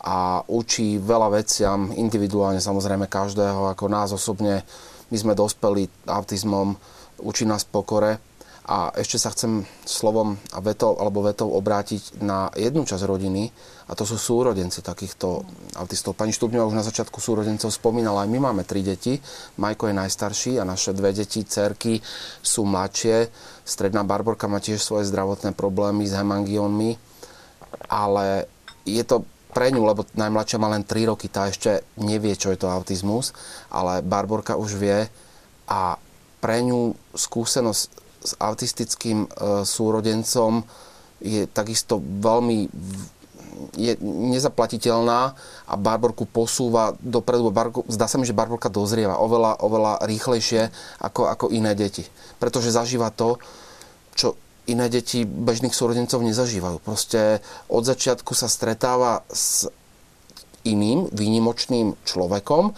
[0.02, 4.66] a učí veľa veciam, individuálne samozrejme každého, ako nás osobne.
[5.14, 6.74] My sme dospeli autizmom,
[7.22, 8.29] učí nás pokore
[8.66, 13.50] a ešte sa chcem slovom a vetou, alebo vetou obrátiť na jednu časť rodiny,
[13.90, 15.42] a to sú súrodenci takýchto
[15.74, 16.14] autistov.
[16.14, 19.18] Pani Štúbňová už na začiatku súrodencov spomínala, aj my máme tri deti.
[19.58, 21.98] Majko je najstarší a naše dve deti, cerky,
[22.38, 23.26] sú mladšie.
[23.66, 26.94] Stredná Barborka má tiež svoje zdravotné problémy s hemangiónmi,
[27.90, 28.46] ale
[28.86, 32.62] je to pre ňu, lebo najmladšia má len 3 roky, tá ešte nevie, čo je
[32.62, 33.34] to autizmus,
[33.74, 35.10] ale Barborka už vie
[35.66, 35.98] a
[36.38, 39.28] pre ňu skúsenosť s autistickým e,
[39.64, 40.64] súrodencom
[41.20, 42.68] je takisto veľmi
[43.76, 45.36] je nezaplatiteľná
[45.68, 47.52] a Barborku posúva dopredu.
[47.52, 52.08] Barborku, zdá sa mi, že Barborka dozrieva oveľa, oveľa rýchlejšie ako, ako iné deti.
[52.40, 53.36] Pretože zažíva to,
[54.16, 56.80] čo iné deti bežných súrodencov nezažívajú.
[56.80, 59.68] Proste od začiatku sa stretáva s
[60.64, 62.76] iným, výnimočným človekom,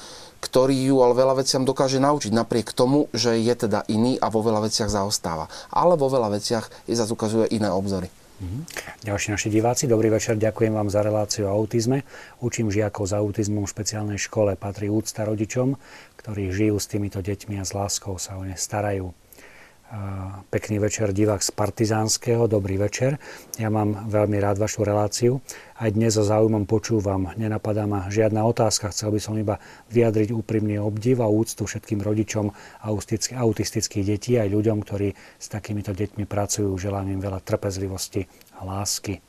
[0.52, 4.44] ktorý ju ale veľa veciam dokáže naučiť, napriek tomu, že je teda iný a vo
[4.44, 5.48] veľa veciach zaostáva.
[5.72, 8.12] Ale vo veľa veciach je zase ukazuje iné obzory.
[8.36, 8.60] Mhm.
[9.00, 12.04] Ďalší naši diváci, dobrý večer, ďakujem vám za reláciu o autizme.
[12.44, 14.52] Učím žiakov za autizmom v špeciálnej škole.
[14.60, 15.80] Patrí úcta rodičom,
[16.20, 19.16] ktorí žijú s týmito deťmi a s láskou sa o ne starajú.
[20.48, 23.20] Pekný večer divák z Partizánskeho, dobrý večer.
[23.60, 25.44] Ja mám veľmi rád vašu reláciu.
[25.76, 27.28] Aj dnes so záujmom počúvam.
[27.36, 28.88] Nenapadá ma žiadna otázka.
[28.88, 29.60] Chcel by som iba
[29.92, 32.48] vyjadriť úprimný obdiv a úctu všetkým rodičom
[33.36, 36.72] autistických detí aj ľuďom, ktorí s takýmito deťmi pracujú.
[36.72, 38.24] Želám im veľa trpezlivosti
[38.56, 39.20] a lásky.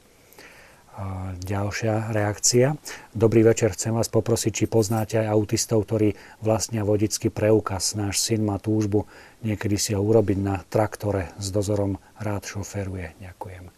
[1.41, 2.77] Ďalšia reakcia.
[3.17, 7.97] Dobrý večer, chcem vás poprosiť, či poznáte aj autistov, ktorí vlastnia vodický preukaz.
[7.97, 9.09] Náš syn má túžbu
[9.41, 11.97] niekedy si ho urobiť na traktore s dozorom.
[12.21, 13.17] Rád šoferuje.
[13.17, 13.73] Ďakujem.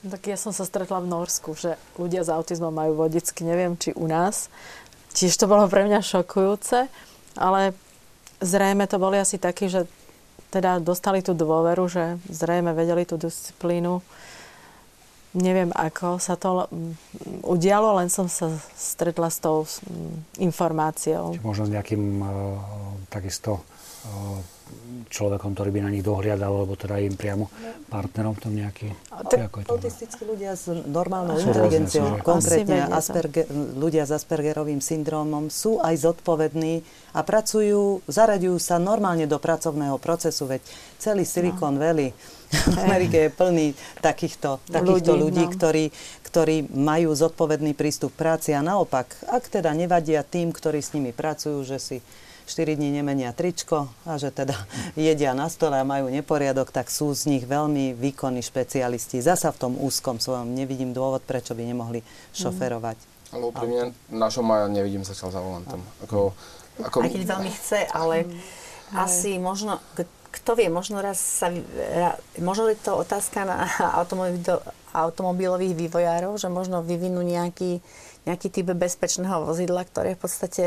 [0.00, 3.96] Tak ja som sa stretla v Norsku, že ľudia s autizmom majú vodicky, neviem, či
[3.96, 4.52] u nás.
[5.16, 6.88] Tiež to bolo pre mňa šokujúce,
[7.36, 7.72] ale
[8.44, 9.88] zrejme to boli asi takí, že
[10.52, 14.04] teda dostali tú dôveru, že zrejme vedeli tú disciplínu
[15.30, 16.66] Neviem, ako sa to
[17.46, 19.62] udialo, len som sa stretla s tou
[20.42, 21.38] informáciou.
[21.38, 22.28] Či možno s nejakým uh,
[23.06, 23.62] takisto
[25.10, 27.50] človekom, ktorý by na nich dohliadal, alebo teda im priamo
[27.90, 28.88] partnerom v tom nejaký...
[29.10, 35.82] Tak, autistickí ľudia s normálnou sú inteligenciou, rôzne, konkrétne Asperger, ľudia s Aspergerovým syndromom, sú
[35.82, 40.62] aj zodpovední a pracujú, zaraďujú sa normálne do pracovného procesu, veď
[41.02, 41.82] celý Silicon no.
[41.82, 42.14] Valley
[42.50, 43.66] v Amerike je plný
[44.02, 45.52] takýchto, takýchto ľudí, ľudí no.
[45.54, 45.84] ktorí,
[46.26, 51.14] ktorí majú zodpovedný prístup k práci a naopak, ak teda nevadia tým, ktorí s nimi
[51.14, 51.96] pracujú, že si
[52.50, 54.58] 4 dní nemenia tričko a že teda
[54.98, 59.22] jedia na stole a majú neporiadok, tak sú z nich veľmi výkonní špecialisti.
[59.22, 62.02] Zasa v tom úzkom svojom nevidím dôvod, prečo by nemohli
[62.34, 62.98] šoferovať.
[63.30, 65.78] Ale úprimne, našom maja nevidím sa za volantom.
[66.02, 66.34] Ako,
[66.82, 66.96] ako...
[67.06, 68.26] Aj keď veľmi chce, ale
[68.90, 69.78] asi možno,
[70.30, 71.50] kto vie, možno raz sa,
[72.38, 73.66] možno je to otázka na
[74.94, 77.82] automobilových vývojárov, že možno vyvinú nejaký
[78.28, 80.64] nejaký typ bezpečného vozidla, ktoré v podstate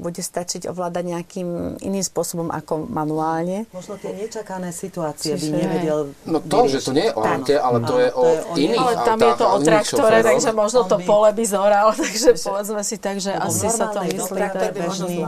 [0.00, 1.48] bude stačiť ovládať nejakým
[1.84, 3.68] iným spôsobom ako manuálne.
[3.72, 5.44] Možno tie nečakané situácie Čiže...
[5.44, 6.72] by nevedel No to, vyriešiť.
[6.72, 8.24] že to nie je o aute, ale to je o
[8.56, 12.80] iných Ale tam je to o traktore, takže možno to pole by zoral, takže povedzme
[12.80, 14.40] si tak, že asi sa to myslí.
[14.76, 15.18] Bežný.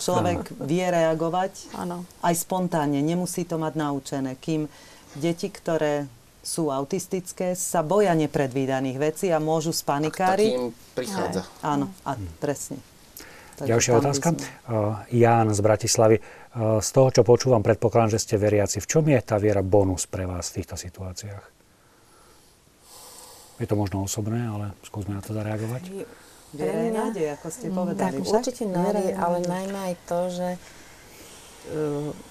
[0.00, 1.52] človek vie reagovať.
[2.20, 4.66] Aj spontánne, nemusí to mať naučené, kým
[5.16, 6.06] deti, ktoré
[6.40, 10.52] sú autistické, sa boja nepredvídaných vecí a môžu spanikáriť.
[10.56, 11.42] A prichádza.
[11.44, 12.80] Aj, áno, a presne.
[13.60, 14.26] Takže Ďalšia otázka.
[14.32, 16.16] Uh, Ján z Bratislavy.
[16.56, 18.80] Uh, z toho, čo počúvam, predpokladám, že ste veriaci.
[18.80, 21.44] V čom je tá viera bonus pre vás v týchto situáciách?
[23.60, 25.92] Je to možno osobné, ale skúsme na to zareagovať.
[26.56, 28.16] Viera je nádej, ako ste mm, povedali.
[28.16, 32.29] Tak, určite nádej, ale najmä aj to, že uh,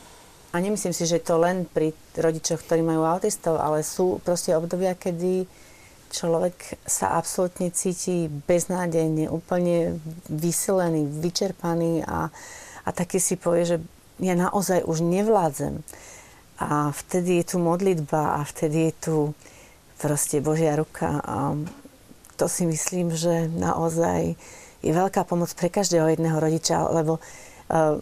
[0.50, 4.98] a nemyslím si, že to len pri rodičoch, ktorí majú autistov, ale sú proste obdobia,
[4.98, 5.46] kedy
[6.10, 12.34] človek sa absolútne cíti beznádejne, úplne vyselený, vyčerpaný a,
[12.82, 13.78] a taky si povie, že
[14.20, 15.86] ja naozaj už nevládzem.
[16.60, 19.16] A vtedy je tu modlitba a vtedy je tu
[20.02, 21.56] proste Božia ruka a
[22.36, 24.34] to si myslím, že naozaj
[24.80, 28.00] je veľká pomoc pre každého jedného rodiča, lebo uh,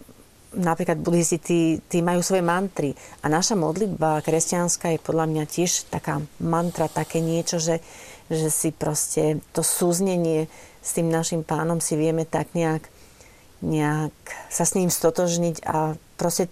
[0.56, 2.96] napríklad buddhisti, tí, tí majú svoje mantry.
[3.20, 7.84] A naša modlitba kresťanská je podľa mňa tiež taká mantra, také niečo, že,
[8.32, 10.48] že si proste to súznenie
[10.88, 12.88] s tým našim pánom si vieme tak nejak,
[13.60, 14.14] nejak
[14.48, 16.48] sa s ním stotožniť a proste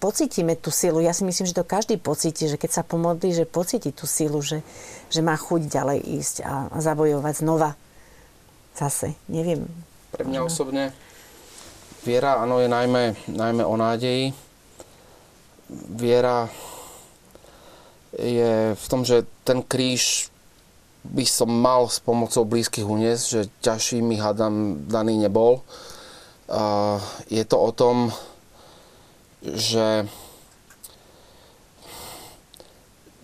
[0.00, 1.04] pocítime tú silu.
[1.04, 4.40] Ja si myslím, že to každý pocíti, že keď sa pomodlí, že pocíti tú silu,
[4.40, 4.64] že,
[5.12, 7.76] že má chuť ďalej ísť a, a zabojovať znova.
[8.72, 9.68] Zase, neviem.
[10.16, 10.96] Pre mňa osobne
[12.04, 14.36] Viera, áno, je najmä, najmä o nádeji.
[15.72, 16.52] Viera
[18.12, 20.28] je v tom, že ten kríž
[21.00, 25.64] by som mal s pomocou blízkych uniesť, že ťažší mi hádam daný nebol.
[27.32, 28.12] Je to o tom,
[29.40, 30.04] že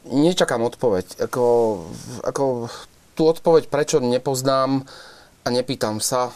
[0.09, 1.29] nečakám odpoveď.
[1.29, 1.45] Ako,
[2.25, 2.73] ako
[3.13, 4.89] tú odpoveď, prečo nepoznám
[5.45, 6.33] a nepýtam sa,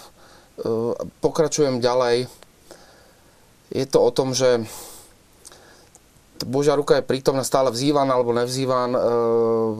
[1.18, 2.30] pokračujem ďalej.
[3.74, 4.62] Je to o tom, že
[6.44, 9.00] Božia ruka je prítomná, stále vzývan alebo nevzývan, ehm,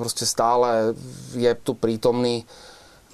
[0.00, 0.96] proste stále
[1.34, 2.46] je tu prítomný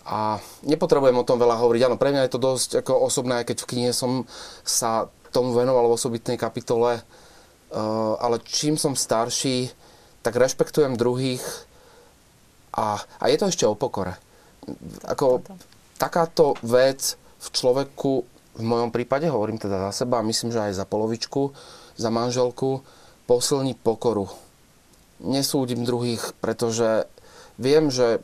[0.07, 1.83] a nepotrebujem o tom veľa hovoriť.
[1.87, 4.25] Áno, pre mňa je to dosť ako osobné, aj keď v knihe som
[4.65, 9.73] sa tomu venoval v osobitnej kapitole, ehm, ale čím som starší,
[10.21, 11.43] tak rešpektujem druhých
[12.77, 14.15] a, a je to ešte o pokore.
[15.09, 15.41] Ako,
[15.97, 18.13] takáto vec v človeku,
[18.61, 21.57] v mojom prípade, hovorím teda za seba a myslím, že aj za polovičku,
[21.97, 22.85] za manželku,
[23.25, 24.29] posilní pokoru.
[25.25, 27.09] Nesúdim druhých, pretože
[27.57, 28.21] viem, že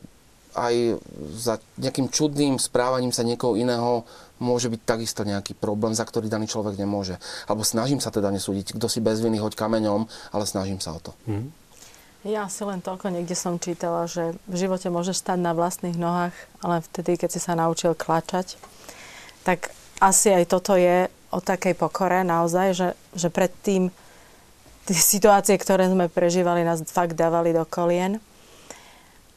[0.56, 0.96] aj
[1.36, 4.08] za nejakým čudným správaním sa niekoho iného
[4.40, 7.20] môže byť takisto nejaký problém, za ktorý daný človek nemôže.
[7.44, 11.00] Alebo snažím sa teda nesúdiť, kto si bez viny hoď kameňom, ale snažím sa o
[11.00, 11.12] to.
[11.28, 11.52] Mm.
[12.26, 16.34] Ja si len toľko niekde som čítala, že v živote môžeš stať na vlastných nohách,
[16.58, 18.58] ale vtedy, keď si sa naučil klačať
[19.46, 19.70] tak
[20.02, 23.94] asi aj toto je o takej pokore naozaj, že, že predtým
[24.90, 28.18] tie situácie, ktoré sme prežívali, nás fakt dávali do kolien.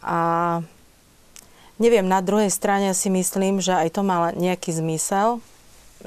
[0.02, 0.60] A
[1.77, 5.44] neviem, na druhej strane si myslím, že aj to mal nejaký zmysel,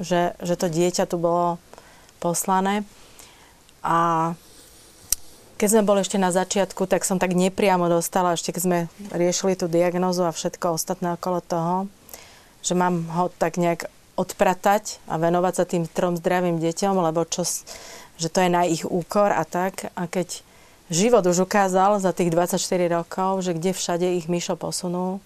[0.00, 1.62] že, že to dieťa tu bolo
[2.18, 2.82] poslané.
[3.84, 4.32] A
[5.60, 8.78] keď sme boli ešte na začiatku, tak som tak nepriamo dostala, ešte keď sme
[9.14, 11.74] riešili tú diagnozu a všetko ostatné okolo toho,
[12.62, 17.42] že mám ho tak nejak odpratať a venovať sa tým trom zdravým deťom, lebo čo,
[18.16, 19.90] že to je na ich úkor a tak.
[19.98, 20.46] A keď
[20.92, 22.58] život už ukázal za tých 24
[22.92, 25.18] rokov, že kde všade ich Mišo posunul.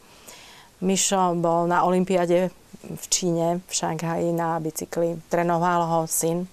[0.81, 2.53] Mišo bol na Olympiade
[2.85, 5.19] v Číne, v Šanghaji na bicykli.
[5.33, 6.47] Trenoval ho syn.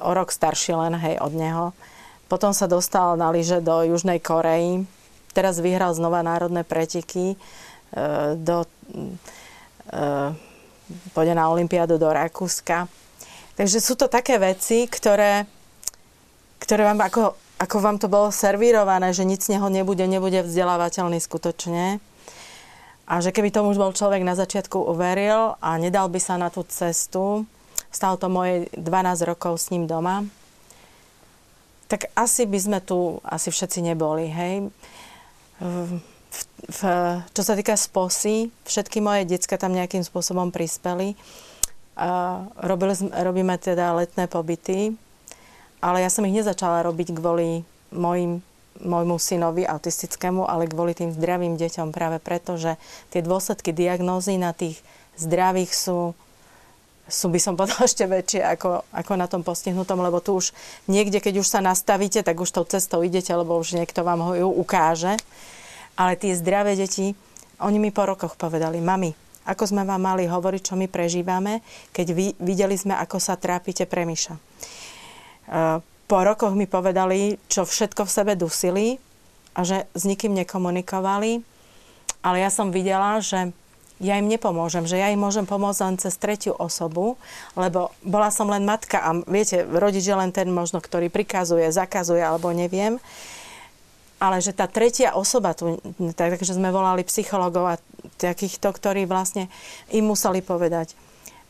[0.00, 1.76] o rok starší len, hej, od neho.
[2.30, 4.88] Potom sa dostal na lyže do Južnej Koreji.
[5.36, 7.34] Teraz vyhral znova národné preteky.
[7.34, 7.36] E,
[8.38, 8.64] do,
[11.14, 12.86] pôjde na Olympiádu do Rakúska.
[13.54, 15.44] Takže sú to také veci, ktoré,
[16.62, 21.20] ktoré vám ako, ako vám to bolo servírované, že nic z neho nebude, nebude vzdelávateľný
[21.20, 22.00] skutočne.
[23.10, 26.46] A že keby tomu už bol človek na začiatku uveril a nedal by sa na
[26.46, 27.42] tú cestu,
[27.90, 30.24] stalo to moje 12 rokov s ním doma,
[31.90, 34.70] tak asi by sme tu asi všetci neboli, hej.
[36.30, 36.38] V,
[36.70, 36.80] v,
[37.34, 41.18] čo sa týka sposy, všetky moje decka tam nejakým spôsobom prispeli.
[41.98, 44.94] A robili, robíme teda letné pobyty,
[45.82, 48.40] ale ja som ich nezačala robiť kvôli mojim,
[48.80, 52.80] môjmu synovi autistickému, ale kvôli tým zdravým deťom práve preto, že
[53.12, 54.80] tie dôsledky diagnózy na tých
[55.20, 56.16] zdravých sú
[57.10, 60.54] sú by som povedala ešte väčšie ako, ako na tom postihnutom, lebo tu už
[60.86, 64.32] niekde, keď už sa nastavíte, tak už tou cestou idete, lebo už niekto vám ho
[64.38, 65.18] ju ukáže.
[66.00, 67.12] Ale tie zdravé deti,
[67.60, 69.12] oni mi po rokoch povedali, mami,
[69.44, 71.60] ako sme vám mali hovoriť, čo my prežívame,
[71.92, 74.32] keď vy, videli sme, ako sa trápite pre Miša.
[74.32, 74.40] E,
[75.84, 78.96] po rokoch mi povedali, čo všetko v sebe dusili
[79.52, 81.44] a že s nikým nekomunikovali,
[82.24, 83.52] ale ja som videla, že
[84.00, 87.20] ja im nepomôžem, že ja im môžem pomôcť len cez tretiu osobu,
[87.52, 92.24] lebo bola som len matka a viete, rodič je len ten možno, ktorý prikazuje, zakazuje
[92.24, 92.96] alebo neviem.
[94.20, 97.80] Ale že tá tretia osoba tu, takže sme volali psychologov a
[98.20, 99.48] takýchto, ktorí vlastne
[99.88, 100.92] im museli povedať,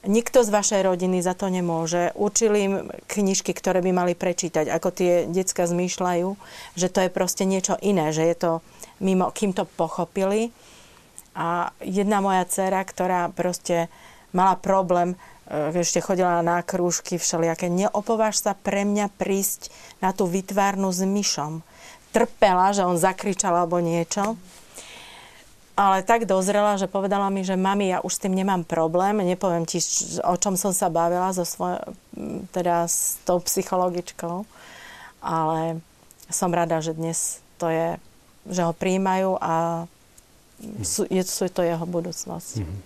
[0.01, 2.17] Nikto z vašej rodiny za to nemôže.
[2.17, 6.29] Učili im knižky, ktoré by mali prečítať, ako tie decka zmýšľajú,
[6.73, 8.53] že to je proste niečo iné, že je to
[9.05, 10.57] mimo, kým to pochopili.
[11.37, 13.93] A jedna moja dcera, ktorá proste
[14.33, 15.21] mala problém,
[15.53, 19.69] e, ešte chodila na krúžky všelijaké, neopováž sa pre mňa prísť
[20.01, 21.61] na tú vytvárnu s myšom.
[22.11, 24.35] Trpela, že on zakričal alebo niečo.
[25.81, 29.25] Ale tak dozrela, že povedala mi, že mami, ja už s tým nemám problém.
[29.25, 29.81] Nepoviem ti,
[30.21, 31.81] o čom som sa bavila so svoj,
[32.53, 34.45] teda s tou psychologičkou.
[35.25, 35.81] Ale
[36.29, 37.97] som rada, že dnes to je,
[38.45, 39.85] že ho príjmajú a
[40.85, 42.61] sú, je, sú to jeho budúcnosť.
[42.61, 42.81] Mm-hmm.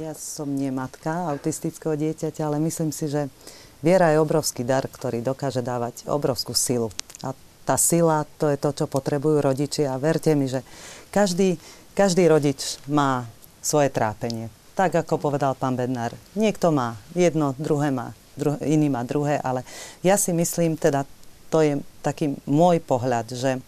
[0.00, 3.32] Ja som nie matka autistického dieťaťa, ale myslím si, že
[3.80, 6.88] viera je obrovský dar, ktorý dokáže dávať obrovskú silu.
[7.24, 9.92] A tá sila, to je to, čo potrebujú rodičia.
[9.92, 10.64] A verte mi, že
[11.12, 11.60] každý,
[11.92, 13.28] každý rodič má
[13.60, 14.48] svoje trápenie.
[14.74, 16.16] Tak, ako povedal pán Bednár.
[16.32, 19.66] Niekto má jedno, druhé má, druh- iný má druhé, ale
[20.00, 21.04] ja si myslím, teda
[21.52, 23.60] to je taký môj pohľad, že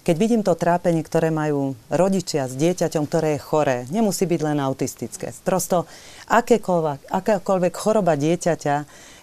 [0.00, 4.58] keď vidím to trápenie, ktoré majú rodičia s dieťaťom, ktoré je choré, nemusí byť len
[4.58, 5.28] autistické.
[5.44, 5.84] Prosto
[6.24, 8.76] akékoľvek, akákoľvek choroba dieťaťa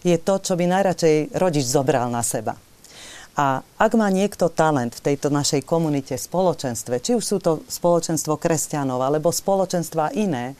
[0.08, 2.56] je to, čo by najradšej rodič zobral na seba.
[3.38, 8.34] A ak má niekto talent v tejto našej komunite, spoločenstve, či už sú to spoločenstvo
[8.40, 10.58] kresťanov alebo spoločenstva iné,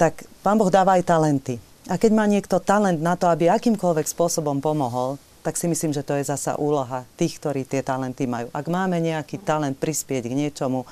[0.00, 1.60] tak Pán Boh dáva aj talenty.
[1.92, 6.04] A keď má niekto talent na to, aby akýmkoľvek spôsobom pomohol, tak si myslím, že
[6.04, 8.48] to je zasa úloha tých, ktorí tie talenty majú.
[8.52, 10.88] Ak máme nejaký talent prispieť k niečomu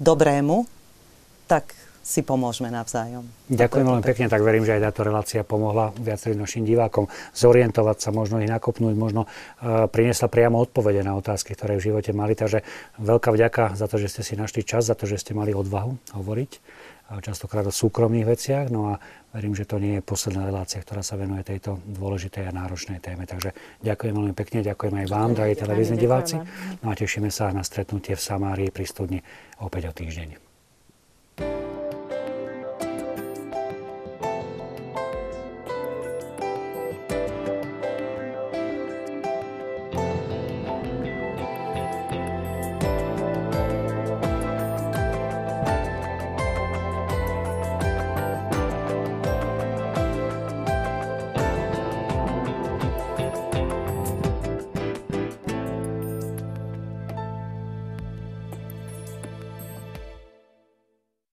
[0.00, 0.64] dobrému,
[1.48, 1.72] tak
[2.06, 3.26] si pomôžeme navzájom.
[3.50, 8.14] Ďakujem veľmi pekne, tak verím, že aj táto relácia pomohla viacerým našim divákom zorientovať sa,
[8.14, 12.38] možno ich nakopnúť, možno uh, priniesla priamo odpovede na otázky, ktoré v živote mali.
[12.38, 12.62] Takže
[13.02, 16.14] veľká vďaka za to, že ste si našli čas, za to, že ste mali odvahu
[16.14, 16.52] hovoriť
[17.22, 18.66] častokrát o súkromných veciach.
[18.70, 18.98] No a
[19.30, 23.30] verím, že to nie je posledná relácia, ktorá sa venuje tejto dôležitej a náročnej téme.
[23.30, 26.36] Takže ďakujem veľmi pekne, ďakujem aj vám, drahí televízni diváci.
[26.82, 29.18] No a tešíme sa na stretnutie v Samárii pri studni
[29.62, 30.45] opäť o týždeň.